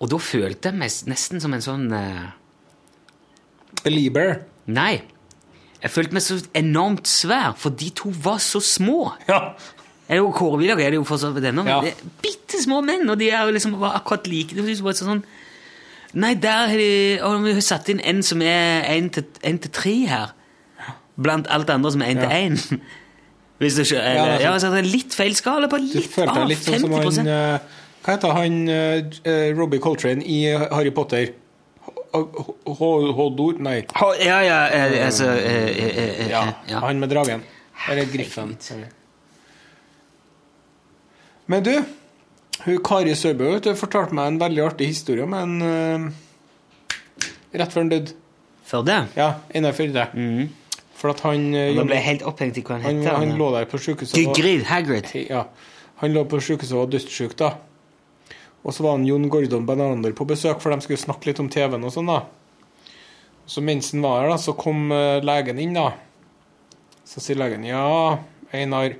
Og 0.00 0.08
da 0.08 0.20
følte 0.22 0.70
jeg 0.70 0.80
meg 0.80 0.94
nesten 1.10 1.42
som 1.42 1.52
en 1.52 1.64
sånn 1.64 1.90
uh... 1.92 2.30
Belieber. 3.84 4.38
Nei. 4.72 5.02
Jeg 5.82 5.92
følte 5.92 6.16
meg 6.16 6.24
så 6.24 6.38
enormt 6.56 7.08
svær, 7.08 7.52
for 7.60 7.76
de 7.76 7.90
to 7.96 8.12
var 8.24 8.40
så 8.44 8.62
små. 8.64 9.12
Ja. 9.28 9.52
Det 10.08 10.18
jo 10.18 10.32
Kåre 10.34 10.62
Willoch 10.62 10.80
er 10.82 10.94
det 10.94 10.98
jo 10.98 11.04
for 11.06 11.20
så 11.20 11.30
vidt 11.34 11.50
ennå, 11.52 11.66
men 11.66 11.90
Ja. 11.90 11.92
bitte 12.24 12.58
små 12.62 12.80
menn, 12.82 13.04
og 13.08 13.20
de 13.20 13.28
er 13.30 13.44
jo 13.44 13.52
liksom 13.54 13.76
akkurat 13.84 14.26
like. 14.26 14.56
Det 14.56 14.64
var 14.82 14.96
sånn 14.96 15.22
Nei, 16.12 16.34
der 16.34 16.70
har 16.72 16.80
de 16.80 17.52
har 17.54 17.60
satt 17.62 17.88
inn 17.92 18.00
en 18.02 18.22
som 18.26 18.42
er 18.42 18.86
én 18.90 19.10
til, 19.14 19.70
tre 19.70 19.94
her. 20.10 20.32
Blant 21.20 21.46
alt 21.52 21.70
andre 21.70 21.92
som 21.92 22.02
er 22.02 22.14
én 22.14 22.22
til 22.22 22.32
én. 22.34 22.80
Hvis 23.60 23.76
du 23.76 23.84
skjønner? 23.84 24.16
Ja, 24.16 24.24
er 24.24 24.40
ja, 24.46 24.54
så 24.58 24.72
det 24.72 24.80
er 24.80 24.88
litt 24.88 25.14
feil 25.14 25.34
skala 25.36 25.68
på 25.68 25.78
Du 25.82 25.90
litt 25.92 26.08
følte 26.08 26.32
av 26.32 26.46
deg 26.46 26.54
litt 26.54 26.64
sånn 26.64 26.80
som 26.80 26.94
50 26.96 27.18
han 27.20 27.28
eh, 27.28 27.76
Hva 28.00 28.14
heter 28.14 28.32
han 28.38 28.54
uh, 28.72 29.58
Robbie 29.58 29.82
Coltrane 29.84 30.24
i 30.24 30.38
Harry 30.48 30.94
Potter? 30.96 31.34
Hodor? 32.12 33.58
Nei. 33.62 33.84
Ja, 34.24 34.40
ja, 34.42 34.68
eh, 34.68 35.06
altså 35.06 35.24
eh, 35.24 35.68
eh, 35.68 36.20
eh, 36.26 36.30
ja. 36.30 36.80
han 36.80 36.98
med 36.98 37.08
dragen. 37.08 37.42
Eller 37.90 38.04
Griffen. 38.12 38.56
Men 41.46 41.64
du, 41.64 41.74
hun 42.64 42.80
Kari 42.84 43.14
Sørbø 43.16 43.54
fortalte 43.78 44.16
meg 44.16 44.32
en 44.32 44.40
veldig 44.40 44.64
artig 44.66 44.90
historie 44.92 45.24
om 45.26 45.36
en 45.36 45.54
uh, 45.64 46.10
Rett 47.50 47.72
før 47.72 47.82
han 47.82 47.90
døde. 47.90 48.14
Før 48.70 48.84
det? 48.86 48.98
Ja, 49.18 49.32
Einar 49.50 49.74
Førde. 49.74 50.04
For 51.00 51.10
at 51.10 51.24
han 51.24 51.48
Da 51.50 51.82
ble 51.82 51.96
jeg 51.96 52.06
helt 52.06 52.22
opphengt 52.28 52.60
i 52.60 52.62
hva 52.62 52.76
han 52.78 53.00
han, 53.02 53.24
han 53.24 53.32
lå 53.40 53.48
der 53.56 53.66
på 53.66 53.80
sykehuset 53.82 54.14
Gygrid 54.14 54.62
Hagrid. 54.68 55.08
Ja. 55.26 55.48
Han 56.04 56.14
lå 56.14 56.22
på 56.30 56.38
sykehuset 56.40 56.76
og 56.76 56.84
var 56.84 56.92
dødssyk, 56.94 57.34
da. 57.40 57.50
Og 58.62 58.76
så 58.76 58.84
var 58.84 58.96
han 58.96 59.06
Jon 59.08 59.28
Gordon 59.32 59.66
Benander 59.66 60.12
på 60.16 60.26
besøk, 60.28 60.60
for 60.62 60.72
de 60.72 60.84
skulle 60.84 61.00
snakke 61.00 61.30
litt 61.30 61.40
om 61.42 61.48
TV-en 61.52 61.86
og 61.88 61.94
sånn, 61.94 62.08
da. 62.12 62.20
Så 63.50 63.64
mens 63.64 63.90
han 63.94 64.04
var 64.04 64.22
her, 64.22 64.30
da, 64.32 64.38
så 64.40 64.54
kom 64.56 64.92
eh, 64.94 65.18
legen 65.24 65.60
inn, 65.62 65.74
da. 65.76 65.90
Så 67.08 67.22
sier 67.24 67.40
legen 67.40 67.64
ja, 67.66 68.20
Einar, 68.54 68.94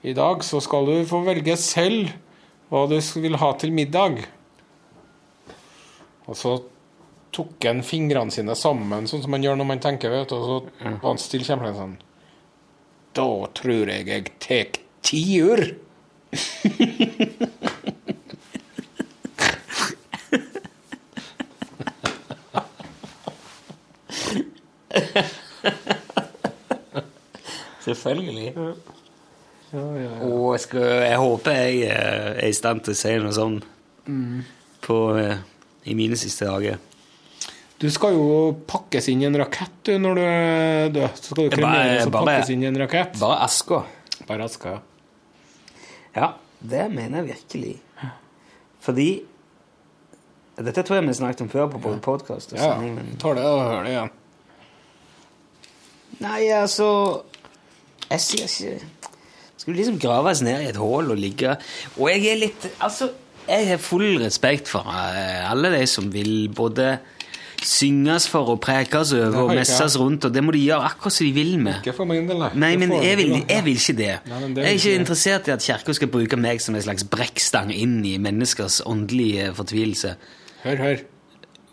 i 0.00 0.14
dag 0.16 0.44
så 0.46 0.62
skal 0.64 0.88
du 0.88 0.94
få 1.08 1.20
velge 1.26 1.58
selv 1.60 2.08
hva 2.70 2.86
du 2.86 2.96
vil 3.20 3.36
ha 3.42 3.50
til 3.58 3.72
middag. 3.74 4.20
Og 6.30 6.36
så 6.38 6.52
tok 7.34 7.64
han 7.66 7.82
fingrene 7.86 8.30
sine 8.34 8.54
sammen, 8.58 9.08
sånn 9.10 9.22
som 9.24 9.30
man 9.34 9.42
gjør 9.42 9.58
når 9.58 9.68
man 9.72 9.82
tenker, 9.82 10.10
vet 10.14 10.30
du, 10.30 10.36
og 10.38 10.46
så 10.46 10.58
var 10.86 11.08
han 11.08 11.18
stille 11.22 11.46
kjempelenge 11.46 11.80
sånn. 11.80 11.96
Da 13.18 13.26
tror 13.58 13.90
jeg 13.90 14.06
jeg 14.06 14.24
tek 14.42 14.80
tiur. 15.02 15.60
Selvfølgelig. 27.80 28.54
Og 29.72 30.54
jeg, 30.56 30.60
skal, 30.64 30.86
jeg 31.06 31.18
håper 31.22 31.54
jeg 31.54 31.82
eh, 31.86 32.30
er 32.42 32.48
i 32.50 32.54
stand 32.56 32.82
til 32.86 32.94
å 32.96 32.98
si 32.98 33.12
noe 33.22 33.34
sånn 33.36 33.58
på, 34.82 34.96
eh, 35.20 35.36
i 35.86 35.94
mine 35.98 36.16
siste 36.18 36.48
dager. 36.48 36.80
Du 37.80 37.86
skal 37.94 38.12
jo 38.12 38.24
pakkes 38.68 39.06
inn 39.08 39.22
i 39.22 39.28
en 39.28 39.38
rakett 39.40 39.78
du, 39.86 39.94
når 40.02 40.18
du 40.18 40.22
er 40.26 40.90
død. 40.92 41.14
Så 41.16 41.30
skal 41.30 41.38
du 41.46 41.54
kremeres 41.54 42.06
og 42.10 42.12
pakkes 42.18 42.50
inn 42.52 42.64
i 42.66 42.68
en 42.68 42.76
rakett. 42.82 43.14
Bare 43.22 43.38
aska. 43.46 43.82
Bare 44.28 44.44
aska, 44.50 44.74
ja. 44.74 44.80
Ja, 46.18 46.28
det 46.60 46.88
mener 46.92 47.22
jeg 47.22 47.36
virkelig. 47.36 47.76
Fordi 48.84 49.08
Dette 50.60 50.82
tror 50.84 50.98
jeg 50.98 51.06
vi 51.06 51.14
snakket 51.16 51.40
om 51.46 51.48
før 51.48 51.70
på 51.72 51.78
både 51.80 52.02
podkast 52.04 52.50
og 52.52 52.58
Ja, 52.58 52.74
sending. 52.74 52.96
men- 52.98 53.14
tar 53.22 53.34
det 53.38 53.44
og 53.48 53.60
hører 53.62 53.84
det 53.86 53.92
igjen. 53.94 54.10
Nei, 56.20 56.40
altså 56.52 56.88
Jeg 58.10 58.20
sier 58.20 58.44
ikke 58.50 58.99
Skulle 59.60 59.76
liksom 59.76 59.98
graves 60.00 60.40
ned 60.42 60.64
i 60.64 60.70
et 60.70 60.78
hull 60.80 61.12
og 61.12 61.18
ligge 61.20 61.52
Og 61.98 62.06
jeg 62.08 62.30
er 62.32 62.38
litt 62.46 62.68
Altså, 62.80 63.10
jeg 63.44 63.66
har 63.68 63.80
full 63.82 64.22
respekt 64.22 64.70
for 64.70 64.88
eh, 64.88 65.50
alle 65.50 65.72
de 65.74 65.86
som 65.90 66.08
vil 66.12 66.48
både 66.54 66.94
synges 67.60 68.28
for 68.30 68.48
og 68.54 68.60
prekes 68.64 69.12
over 69.12 69.36
og 69.42 69.50
messes 69.52 69.96
rundt, 70.00 70.24
og 70.24 70.34
det 70.34 70.42
må 70.44 70.52
de 70.54 70.62
gjøre 70.64 70.86
akkurat 70.92 71.12
som 71.12 71.26
de 71.26 71.32
vil 71.36 71.58
med. 71.60 71.82
Ikke 71.82 71.96
for 71.96 72.08
min 72.08 72.28
del, 72.28 72.38
nei. 72.40 72.50
Nei, 72.62 72.70
men 72.80 72.94
jeg 72.96 73.18
vil, 73.20 73.34
jeg 73.42 73.64
vil 73.66 73.76
ikke 73.76 73.96
det. 73.98 74.12
Nei, 74.30 74.40
det 74.46 74.64
jeg 74.64 74.70
er 74.70 74.78
ikke 74.78 74.94
interessert 75.00 75.50
i 75.50 75.54
at 75.54 75.66
kirka 75.66 75.96
skal 75.96 76.10
bruke 76.12 76.38
meg 76.40 76.62
som 76.64 76.76
en 76.78 76.84
slags 76.84 77.04
brekkstang 77.12 77.72
inn 77.74 77.98
i 78.08 78.16
menneskers 78.22 78.80
åndelige 78.88 79.50
fortvilelse. 79.58 80.14
Hør, 80.62 80.84
hør. 80.86 81.02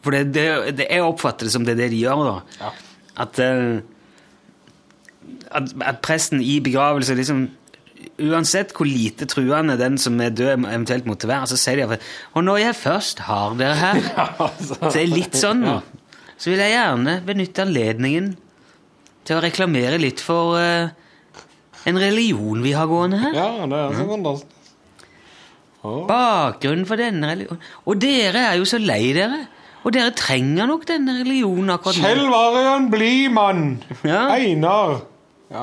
For 0.04 0.16
det, 0.16 0.26
det, 0.36 0.48
det, 0.80 0.90
jeg 0.90 1.06
oppfatter 1.06 1.48
det 1.48 1.54
som 1.56 1.68
det 1.68 1.78
er 1.78 1.82
det 1.86 1.92
de 1.96 2.02
gjør, 2.04 2.26
da. 2.28 2.66
Ja. 2.66 2.74
At, 3.24 3.40
eh, 3.44 3.80
at, 5.56 5.72
at 5.94 6.04
presten 6.06 6.44
i 6.44 6.60
begravelse 6.64 7.16
liksom 7.16 7.48
Uansett 8.18 8.72
hvor 8.74 8.88
lite 8.90 9.28
truende 9.30 9.76
den 9.78 10.00
som 10.02 10.18
er 10.24 10.34
død, 10.34 10.66
eventuelt 10.66 11.06
måtte 11.06 11.30
være, 11.30 11.50
så 11.52 11.60
sier 11.60 11.78
de 11.78 11.84
iallfall 11.84 12.40
Og 12.40 12.46
når 12.48 12.60
jeg 12.64 12.78
først 12.80 13.20
har 13.28 13.58
dere 13.60 13.76
her 13.78 14.00
Så 14.68 14.80
det 14.82 15.04
er 15.04 15.12
litt 15.12 15.38
sånn 15.38 15.62
nå. 15.62 15.78
Så 16.38 16.52
vil 16.52 16.62
jeg 16.62 16.74
gjerne 16.74 17.18
benytte 17.26 17.66
anledningen 17.66 18.32
til 19.28 19.38
å 19.38 19.44
reklamere 19.44 20.00
litt 20.02 20.22
for 20.24 20.58
uh, 20.58 20.90
en 21.88 22.00
religion 22.02 22.62
vi 22.64 22.74
har 22.78 22.90
gående 22.90 23.20
her. 23.22 23.36
Ja, 23.38 23.50
det 23.70 23.82
er 23.82 23.98
så 23.98 24.06
fantastisk. 24.10 24.54
Bakgrunnen 25.88 26.88
for 26.90 27.00
denne 27.00 27.30
religionen 27.30 27.62
Og 27.88 28.00
dere 28.02 28.42
er 28.50 28.58
jo 28.60 28.66
så 28.68 28.80
lei 28.82 29.14
dere. 29.16 29.46
Og 29.86 29.94
dere 29.96 30.12
trenger 30.18 30.68
nok 30.68 30.84
denne 30.90 31.20
religionen 31.22 31.70
akkurat 31.72 32.02
nå. 32.02 32.10
Kjell 32.10 32.26
var 32.34 32.58
en 32.74 32.90
blid 32.92 33.30
mann. 33.32 33.62
Ja. 34.04 34.26
Einar. 34.36 34.98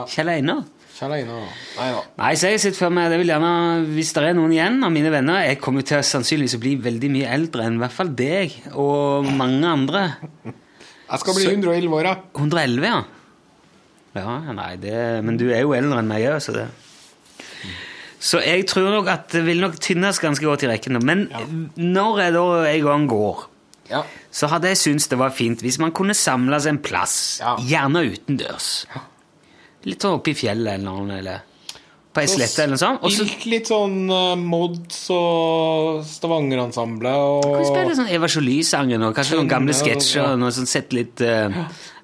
Kjell 0.08 0.30
Einar. 0.32 0.62
Kjell 1.04 1.12
Einar. 1.18 1.48
Nei 1.76 1.88
da. 1.92 1.98
Nei, 2.16 2.30
så 2.40 2.48
jeg 2.48 2.60
sitter 2.62 2.78
for 2.86 2.94
meg, 2.96 3.10
det 3.12 3.18
vil 3.20 3.28
gjerne, 3.28 3.48
Hvis 3.92 4.12
det 4.16 4.22
er 4.24 4.36
noen 4.38 4.52
igjen 4.54 4.78
av 4.86 4.92
mine 4.94 5.10
venner 5.12 5.42
Jeg 5.44 5.58
kommer 5.60 5.84
til 5.84 5.98
å 5.98 6.04
sannsynligvis 6.06 6.54
å 6.56 6.60
bli 6.62 6.76
veldig 6.80 7.10
mye 7.12 7.28
eldre 7.34 7.66
enn 7.68 7.76
i 7.76 7.82
hvert 7.82 7.92
fall 7.92 8.12
deg 8.16 8.54
og 8.72 9.28
mange 9.36 9.68
andre. 9.68 10.04
Jeg 10.48 11.20
skal 11.20 11.34
bli 11.36 11.44
Så- 11.44 11.50
111 11.52 11.92
år, 11.98 12.04
ja. 12.08 12.14
111, 12.40 12.84
ja. 12.88 13.04
Ja, 14.16 14.38
nei, 14.54 14.76
det, 14.76 15.22
Men 15.24 15.36
du 15.36 15.50
er 15.52 15.60
jo 15.60 15.74
eldre 15.76 15.98
enn 16.00 16.08
meg 16.08 16.24
òg, 16.24 16.40
så 16.40 16.52
det 16.56 16.68
Så 18.24 18.40
jeg 18.40 18.64
tror 18.66 18.88
nok 18.94 19.08
at 19.12 19.28
det 19.34 19.44
vil 19.44 19.60
nok 19.60 19.74
tynnes 19.84 20.18
ganske 20.18 20.40
godt 20.46 20.62
i 20.64 20.68
rekken. 20.70 20.96
Men 21.04 21.28
Men 21.28 21.70
når 21.76 22.20
jeg 22.22 22.32
da 22.32 22.44
en 22.70 22.84
gang 22.86 23.06
går, 23.10 23.46
ja. 23.90 24.02
så 24.32 24.48
hadde 24.48 24.70
jeg 24.72 24.76
syntes 24.80 25.08
det 25.08 25.18
var 25.18 25.30
fint 25.30 25.60
hvis 25.60 25.78
man 25.78 25.92
kunne 25.92 26.14
samles 26.14 26.64
en 26.66 26.78
plass, 26.78 27.40
Ja. 27.44 27.56
gjerne 27.58 28.06
utendørs. 28.14 28.86
Litt 29.84 30.04
sånn 30.04 30.18
oppe 30.18 30.32
i 30.32 30.38
fjellet 30.38 30.78
eller 30.78 30.86
noe, 30.86 31.18
eller 31.18 31.42
på 32.14 32.22
ei 32.22 32.30
slette 32.30 32.62
eller 32.62 32.76
noe 32.76 32.80
sånt. 32.80 33.02
Også, 33.08 33.24
litt, 33.26 33.46
litt 33.50 33.70
sånn 33.70 33.96
uh, 34.06 34.34
Mods 34.38 35.00
og 35.12 36.04
Stavanger-ensemble 36.06 37.10
og 37.10 37.48
kan 37.48 37.66
spille 37.66 37.96
sånn 37.98 38.12
Eva 38.14 38.30
Jolie-sangen 38.30 39.02
og 39.02 39.16
kanskje 39.16 39.40
noen 39.40 39.50
gamle 39.50 39.74
sketsjer 39.74 40.20
ja. 40.22 40.28
og 40.30 40.38
noe 40.44 40.54
sånn 40.54 40.70
sett 40.70 40.94
litt 40.94 41.24
uh, 41.26 41.50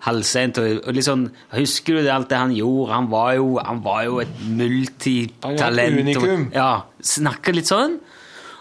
halvseint. 0.09 0.59
Og, 0.59 0.81
og 0.83 0.99
litt 0.99 1.07
sånn, 1.07 1.29
Husker 1.55 2.01
du 2.01 2.03
det, 2.03 2.11
alt 2.15 2.31
det 2.33 2.41
han 2.41 2.57
gjorde? 2.57 2.91
Han 2.97 3.11
var 3.13 3.37
jo, 3.39 3.53
han 3.63 3.85
var 3.87 4.03
jo 4.09 4.19
et 4.25 4.43
multitalent. 4.49 5.63
Han 5.63 5.79
var 5.79 6.43
et 6.43 6.59
ja, 6.59 6.73
Snakke 7.15 7.55
litt 7.55 7.71
sånn. 7.71 8.01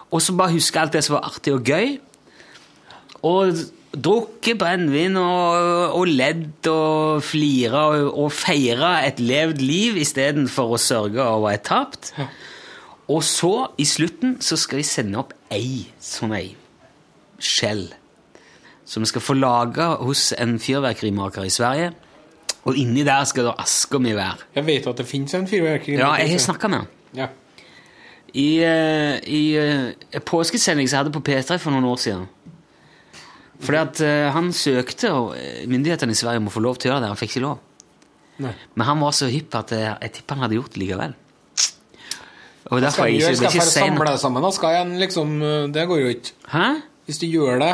Og 0.09 0.21
så 0.25 0.37
bare 0.37 0.53
huske 0.53 0.81
alt 0.81 0.93
det 0.93 1.03
som 1.05 1.17
var 1.17 1.31
artig 1.31 1.53
og 1.53 1.65
gøy. 1.65 1.97
Og 3.25 3.65
drukket 4.03 4.59
brennevin 4.59 5.17
og, 5.19 5.95
og 5.97 6.07
ledd 6.07 6.67
og 6.71 7.23
flira 7.25 7.85
og, 7.93 8.09
og 8.25 8.31
feira 8.33 8.99
et 9.07 9.21
levd 9.23 9.63
liv 9.63 9.99
istedenfor 10.01 10.75
å 10.75 10.81
sørge 10.81 11.23
over 11.23 11.53
et 11.53 11.65
tapt. 11.67 12.13
Og 13.09 13.23
så, 13.25 13.53
i 13.81 13.85
slutten, 13.89 14.37
så 14.41 14.57
skal 14.59 14.81
vi 14.81 14.85
sende 14.85 15.17
opp 15.21 15.33
ei 15.53 15.87
sånn 16.03 16.35
ei 16.37 16.51
skjell. 17.41 17.87
Som 18.85 19.05
vi 19.05 19.09
skal 19.11 19.23
få 19.23 19.35
laga 19.37 19.95
hos 20.01 20.29
en 20.37 20.57
fyrverkerimaker 20.61 21.45
i 21.45 21.53
Sverige. 21.53 21.91
Og 22.69 22.77
inni 22.77 23.05
der 23.07 23.25
skal 23.29 23.49
da 23.49 23.55
aska 23.61 24.01
mi 24.01 24.13
være. 24.17 24.49
Jeg 24.57 24.67
vet 24.67 24.89
at 24.91 25.01
det 25.01 25.07
finnes 25.09 25.33
en 25.37 25.47
fyrverkerimaker. 25.49 26.05
Ja, 26.05 26.17
jeg 26.21 26.35
har 26.35 26.43
snakka 26.43 26.69
med 26.69 26.83
han. 26.83 26.89
Ja. 27.17 27.29
I, 28.29 28.49
i, 28.61 29.39
i 29.39 29.43
eh, 29.57 30.21
påskesending 30.21 30.89
som 30.89 30.97
jeg 30.99 31.05
hadde 31.05 31.13
på 31.15 31.23
P3 31.25 31.57
for 31.57 31.73
noen 31.73 31.87
år 31.89 32.01
siden. 32.01 32.27
Fordi 33.59 33.79
at 33.79 34.01
eh, 34.05 34.27
han 34.31 34.53
søkte, 34.55 35.11
eh, 35.35 35.63
myndighetene 35.67 36.15
i 36.15 36.19
Sverige 36.19 36.41
om 36.41 36.47
å 36.47 36.53
få 36.53 36.63
lov 36.63 36.79
til 36.79 36.89
å 36.89 36.93
gjøre 36.93 37.03
det. 37.03 37.11
Han 37.11 37.19
fikk 37.19 37.35
ikke 37.35 37.45
lov. 37.47 37.65
Nei. 38.39 38.53
Men 38.79 38.87
han 38.87 39.01
var 39.03 39.15
så 39.17 39.27
hypp 39.27 39.57
at 39.59 39.73
jeg, 39.75 39.95
jeg 39.99 40.15
tipper 40.15 40.37
han 40.37 40.47
hadde 40.47 40.59
gjort 40.59 40.75
det 40.75 40.83
likevel. 40.83 41.15
Og 42.69 42.81
derfor 42.83 43.01
Skal 43.01 43.09
jeg 43.09 43.33
ikke, 43.33 43.35
skal 43.35 43.55
jeg 43.57 43.71
samle 43.71 44.11
det 44.11 44.19
sammen? 44.21 44.45
Da 44.45 44.51
skal 44.53 44.75
jeg 44.75 44.99
liksom 45.01 45.31
eh, 45.41 45.63
Det 45.73 45.87
går 45.89 46.01
jo 46.03 46.11
ikke. 46.13 46.35
Hæ? 46.51 46.67
Hvis 47.09 47.17
du 47.17 47.25
gjør 47.25 47.59
det, 47.63 47.71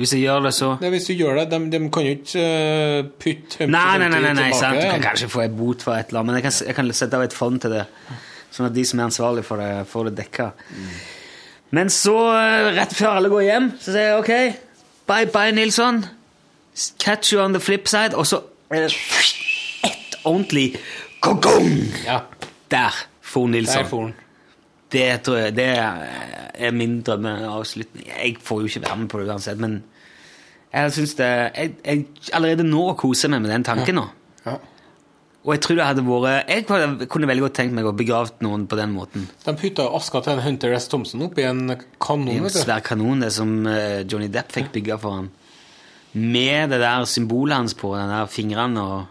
Hvis 0.00 0.14
jeg 0.16 0.22
gjør 0.22 0.46
det, 0.46 0.54
så 0.56 0.70
det 0.80 0.88
er 0.88 0.94
hvis 0.94 1.08
du 1.10 1.12
gjør 1.12 1.42
det 1.42 1.46
De, 1.50 1.58
de 1.74 1.80
kan 1.92 2.08
jo 2.08 2.16
ikke 2.16 2.46
eh, 2.46 3.10
putte 3.20 3.68
Nei, 3.68 3.98
nei, 4.00 4.08
nei, 4.08 4.22
nei, 4.24 4.34
nei 4.38 4.50
sant. 4.56 4.80
Du 4.80 4.88
kan 4.88 5.04
kanskje 5.10 5.28
få 5.28 5.44
en 5.44 5.56
bot 5.58 5.84
for 5.84 5.98
et 5.98 6.08
eller 6.08 6.22
annet, 6.22 6.32
men 6.32 6.40
jeg 6.40 6.48
kan, 6.48 6.56
jeg 6.70 6.78
kan 6.78 6.92
sette 7.02 7.20
av 7.20 7.26
et 7.26 7.36
fond 7.36 7.60
til 7.60 7.74
det. 7.76 7.84
Sånn 8.50 8.70
at 8.70 8.74
de 8.74 8.84
som 8.88 9.02
er 9.02 9.10
ansvarlig 9.10 9.44
for 9.46 9.60
det, 9.60 9.70
får 9.90 10.08
det 10.08 10.16
dekka. 10.24 10.48
Men 11.70 11.90
så, 11.90 12.16
eh, 12.34 12.70
rett 12.76 12.94
før 12.98 13.16
alle 13.20 13.28
går 13.30 13.42
hjem, 13.46 13.72
så 13.80 13.92
sier 13.92 14.08
jeg 14.08 14.18
ok, 14.18 14.32
bye 15.06 15.26
bye, 15.30 15.52
Nilsson. 15.54 16.04
Catch 16.98 17.32
you 17.32 17.42
on 17.42 17.52
the 17.54 17.60
flip 17.60 17.88
side. 17.88 18.14
Og 18.14 18.26
så 18.26 18.40
det 18.70 18.84
ett 19.84 20.16
ordentlig 20.24 20.76
kong 21.20 21.70
Ja, 22.04 22.20
Der 22.70 22.94
for 23.20 23.46
der 23.46 23.52
Nilsson. 23.52 23.86
får 23.86 24.02
han. 24.02 24.14
Det 24.92 25.22
tror 25.22 25.36
jeg 25.36 25.56
det 25.56 25.68
er 26.54 26.70
min 26.70 27.02
drømmeavslutning. 27.02 28.06
Jeg 28.06 28.36
får 28.42 28.60
jo 28.60 28.66
ikke 28.66 28.82
være 28.82 28.96
med 28.96 29.08
på 29.08 29.20
det 29.20 29.28
uansett, 29.28 29.58
men 29.58 29.82
jeg 30.72 30.92
synes 30.92 31.14
det 31.14 31.24
jeg, 31.56 31.72
jeg 31.84 32.04
allerede 32.32 32.64
nå 32.64 32.92
koser 32.94 33.28
meg 33.28 33.42
med 33.42 33.50
den 33.50 33.64
tanken 33.64 33.94
nå. 33.94 34.04
Ja. 34.46 34.50
Ja. 34.50 34.56
Og 35.40 35.54
jeg 35.54 35.60
tror 35.64 35.76
det 35.78 35.84
hadde 35.86 36.02
vært 36.04 36.48
Jeg 36.50 36.66
kunne- 37.08 37.26
veldig 37.30 37.44
godt 37.46 37.54
tenkt 37.56 37.72
meg 37.72 37.84
å 37.88 37.94
begravd 37.96 38.42
noen 38.44 38.66
på 38.68 38.76
den 38.76 38.92
måten. 38.92 39.26
De 39.44 39.52
putta 39.56 39.86
aska 39.96 40.20
til 40.22 40.32
en 40.34 40.42
Hunter 40.44 40.74
S. 40.76 40.88
Thompson 40.88 41.22
opp 41.22 41.38
i 41.38 41.42
en 41.48 41.70
I 41.70 42.36
en 42.36 42.50
svær 42.50 42.82
kanon, 42.84 43.20
det 43.20 43.32
som 43.32 43.66
eh, 43.66 44.02
Johnny 44.04 44.28
Depp 44.28 44.52
fikk 44.52 44.72
bygga 44.72 44.98
for 45.00 45.10
han. 45.16 45.30
Med 46.12 46.68
det 46.70 46.80
der 46.80 47.04
symbolet 47.06 47.54
hans 47.56 47.72
på 47.74 47.94
den 47.96 48.08
der 48.12 48.26
fingrene 48.26 48.78
og 48.82 49.06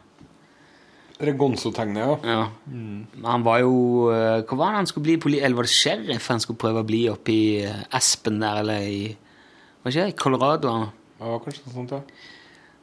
Regonzo-tegnet, 1.20 1.98
ja. 2.00 2.14
Ja. 2.24 2.44
Mm. 2.72 3.08
Han 3.26 3.44
var 3.44 3.60
jo 3.60 3.74
eh, 4.14 4.42
Hva 4.48 4.56
var 4.56 4.70
det 4.72 4.78
han 4.80 4.88
skulle 4.88 5.04
bli? 5.10 5.18
Poli 5.20 5.40
eller 5.44 5.58
var 5.58 5.68
det 5.68 5.74
sheriff 5.76 6.30
han 6.32 6.40
skulle 6.40 6.62
prøve 6.62 6.80
å 6.84 6.88
bli 6.88 7.02
oppe 7.12 7.34
i 7.34 7.42
eh, 7.68 7.82
Aspen 7.98 8.40
der, 8.40 8.62
eller 8.62 8.86
i 8.88 9.02
Hva 9.84 9.92
skjer? 9.92 10.14
Colorado? 10.16 10.76
ja. 11.20 11.40
Kanskje 11.44 11.66
noe 11.66 11.74
sånt, 11.76 11.92
ja. 11.92 12.00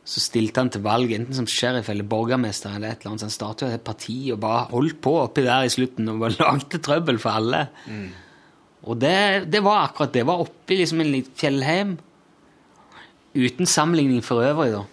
Så 0.07 0.23
stilte 0.23 0.63
han 0.63 0.71
til 0.71 0.85
valg 0.85 1.11
enten 1.17 1.35
som 1.35 1.49
sheriff 1.51 1.89
eller 1.91 2.07
borgermester 2.07 2.77
eller 2.77 2.93
et 2.95 3.01
eller 3.03 3.17
annet. 3.17 3.27
Han 3.27 3.35
startet 3.35 3.75
et 3.75 3.87
parti 3.87 4.19
og 4.31 4.39
bare 4.45 4.69
holdt 4.71 5.01
på 5.03 5.17
oppi 5.25 5.43
der 5.47 5.67
i 5.67 5.73
slutten 5.73 6.13
og 6.13 6.21
bare 6.23 6.39
lagde 6.45 6.79
trøbbel 6.79 7.19
for 7.23 7.41
alle. 7.41 7.65
Og 8.87 9.01
det, 9.03 9.17
det 9.51 9.63
var 9.67 9.89
akkurat 9.89 10.15
det. 10.15 10.27
var 10.29 10.45
oppi 10.45 10.79
liksom 10.79 11.03
en 11.03 11.11
liten 11.11 11.35
fjellheim. 11.41 11.97
Uten 13.37 13.67
sammenligning 13.69 14.23
for 14.25 14.47
øvrig, 14.47 14.71
da. 14.77 14.85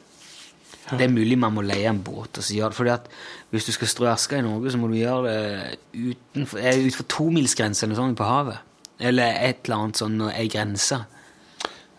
Det 0.97 1.05
er 1.05 1.13
mulig 1.13 1.37
man 1.39 1.53
må 1.55 1.61
leie 1.63 1.87
en 1.87 2.01
båt 2.03 2.41
og 2.41 2.43
så 2.43 2.57
gjør 2.57 2.73
det. 2.73 2.75
fordi 2.75 2.91
at 2.91 3.05
hvis 3.53 3.65
du 3.69 3.71
skal 3.71 3.87
strø 3.87 4.09
aska 4.11 4.37
i 4.41 4.43
Norge, 4.43 4.73
så 4.73 4.81
må 4.81 4.89
du 4.89 4.97
gjøre 4.97 5.29
det 5.29 5.77
utenfor, 5.93 6.59
eh, 6.59 6.79
utenfor 6.81 7.07
tomilsgrensen 7.13 7.87
eller 7.87 8.01
sånn 8.01 8.17
på 8.17 8.27
havet. 8.27 8.57
Eller 8.99 9.37
et 9.45 9.61
eller 9.63 9.77
annet 9.77 10.01
sånn, 10.01 10.19
ei 10.33 10.47
grense. 10.51 11.05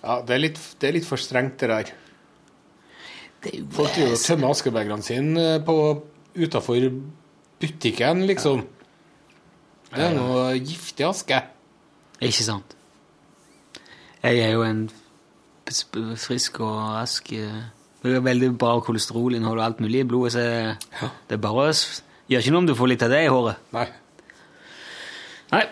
ja 0.03 0.21
det, 0.27 0.35
er 0.35 0.43
litt, 0.43 0.61
det 0.81 0.89
er 0.89 0.97
litt 0.99 1.09
for 1.09 1.23
strengt, 1.23 1.57
det 1.63 1.71
der. 1.71 1.95
Folk 3.75 3.95
driver 3.95 4.15
og 4.15 4.23
tømmer 4.23 4.55
askebegerne 4.55 5.05
sine 5.05 5.47
på 5.67 5.77
utafor 6.35 6.89
butikken, 7.61 8.25
liksom. 8.29 8.65
Det 9.95 10.03
er 10.09 10.15
noe 10.17 10.49
giftig 10.59 11.07
aske. 11.07 11.39
Ikke 12.25 12.47
sant? 12.47 12.77
Jeg 14.25 14.41
er 14.41 14.55
jo 14.55 14.65
en 14.67 14.87
frisk 16.19 16.61
og 16.65 16.77
rask 16.97 17.31
det 18.05 18.13
er 18.19 18.25
veldig 18.25 18.51
bra 18.61 18.75
kolesterolinnhold 18.85 19.61
og 19.61 19.65
alt 19.65 19.79
mulig 19.81 20.03
i 20.03 20.09
blodet, 20.09 20.35
så 20.35 20.41
det 21.29 21.39
er 21.39 21.41
bare 21.41 21.73
Gjør 22.25 22.41
ikke 22.41 22.53
noe 22.53 22.63
om 22.63 22.67
du 22.69 22.75
får 22.77 22.89
litt 22.89 23.03
av 23.05 23.13
det 23.13 23.19
i 23.27 23.29
håret. 23.29 23.61
Nei. 23.77 23.85
Nei, 25.53 25.63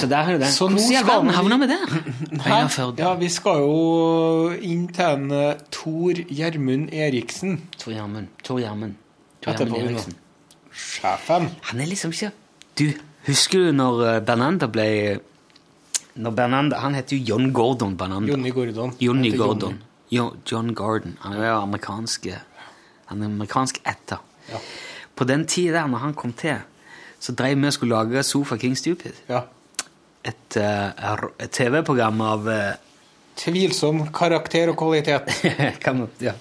Så 0.00 0.06
der 0.10 0.22
har 0.24 0.32
du 0.32 0.38
det. 0.42 0.48
Så 0.50 0.66
nå 0.68 0.78
Hvordan 0.80 0.92
i 0.92 0.96
all 0.96 1.04
skal 1.04 1.12
verden 1.12 1.34
havne 1.36 1.56
havna 1.56 1.56
vi 1.62 1.68
der? 1.70 3.02
Ja, 3.02 3.14
vi 3.20 3.28
skal 3.30 3.60
jo 3.62 4.50
inn 4.56 4.86
til 4.88 5.04
en 5.04 5.30
eh, 5.36 5.60
Tor 5.70 6.22
Gjermund 6.32 6.88
Eriksen, 6.92 7.58
Tor 7.78 7.92
Gjermund. 7.94 8.28
Tor 8.42 8.58
Gjermund. 8.62 8.96
Tor 9.44 9.52
Gjermund. 9.60 9.90
Eriksen. 9.92 10.16
sjefen. 10.76 11.50
Han 11.70 11.80
er 11.80 11.86
liksom 11.92 12.12
ikke 12.12 12.32
Du, 12.78 12.84
husker 13.26 13.66
du 13.68 13.72
når 13.72 14.20
Bernanda 14.26 14.66
ble 14.68 15.20
Når 16.16 16.34
Bernanda 16.36 16.80
Han 16.82 16.94
heter 16.94 17.16
jo 17.16 17.24
John 17.34 17.52
Gordon 17.52 17.96
Bernanda. 17.96 18.32
Johnny 18.32 18.50
Gordon. 18.52 18.92
Johnny 19.00 19.30
Gordon. 19.36 19.78
Jo, 20.12 20.30
John 20.50 20.74
Gordon. 20.74 21.16
Han 21.20 21.32
er 21.38 21.48
jo 21.48 21.60
amerikansk 21.62 22.26
Han 23.06 23.22
er 23.22 23.26
amerikansk 23.30 23.80
etter. 23.86 24.20
Ja. 24.50 24.60
På 25.16 25.24
den 25.24 25.46
tida 25.46 25.80
der, 25.80 25.86
når 25.86 25.98
han 25.98 26.14
kom 26.14 26.32
til, 26.36 26.58
så 27.20 27.34
drev 27.36 27.58
vi 27.60 27.68
og 27.68 27.76
skulle 27.76 27.96
lage 27.96 28.22
Sofa 28.26 28.58
King 28.60 28.76
Stupid. 28.78 29.22
Ja. 29.28 29.44
Et, 30.26 30.56
eh, 30.58 31.12
et 31.38 31.50
TV-program 31.54 32.20
av 32.20 32.48
eh, 32.50 32.72
Tvilsom 33.36 34.06
karakter 34.16 34.72
og 34.72 34.78
kvalitet. 34.80 35.28
kan 35.84 36.06
ja. 36.24 36.32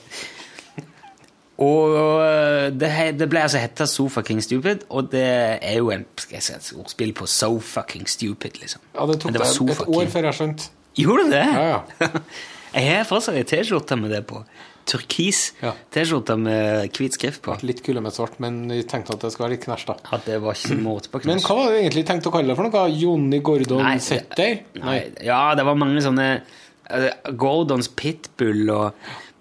Og 1.55 1.95
eh, 2.25 2.69
det, 2.75 2.91
det 3.19 3.27
ble 3.31 3.45
altså 3.45 3.59
hetta 3.63 3.87
Sofa 3.87 4.23
King 4.27 4.41
Stupid, 4.43 4.83
og 4.89 5.11
det 5.11 5.25
er 5.25 5.77
jo 5.77 5.91
en 5.93 6.03
si, 6.19 6.35
et 6.35 6.71
ordspill 6.75 7.13
på 7.15 7.27
So 7.31 7.59
fucking 7.59 8.09
stupid, 8.11 8.59
liksom. 8.59 8.83
Ja, 8.95 9.07
det 9.07 9.21
tok 9.21 9.35
det 9.35 9.43
var 9.43 9.53
deg 9.53 9.71
et 9.75 9.87
år 9.87 10.11
før 10.11 10.29
jeg 10.29 10.39
skjønte. 10.39 10.69
Gjorde 10.95 11.27
det? 11.31 11.45
Ja, 11.55 12.09
jeg 12.75 12.89
har 12.91 13.07
fortsatt 13.07 13.39
ei 13.39 13.47
T-skjorte 13.47 13.99
med 13.99 14.11
det 14.15 14.25
på. 14.27 14.43
Turkis 14.85 15.39
Ja. 15.63 15.71
T-skjorte 15.93 16.35
med 16.37 16.91
hvit 16.93 17.15
skrift 17.17 17.41
på. 17.45 17.55
Litt 17.65 17.81
kule 17.85 18.01
med 18.05 18.13
svart, 18.13 18.37
men 18.43 18.59
vi 18.69 18.83
tenkte 18.85 19.15
at 19.15 19.23
det 19.25 19.31
skulle 19.33 19.47
være 19.49 19.55
litt 19.57 19.65
knæsj, 19.65 19.85
da. 19.89 19.95
At 20.17 20.27
det 20.29 20.37
var 20.43 20.57
ikke 20.57 20.77
måte 20.81 21.09
på 21.09 21.23
Men 21.25 21.41
hva 21.41 21.57
var 21.57 21.71
det 21.71 21.73
du 21.73 21.79
egentlig 21.83 22.05
tenkt 22.09 22.29
å 22.29 22.33
kalle 22.35 22.53
det 22.53 22.57
for 22.59 22.69
noe? 22.69 22.85
Jonny 22.93 23.39
Gordon 23.45 23.81
Nei, 23.81 23.97
Setter? 24.03 24.59
Nei, 24.81 24.99
ja, 25.25 25.41
det 25.57 25.65
var 25.65 25.79
mange 25.79 26.03
sånne 26.05 26.27
eh, 26.35 27.31
Gordons 27.33 27.89
Pitbull 27.97 28.69
og 28.69 28.91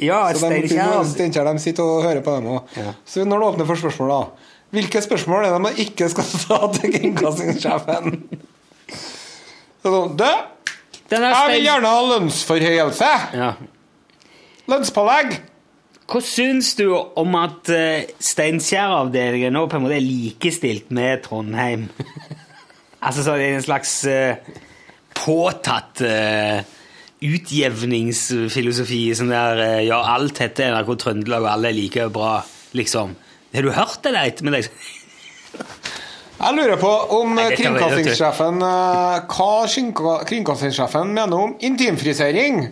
Ja, 0.03 0.27
de, 0.29 0.41
Steinkjer. 0.41 0.99
Steinkjer 1.09 1.49
de 1.49 1.63
sitter 1.63 1.87
og 1.89 2.05
hører 2.05 2.21
på 2.25 2.35
dem 2.37 2.51
òg. 2.53 2.77
Ja. 2.77 2.93
Så 3.09 3.25
når 3.25 3.41
du 3.41 3.47
åpner 3.47 3.69
for 3.69 3.81
spørsmål, 3.81 4.13
da 4.13 4.53
Hvilke 4.75 5.01
spørsmål 5.01 5.45
er 5.47 5.55
det 5.55 5.63
man 5.63 5.79
ikke 5.79 6.09
skal 6.11 6.27
ta 6.43 6.59
til 6.75 6.93
kringkastingssjefen? 6.97 8.17
Så 9.81 9.93
sånn, 9.93 10.17
Du, 10.19 10.27
jeg 11.07 11.51
vil 11.53 11.63
gjerne 11.63 11.91
ha 11.93 12.07
lønnsforhøyelse! 12.11 13.11
Ja. 13.39 13.53
Lønnspålegg! 14.67 15.37
Hva 16.07 16.21
syns 16.23 16.73
du 16.79 16.89
om 16.95 17.35
at 17.39 17.71
uh, 17.71 18.03
Steinkjer-avdelingen 18.23 19.55
nå 19.55 19.65
på 19.71 19.79
en 19.79 19.87
måte 19.87 19.97
er 19.99 20.05
likestilt 20.05 20.91
med 20.95 21.23
Trondheim? 21.25 21.87
altså 23.07 23.23
så 23.23 23.35
er 23.35 23.43
det 23.43 23.49
en 23.55 23.67
slags 23.67 23.95
uh, 24.11 24.59
påtatt 25.15 26.03
uh, 26.03 26.61
utjevningsfilosofi. 27.25 29.01
Sånn 29.17 29.33
der 29.33 29.62
eh, 29.62 29.83
Ja, 29.89 30.03
alt 30.17 30.41
heter 30.43 30.75
NRK 30.75 30.97
Trøndelag, 31.01 31.47
og 31.47 31.53
alle 31.55 31.73
er 31.73 31.79
like 31.79 32.09
bra, 32.12 32.39
liksom. 32.77 33.14
Har 33.55 33.64
du 33.64 33.73
hørt 33.73 34.03
det, 34.05 34.12
Leit? 34.12 34.43
Men 34.45 34.59
det, 34.59 34.67
Jeg 36.37 36.57
lurer 36.59 36.77
på 36.81 36.91
om 37.17 37.33
Nei, 37.39 37.49
kringkastingssjefen 37.57 38.61
eh, 38.61 39.23
Hva 39.31 40.25
kringkastingssjefen 40.29 41.14
mener 41.17 41.47
om 41.47 41.57
intimfrisering. 41.64 42.67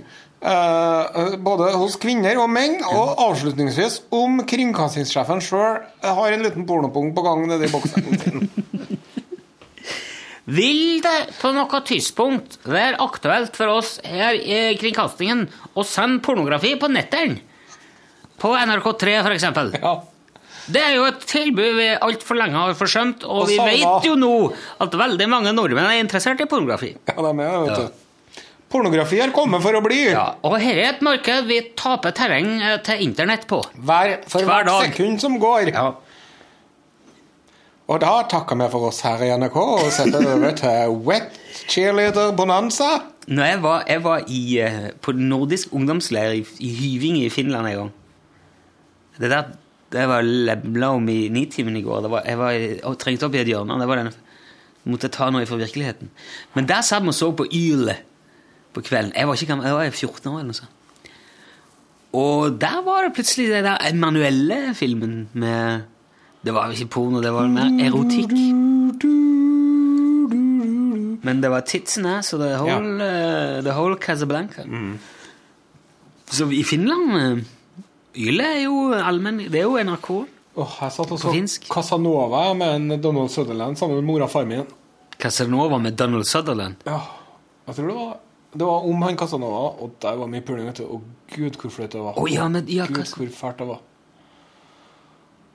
eh, 0.45 1.37
både 1.41 1.71
hos 1.81 1.97
kvinner 1.97 2.37
og 2.43 2.51
menn. 2.53 2.83
Og 2.85 3.15
avslutningsvis 3.31 4.03
om 4.13 4.43
kringkastingssjefen 4.45 5.41
sjøl 5.45 5.81
har 6.05 6.37
en 6.37 6.45
liten 6.45 6.69
pornopung 6.69 7.15
på 7.17 7.25
gang 7.25 7.47
nedi 7.49 7.73
boksen 7.73 8.21
sin. 8.21 8.49
Vil 10.45 11.01
det 11.01 11.15
på 11.41 11.51
noe 11.57 11.79
tidspunkt 11.89 12.59
være 12.69 12.99
aktuelt 13.01 13.55
for 13.57 13.79
oss 13.79 13.95
her 14.05 14.37
i 14.37 14.75
Kringkastingen 14.77 15.47
å 15.73 15.85
sende 15.89 16.21
pornografi 16.25 16.75
på 16.81 16.91
netteren? 16.93 17.39
På 18.41 18.53
NRK3, 18.59 19.15
for 19.25 19.33
eksempel. 19.33 19.73
Ja. 19.81 19.95
Det 20.65 20.81
er 20.81 20.95
jo 20.97 21.05
et 21.09 21.25
tilbud 21.29 21.77
vi 21.77 21.91
altfor 21.97 22.39
lenge 22.41 22.61
har 22.61 22.77
forsømt, 22.77 23.25
og, 23.25 23.45
Og 23.45 23.51
vi 23.53 23.59
vet 23.61 24.07
jo 24.09 24.15
nå 24.17 24.33
at 24.81 24.95
veldig 24.97 25.27
mange 25.29 25.53
nordmenn 25.57 25.91
er 25.91 26.01
interessert 26.01 26.41
i 26.41 26.49
pornografi. 26.49 26.95
ja, 27.09 27.15
de 27.17 27.29
er 27.31 27.37
med, 27.41 27.69
vet 27.69 27.77
du. 27.85 28.01
Pornografi 28.75 29.21
har 29.21 29.31
kommet 29.31 29.63
for 29.63 29.77
å 29.79 29.83
bli. 29.85 30.01
Ja, 30.11 30.35
og 30.43 30.57
her 30.59 30.81
er 30.81 30.89
et 30.95 31.03
marked 31.05 31.47
vi 31.47 31.61
taper 31.79 32.11
terreng 32.17 32.57
til 32.83 33.05
internett 33.05 33.45
på. 33.47 33.61
Hver, 33.77 34.17
for 34.27 34.43
Hver 34.49 34.65
hvert 34.67 34.89
sekund 34.91 35.21
som 35.23 35.37
går. 35.39 35.71
Ja. 35.71 35.93
Og 37.85 38.01
da 38.01 38.13
takker 38.31 38.57
vi 38.57 38.69
for 38.73 38.89
oss 38.89 39.03
her 39.05 39.21
i 39.27 39.33
NRK 39.37 39.57
og 39.61 39.91
setter 39.93 40.25
over 40.25 40.55
til 40.57 40.95
Wet 41.05 41.35
Cheerleader 41.69 42.33
Bonanza. 42.37 42.95
Når 43.29 43.51
jeg 43.51 43.61
var, 43.65 43.85
jeg 43.89 44.05
var 44.05 44.25
i, 44.29 44.41
eh, 44.61 44.87
på 45.01 45.13
nordisk 45.13 45.73
ungdomsleir 45.73 46.33
i, 46.39 46.41
i 46.65 46.71
Hyvinge 46.79 47.27
i 47.27 47.33
Finland 47.33 47.69
en 47.69 47.77
gang. 47.83 47.93
Det 49.21 49.31
der 49.31 49.53
det 49.95 50.09
var 50.11 50.25
lebla 50.27 50.89
om 50.97 51.09
i 51.09 51.29
Nitimen 51.31 51.77
i 51.79 51.83
går. 51.85 52.09
Var, 52.11 52.25
jeg 52.27 52.39
var 52.41 52.97
trengt 52.99 53.23
opp 53.23 53.37
i 53.37 53.43
et 53.45 53.51
hjørne. 53.53 53.77
Det 53.79 53.87
var 53.87 54.01
den, 54.01 54.11
måtte 54.91 55.11
ta 55.13 55.29
noe 55.31 55.47
fra 55.47 55.59
virkeligheten. 55.61 56.11
Men 56.57 56.67
der 56.69 56.83
satt 56.83 57.05
vi 57.05 57.13
og 57.13 57.17
så 57.17 57.31
på 57.37 57.47
Yle 57.47 57.95
på 58.75 58.83
kvelden. 58.83 59.13
Jeg 59.15 59.29
var, 59.29 59.39
ikke, 59.39 59.51
gammel, 59.53 59.69
jeg 59.69 59.77
var 59.79 59.91
14 59.93 60.33
år 60.33 60.41
eller 60.41 60.51
noe 60.51 60.59
sånt. 60.59 60.81
Og 62.15 62.59
der 62.63 62.83
var 62.87 63.07
det 63.07 63.15
plutselig 63.15 63.49
den 63.51 63.67
der 63.67 63.95
manuelle 63.99 64.59
filmen 64.79 65.29
med 65.33 65.87
Det 66.45 66.53
var 66.53 66.67
jo 66.69 66.73
ikke 66.77 66.91
porno, 66.93 67.21
det 67.25 67.33
var 67.33 67.49
mer 67.49 67.71
erotikk. 67.87 68.33
Men 71.25 71.41
det 71.41 71.49
var 71.51 71.63
tits 71.65 71.97
and 71.99 72.07
ass 72.11 72.35
og 72.37 72.41
the 72.43 72.51
whole, 72.61 73.09
the 73.65 73.73
whole 73.73 73.97
Casablanca. 73.97 74.65
Så 76.35 76.47
i 76.53 76.63
Finland 76.65 77.17
eh, 77.17 77.39
Yle 78.27 78.45
er 78.57 78.61
jo 78.65 78.75
allmenn 78.97 79.43
Det 79.51 79.61
er 79.61 79.67
jo 79.69 79.77
NRK. 79.85 80.09
Åh, 80.57 80.75
jeg 80.81 80.93
satt 80.95 81.13
og 81.13 81.19
så. 81.21 81.33
Casanova 81.71 82.45
med 82.55 82.75
en 82.77 83.01
Donald 83.03 83.31
Sutherland 83.31 83.77
sammen 83.79 83.97
med 83.99 84.07
mora 84.09 84.25
og 84.29 84.31
far 84.33 84.45
min. 84.49 84.65
Casanova 85.21 85.79
med 85.83 85.97
Donald 85.99 86.25
Sutherland. 86.29 86.77
Ja, 86.87 87.01
jeg 87.69 87.75
tror 87.79 87.89
det 87.91 87.97
var 87.97 88.15
Det 88.55 88.67
var 88.69 88.85
om 88.87 89.03
han 89.03 89.17
Casanova, 89.19 89.65
og 89.83 89.97
der 90.03 90.15
var 90.21 90.27
mye 90.31 90.41
puling, 90.47 90.67
vet 90.69 90.79
du. 90.79 90.85
Og 90.87 91.03
gud, 91.35 91.57
hvor 91.59 91.71
flaut 91.75 91.91
det 91.93 92.01
var. 92.05 92.19
Oh, 92.21 92.29
ja, 92.33 92.47
men- 92.49 92.69
ja, 92.71 92.87
gud, 92.87 93.03
hvor 93.17 93.27
fælt 93.35 93.59
det 93.59 93.67
var. 93.67 93.81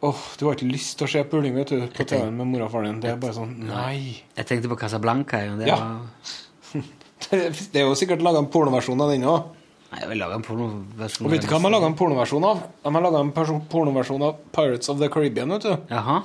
Åh, 0.01 0.19
du 0.39 0.45
har 0.47 0.55
ikke 0.55 0.69
lyst 0.71 0.95
til 0.99 1.07
å 1.07 1.11
se 1.11 1.23
puling, 1.27 1.55
vet 1.59 1.73
du, 1.73 1.81
på 1.91 2.05
TV-en 2.07 2.35
med 2.39 2.47
mora 2.47 2.69
og 2.69 2.71
faren 2.71 2.93
din. 2.93 2.99
Det 3.03 3.09
er 3.11 3.17
bare 3.19 3.35
sånn 3.35 3.55
Nei. 3.67 4.21
Jeg 4.37 4.47
tenkte 4.47 4.69
på 4.71 4.77
Casablanca. 4.79 5.41
Det 5.59 5.67
Ja. 5.67 5.75
var... 5.75 6.83
Det 7.29 7.75
er 7.75 7.83
jo 7.83 7.95
sikkert 7.99 8.21
laga 8.23 8.39
en 8.39 8.47
pornoversjon 8.47 9.01
av 9.03 9.09
den 9.11 9.25
òg. 9.27 9.49
Og 9.89 11.31
vet 11.33 11.41
du 11.43 11.47
hva 11.49 11.57
de 11.57 11.65
har 11.65 11.73
laga 11.73 11.89
en 11.89 11.97
pornoversjon 11.99 12.45
av? 12.47 12.61
De 12.85 12.93
har 12.95 13.03
laga 13.03 13.19
en 13.25 13.31
pornoversjon 13.33 14.23
av 14.23 14.37
Pirates 14.55 14.89
of 14.93 14.99
the 15.01 15.09
Caribbean, 15.11 15.49
vet 15.57 15.65
du. 15.67 15.73
Jaha. 15.91 16.21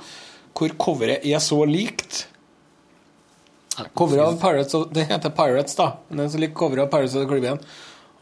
Hvor 0.55 0.75
coveret 0.79 1.25
er 1.27 1.41
så 1.43 1.57
likt. 1.67 2.27
Coveret 3.97 4.23
av 4.29 4.37
Pirates 4.39 4.73
of, 4.77 4.85
Det 4.95 5.03
heter 5.09 5.33
Pirates, 5.35 5.75
da. 5.75 5.89
Men 6.07 6.21
det 6.23 6.25
er 6.29 6.33
så 6.37 6.41
likt 6.45 6.55
coveret 6.55 6.85
av 6.85 6.91
Pirates 6.93 7.15
of 7.17 7.25
the 7.25 7.27
Caribbean. 7.33 7.59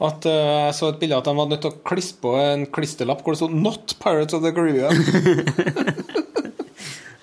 At 0.03 0.25
uh, 0.27 0.67
Jeg 0.67 0.75
så 0.77 0.89
et 0.91 0.99
bilde 0.99 1.17
at 1.17 1.27
de 1.27 1.35
var 1.37 1.47
nødt 1.51 1.63
til 1.63 1.71
å 1.71 1.79
klisse 1.87 2.17
på 2.19 2.33
en 2.39 2.65
klisterlapp 2.75 3.23
hvor 3.23 3.35
det 3.35 3.41
sto 3.41 3.49
'Not 3.51 3.95
Pirates 4.03 4.35
of 4.35 4.43
the 4.43 4.51
Caribbean'. 4.55 4.99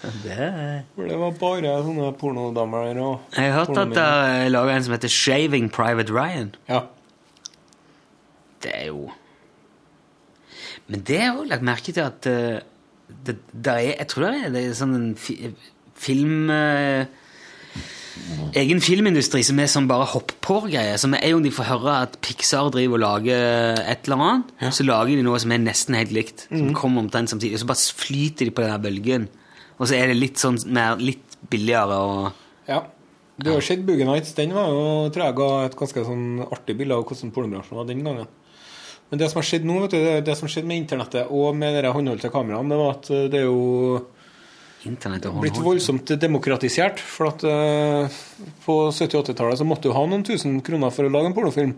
Det. 0.01 0.47
For 0.97 1.05
det 1.05 1.16
var 1.20 1.35
bare 1.37 1.72
sånne 1.85 2.09
pornodamer 2.16 2.97
og 3.05 3.37
Jeg 3.37 3.53
har 3.53 3.59
hørt 3.59 3.78
at 3.78 3.93
det 3.93 4.05
er 4.05 4.49
laga 4.49 4.72
en 4.74 4.85
som 4.87 4.95
heter 4.97 5.12
Shaving 5.12 5.68
Private 5.72 6.12
Ryan. 6.12 6.55
Ja. 6.68 6.81
Det 8.64 8.72
er 8.74 8.87
jo 8.89 9.11
Men 10.89 11.05
det 11.07 11.20
er 11.20 11.35
jo 11.37 11.45
lagt 11.49 11.62
merke 11.62 11.93
til 11.93 12.01
at 12.03 12.26
uh, 12.26 12.59
det, 13.26 13.37
det 13.53 13.72
er, 13.72 13.81
Jeg 14.01 14.09
tror 14.09 14.26
det 14.26 14.33
er, 14.41 14.53
det 14.55 14.64
er 14.64 14.78
sånn 14.78 14.97
en 14.97 15.11
fi, 15.18 15.53
film 16.01 16.51
eh, 16.55 17.05
Egen 18.59 18.81
filmindustri 18.83 19.43
som 19.47 19.61
er 19.63 19.69
sånn 19.71 19.89
bare 19.91 20.09
hopp-på-greier. 20.11 20.99
Som 21.01 21.15
er 21.19 21.33
jo 21.33 21.39
om 21.39 21.45
de 21.47 21.53
får 21.55 21.69
høre 21.71 21.97
at 22.07 22.17
Pixar 22.25 22.71
driver 22.75 22.99
og 22.99 23.05
lager 23.05 23.83
et 23.85 24.09
eller 24.09 24.25
annet, 24.27 24.55
så 24.75 24.87
lager 24.87 25.15
de 25.15 25.27
noe 25.27 25.41
som 25.43 25.55
er 25.55 25.63
nesten 25.63 25.99
helt 25.99 26.15
likt. 26.15 26.47
Som 26.49 26.73
kommer 26.77 27.05
omtrent 27.05 27.33
samtidig. 27.33 27.59
Og 27.59 27.65
så 27.65 27.71
bare 27.71 28.01
flyter 28.05 28.49
de 28.49 28.55
på 28.55 28.65
den 28.65 28.75
der 28.75 28.85
bølgen. 28.87 29.29
Og 29.79 29.89
så 29.89 29.97
er 29.97 30.11
det 30.11 30.19
litt 30.19 30.41
sånn 30.43 30.59
mer, 30.69 30.99
litt 31.01 31.39
billigere 31.51 32.01
og 32.05 32.49
ja. 32.71 32.85
Du 33.41 33.49
har 33.55 33.63
sett 33.65 33.81
Boogie 33.87 34.05
Nights. 34.05 34.35
Den 34.37 34.53
var 34.53 34.69
jo, 34.69 34.83
tror 35.15 35.25
jeg 35.25 35.37
ga 35.39 35.49
et 35.65 35.77
ganske 35.79 36.05
sånn 36.05 36.43
artig 36.45 36.77
bilde 36.77 36.97
av 36.97 37.07
hvordan 37.09 37.33
pornobransjen 37.33 37.79
var 37.79 37.87
den 37.89 38.03
gangen. 38.05 38.29
Men 39.11 39.23
det 39.23 39.31
som 39.31 39.41
har 39.41 39.47
skjedd 39.49 39.65
nå, 39.67 39.79
vet 39.83 39.95
du, 39.95 39.99
det, 40.05 40.17
det 40.29 40.37
som 40.39 40.47
har 40.47 40.53
skjedd 40.55 40.69
med 40.71 40.83
internettet 40.85 41.31
og 41.35 41.57
med 41.59 41.79
de 41.81 41.91
håndholdte 41.95 42.31
kameraene, 42.31 42.71
det 42.71 42.81
var 42.83 42.93
at 42.95 43.09
eh, 43.17 43.25
det 43.33 43.41
er 43.41 43.49
jo 43.49 44.03
Internett 44.89 45.26
og 45.28 45.43
blitt 45.43 45.59
voldsomt 45.61 46.09
demokratisert. 46.22 47.03
For 47.05 47.28
at 47.33 47.45
eh, 47.45 48.20
på 48.64 48.76
70-80-tallet 48.89 49.61
så 49.61 49.66
måtte 49.68 49.91
du 49.91 49.97
ha 49.97 50.05
noen 50.09 50.24
tusen 50.26 50.61
kroner 50.64 50.93
for 50.95 51.09
å 51.09 51.12
lage 51.12 51.31
en 51.31 51.37
pornofilm. 51.37 51.74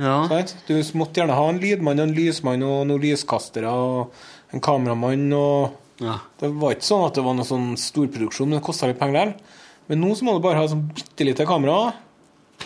Ja. 0.00 0.22
Right? 0.30 0.54
Du 0.64 0.78
måtte 0.96 1.20
gjerne 1.20 1.36
ha 1.36 1.48
en 1.50 1.60
lydmann 1.60 2.00
og 2.00 2.08
en 2.08 2.16
lysmann 2.16 2.64
og 2.64 2.86
noen 2.88 3.02
lyskastere 3.02 3.68
og 3.68 4.54
en 4.54 4.64
kameramann. 4.64 5.26
og 5.36 5.76
ja. 6.00 6.16
Det 6.40 6.48
var 6.56 6.76
ikke 6.76 6.88
sånn 6.88 7.06
at 7.10 7.18
det 7.18 7.24
var 7.26 7.36
noen 7.36 7.48
sånn 7.48 7.72
storproduksjon, 7.80 8.48
men 8.48 8.60
det 8.60 8.66
kosta 8.66 8.88
litt 8.88 9.00
penger 9.00 9.18
der. 9.20 9.34
Men 9.90 10.00
nå 10.00 10.14
så 10.16 10.24
må 10.24 10.36
du 10.36 10.44
bare 10.44 10.62
ha 10.62 10.70
sånn 10.70 10.86
bitte 10.96 11.26
lite 11.28 11.44
kamera. 11.48 11.90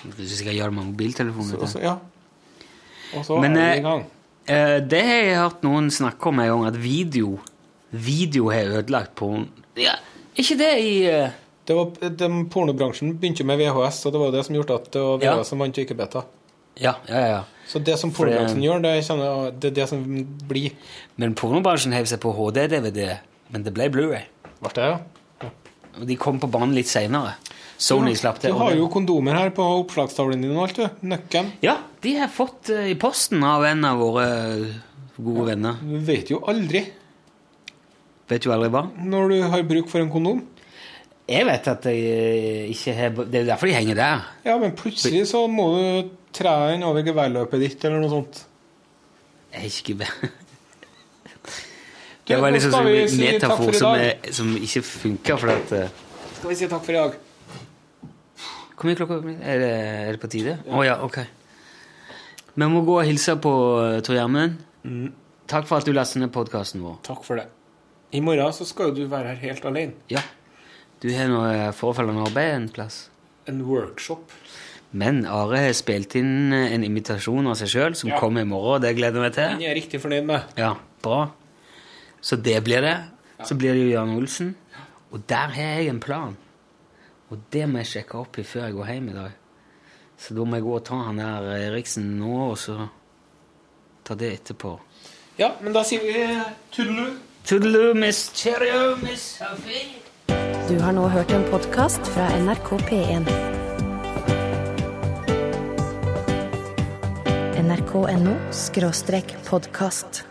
Hvis 0.04 0.42
gjøre 0.44 0.70
det 0.70 0.76
med 0.76 0.92
mobiltelefonen. 0.92 1.56
Så, 1.56 1.72
så, 1.74 1.82
ja. 1.82 1.96
Og 3.18 3.26
så 3.26 3.40
Men, 3.42 3.58
er 3.58 3.66
eh, 3.66 3.72
vi 3.72 3.82
i 3.82 3.86
gang. 3.88 4.06
Eh, 4.44 4.76
det 4.84 5.02
har 5.08 5.20
jeg 5.22 5.40
hørt 5.40 5.66
noen 5.66 5.90
snakke 5.94 6.30
om 6.30 6.42
en 6.42 6.50
gang, 6.52 6.64
at 6.70 6.78
video 6.78 7.38
Video 7.94 8.48
har 8.50 8.70
ødelagt 8.80 9.14
porn. 9.18 9.46
Ja, 9.78 9.94
ikke 10.36 10.56
det 10.58 10.72
i 10.82 10.92
uh... 11.10 11.28
Det 11.64 11.72
var, 11.78 11.92
de, 12.20 12.26
pornobransjen 12.52 13.14
begynte 13.16 13.44
med 13.48 13.56
VHS, 13.62 14.02
og 14.04 14.12
det 14.12 14.20
var 14.20 14.28
jo 14.28 14.34
det 14.34 14.42
som 14.44 14.56
gjorde 14.58 14.74
at 14.76 14.88
det 14.92 15.00
var 15.00 15.22
Ja. 15.24 15.34
VHS 15.38 15.52
som 15.54 15.62
vant, 15.62 15.78
og 15.78 15.84
ikke 15.86 15.96
beta. 15.96 16.24
Ja, 16.76 16.96
ja, 17.08 17.20
ja. 17.30 17.38
Så 17.70 17.78
det 17.80 17.94
som 18.00 18.10
For 18.12 18.26
det- 18.26 18.34
pornobransjen 18.34 18.64
gjør, 18.66 18.82
det, 18.84 18.92
kjenner, 19.06 19.50
det 19.62 19.70
er 19.70 19.76
det 19.78 19.86
som 19.88 20.02
blir 20.50 20.72
Men 21.16 21.32
pornobransjen 21.38 21.94
hev 21.96 22.04
seg 22.10 22.20
på 22.20 22.34
HD-DVD, 22.36 23.14
men 23.54 23.64
det 23.64 23.72
ble 23.76 23.86
Blu-ray. 23.94 24.26
Ble 24.60 24.72
det, 24.76 24.90
ja? 24.90 25.48
Og 25.94 26.04
de 26.10 26.16
kom 26.18 26.40
på 26.42 26.50
banen 26.50 26.74
litt 26.74 26.90
seinere. 26.90 27.36
Sony 27.78 28.12
slapp 28.18 28.40
Du 28.42 28.48
til. 28.48 28.56
har 28.58 28.74
jo 28.76 28.88
kondomer 28.90 29.34
her 29.38 29.50
på 29.54 29.62
oppslagstavlen 29.80 30.42
din 30.42 30.52
og 30.56 30.66
alt, 30.68 30.76
du. 30.76 31.06
Nøkken. 31.06 31.52
Ja, 31.62 31.78
de 32.02 32.12
har 32.18 32.28
fått 32.28 32.68
eh, 32.74 32.90
i 32.92 32.94
posten 32.98 33.42
av 33.46 33.64
en 33.64 33.84
av 33.88 33.98
våre 34.02 34.26
eh, 34.26 34.74
gode 35.16 35.46
venner. 35.52 35.78
Du 35.80 35.96
vet 36.06 36.28
jo 36.34 36.42
aldri 36.50 36.84
Vet 38.30 38.44
du 38.44 38.52
aldri 38.54 38.70
hva? 38.72 38.86
når 39.04 39.32
du 39.32 39.38
har 39.52 39.64
bruk 39.68 39.90
for 39.92 40.00
en 40.00 40.12
kondom. 40.12 40.42
Jeg 41.28 41.46
vet 41.48 41.68
at 41.72 41.86
jeg 41.88 42.00
eh, 42.04 42.70
ikke 42.72 42.92
har 42.96 43.12
Det 43.24 43.40
er 43.40 43.46
derfor 43.48 43.68
de 43.68 43.76
henger 43.76 43.96
der. 43.96 44.24
Ja, 44.44 44.58
men 44.60 44.74
plutselig 44.76 45.26
så 45.30 45.46
må 45.48 45.70
du 45.76 46.10
tre 46.36 46.52
den 46.72 46.84
over 46.84 47.04
geværløpet 47.04 47.62
ditt, 47.62 47.84
eller 47.84 48.02
noe 48.02 48.12
sånt. 48.12 48.42
Jeg 49.52 49.62
har 49.62 49.70
ikke 49.70 49.94
gevær. 49.94 50.32
Det 52.24 52.40
var 52.40 52.54
liksom 52.54 52.72
skal 52.72 52.86
sånn 52.88 53.08
si 53.12 53.20
metafor 53.20 53.76
som, 53.76 53.98
er, 54.00 54.30
som 54.32 54.52
ikke 54.56 54.80
funka, 54.88 55.34
for 55.40 55.52
at 55.52 55.72
eh, 55.76 56.04
Skal 56.38 56.50
vi 56.50 56.54
si 56.56 56.68
takk 56.70 56.84
for 56.86 56.96
i 56.96 57.00
dag? 57.00 57.18
Hvor 58.74 58.88
mye 58.88 58.98
klokka 58.98 59.18
er 59.20 59.60
det, 59.60 59.72
er 59.74 60.16
det 60.16 60.20
på 60.22 60.30
tide? 60.32 60.56
Å 60.64 60.84
ja. 60.84 60.96
ok. 61.04 61.20
Vi 62.54 62.68
må 62.70 62.80
gå 62.86 62.96
og 63.00 63.04
hilse 63.06 63.36
på 63.42 63.52
uh, 63.76 63.98
Tor 64.04 64.16
Gjermund. 64.16 64.56
Mm. 64.88 65.12
Takk 65.50 65.68
for 65.68 65.80
at 65.80 65.88
du 65.88 65.92
leste 65.94 66.20
ned 66.20 66.32
podkasten 66.34 66.82
vår. 66.84 66.96
Takk 67.06 67.22
for 67.26 67.40
det. 67.40 67.46
I 68.14 68.20
morgen 68.22 68.52
så 68.54 68.64
skal 68.68 68.90
jo 68.92 68.94
du 69.00 69.04
være 69.10 69.34
her 69.34 69.40
helt 69.50 69.64
alene. 69.68 69.94
Ja. 70.12 70.22
Du 71.02 71.08
har 71.12 71.28
noe 71.28 71.50
eh, 71.52 71.70
forefallende 71.74 72.24
arbeid 72.28 72.54
en 72.54 72.68
plass. 72.72 73.08
En 73.50 73.62
workshop. 73.66 74.30
Men 74.94 75.24
Are 75.26 75.58
har 75.66 75.72
spilt 75.74 76.14
inn 76.20 76.52
eh, 76.54 76.70
en 76.76 76.84
invitasjon 76.86 77.46
av 77.50 77.58
seg 77.58 77.72
sjøl 77.72 77.96
som 77.98 78.10
Ja. 78.12 78.20
kommer 78.22 78.44
i 78.46 78.48
morgen. 78.48 78.76
og 78.78 78.82
Det 78.86 78.94
gleder 78.96 79.18
jeg 79.18 79.24
meg 79.26 79.34
Den 79.34 79.58
til. 79.58 79.64
er 79.66 79.74
jeg 79.74 79.82
riktig 79.82 80.00
fornøyd 80.00 80.24
med. 80.30 80.42
Ja, 80.56 80.74
bra. 81.02 81.30
Så 82.22 82.36
det 82.40 82.62
blir 82.64 82.80
det. 82.86 82.96
Så 83.44 83.54
blir 83.58 83.74
det 83.74 83.82
jo 83.82 83.90
Jan 83.98 84.14
Olsen. 84.16 84.54
Og 85.12 85.26
der 85.28 85.50
har 85.58 85.62
jeg 85.80 85.88
en 85.88 86.00
plan. 86.00 86.36
Og 87.30 87.38
det 87.50 87.66
må 87.68 87.78
jeg 87.82 87.86
sjekke 87.90 88.14
opp 88.20 88.38
i 88.38 88.42
før 88.46 88.68
jeg 88.68 88.74
går 88.78 88.86
hjem 88.92 89.08
i 89.10 89.12
dag. 89.18 89.32
Så 90.16 90.34
da 90.38 90.44
må 90.46 90.54
jeg 90.56 90.62
gå 90.64 90.74
og 90.76 90.84
ta 90.86 90.94
han 91.08 91.16
der 91.18 91.50
Eriksen 91.58 92.18
nå, 92.20 92.50
og 92.52 92.56
så 92.58 92.88
ta 94.04 94.14
det 94.14 94.30
etterpå. 94.38 94.78
Ja, 95.38 95.50
men 95.60 95.72
da 95.74 95.82
sier 95.82 96.00
vi 96.06 96.22
tudelu. 96.70 97.08
Toodaloo, 97.44 97.94
miss. 97.94 98.30
Cheerio, 98.32 98.96
miss 98.96 99.36
Sophie. 99.38 100.00
Du 100.68 100.78
har 100.80 100.92
nå 100.92 101.08
hørt 101.08 101.30
en 101.30 101.44
podkast 101.50 102.00
fra 102.08 102.30
NRK 102.40 102.70
P1. 102.88 103.28
nrk.no 107.60 108.36
podkast. 109.50 110.24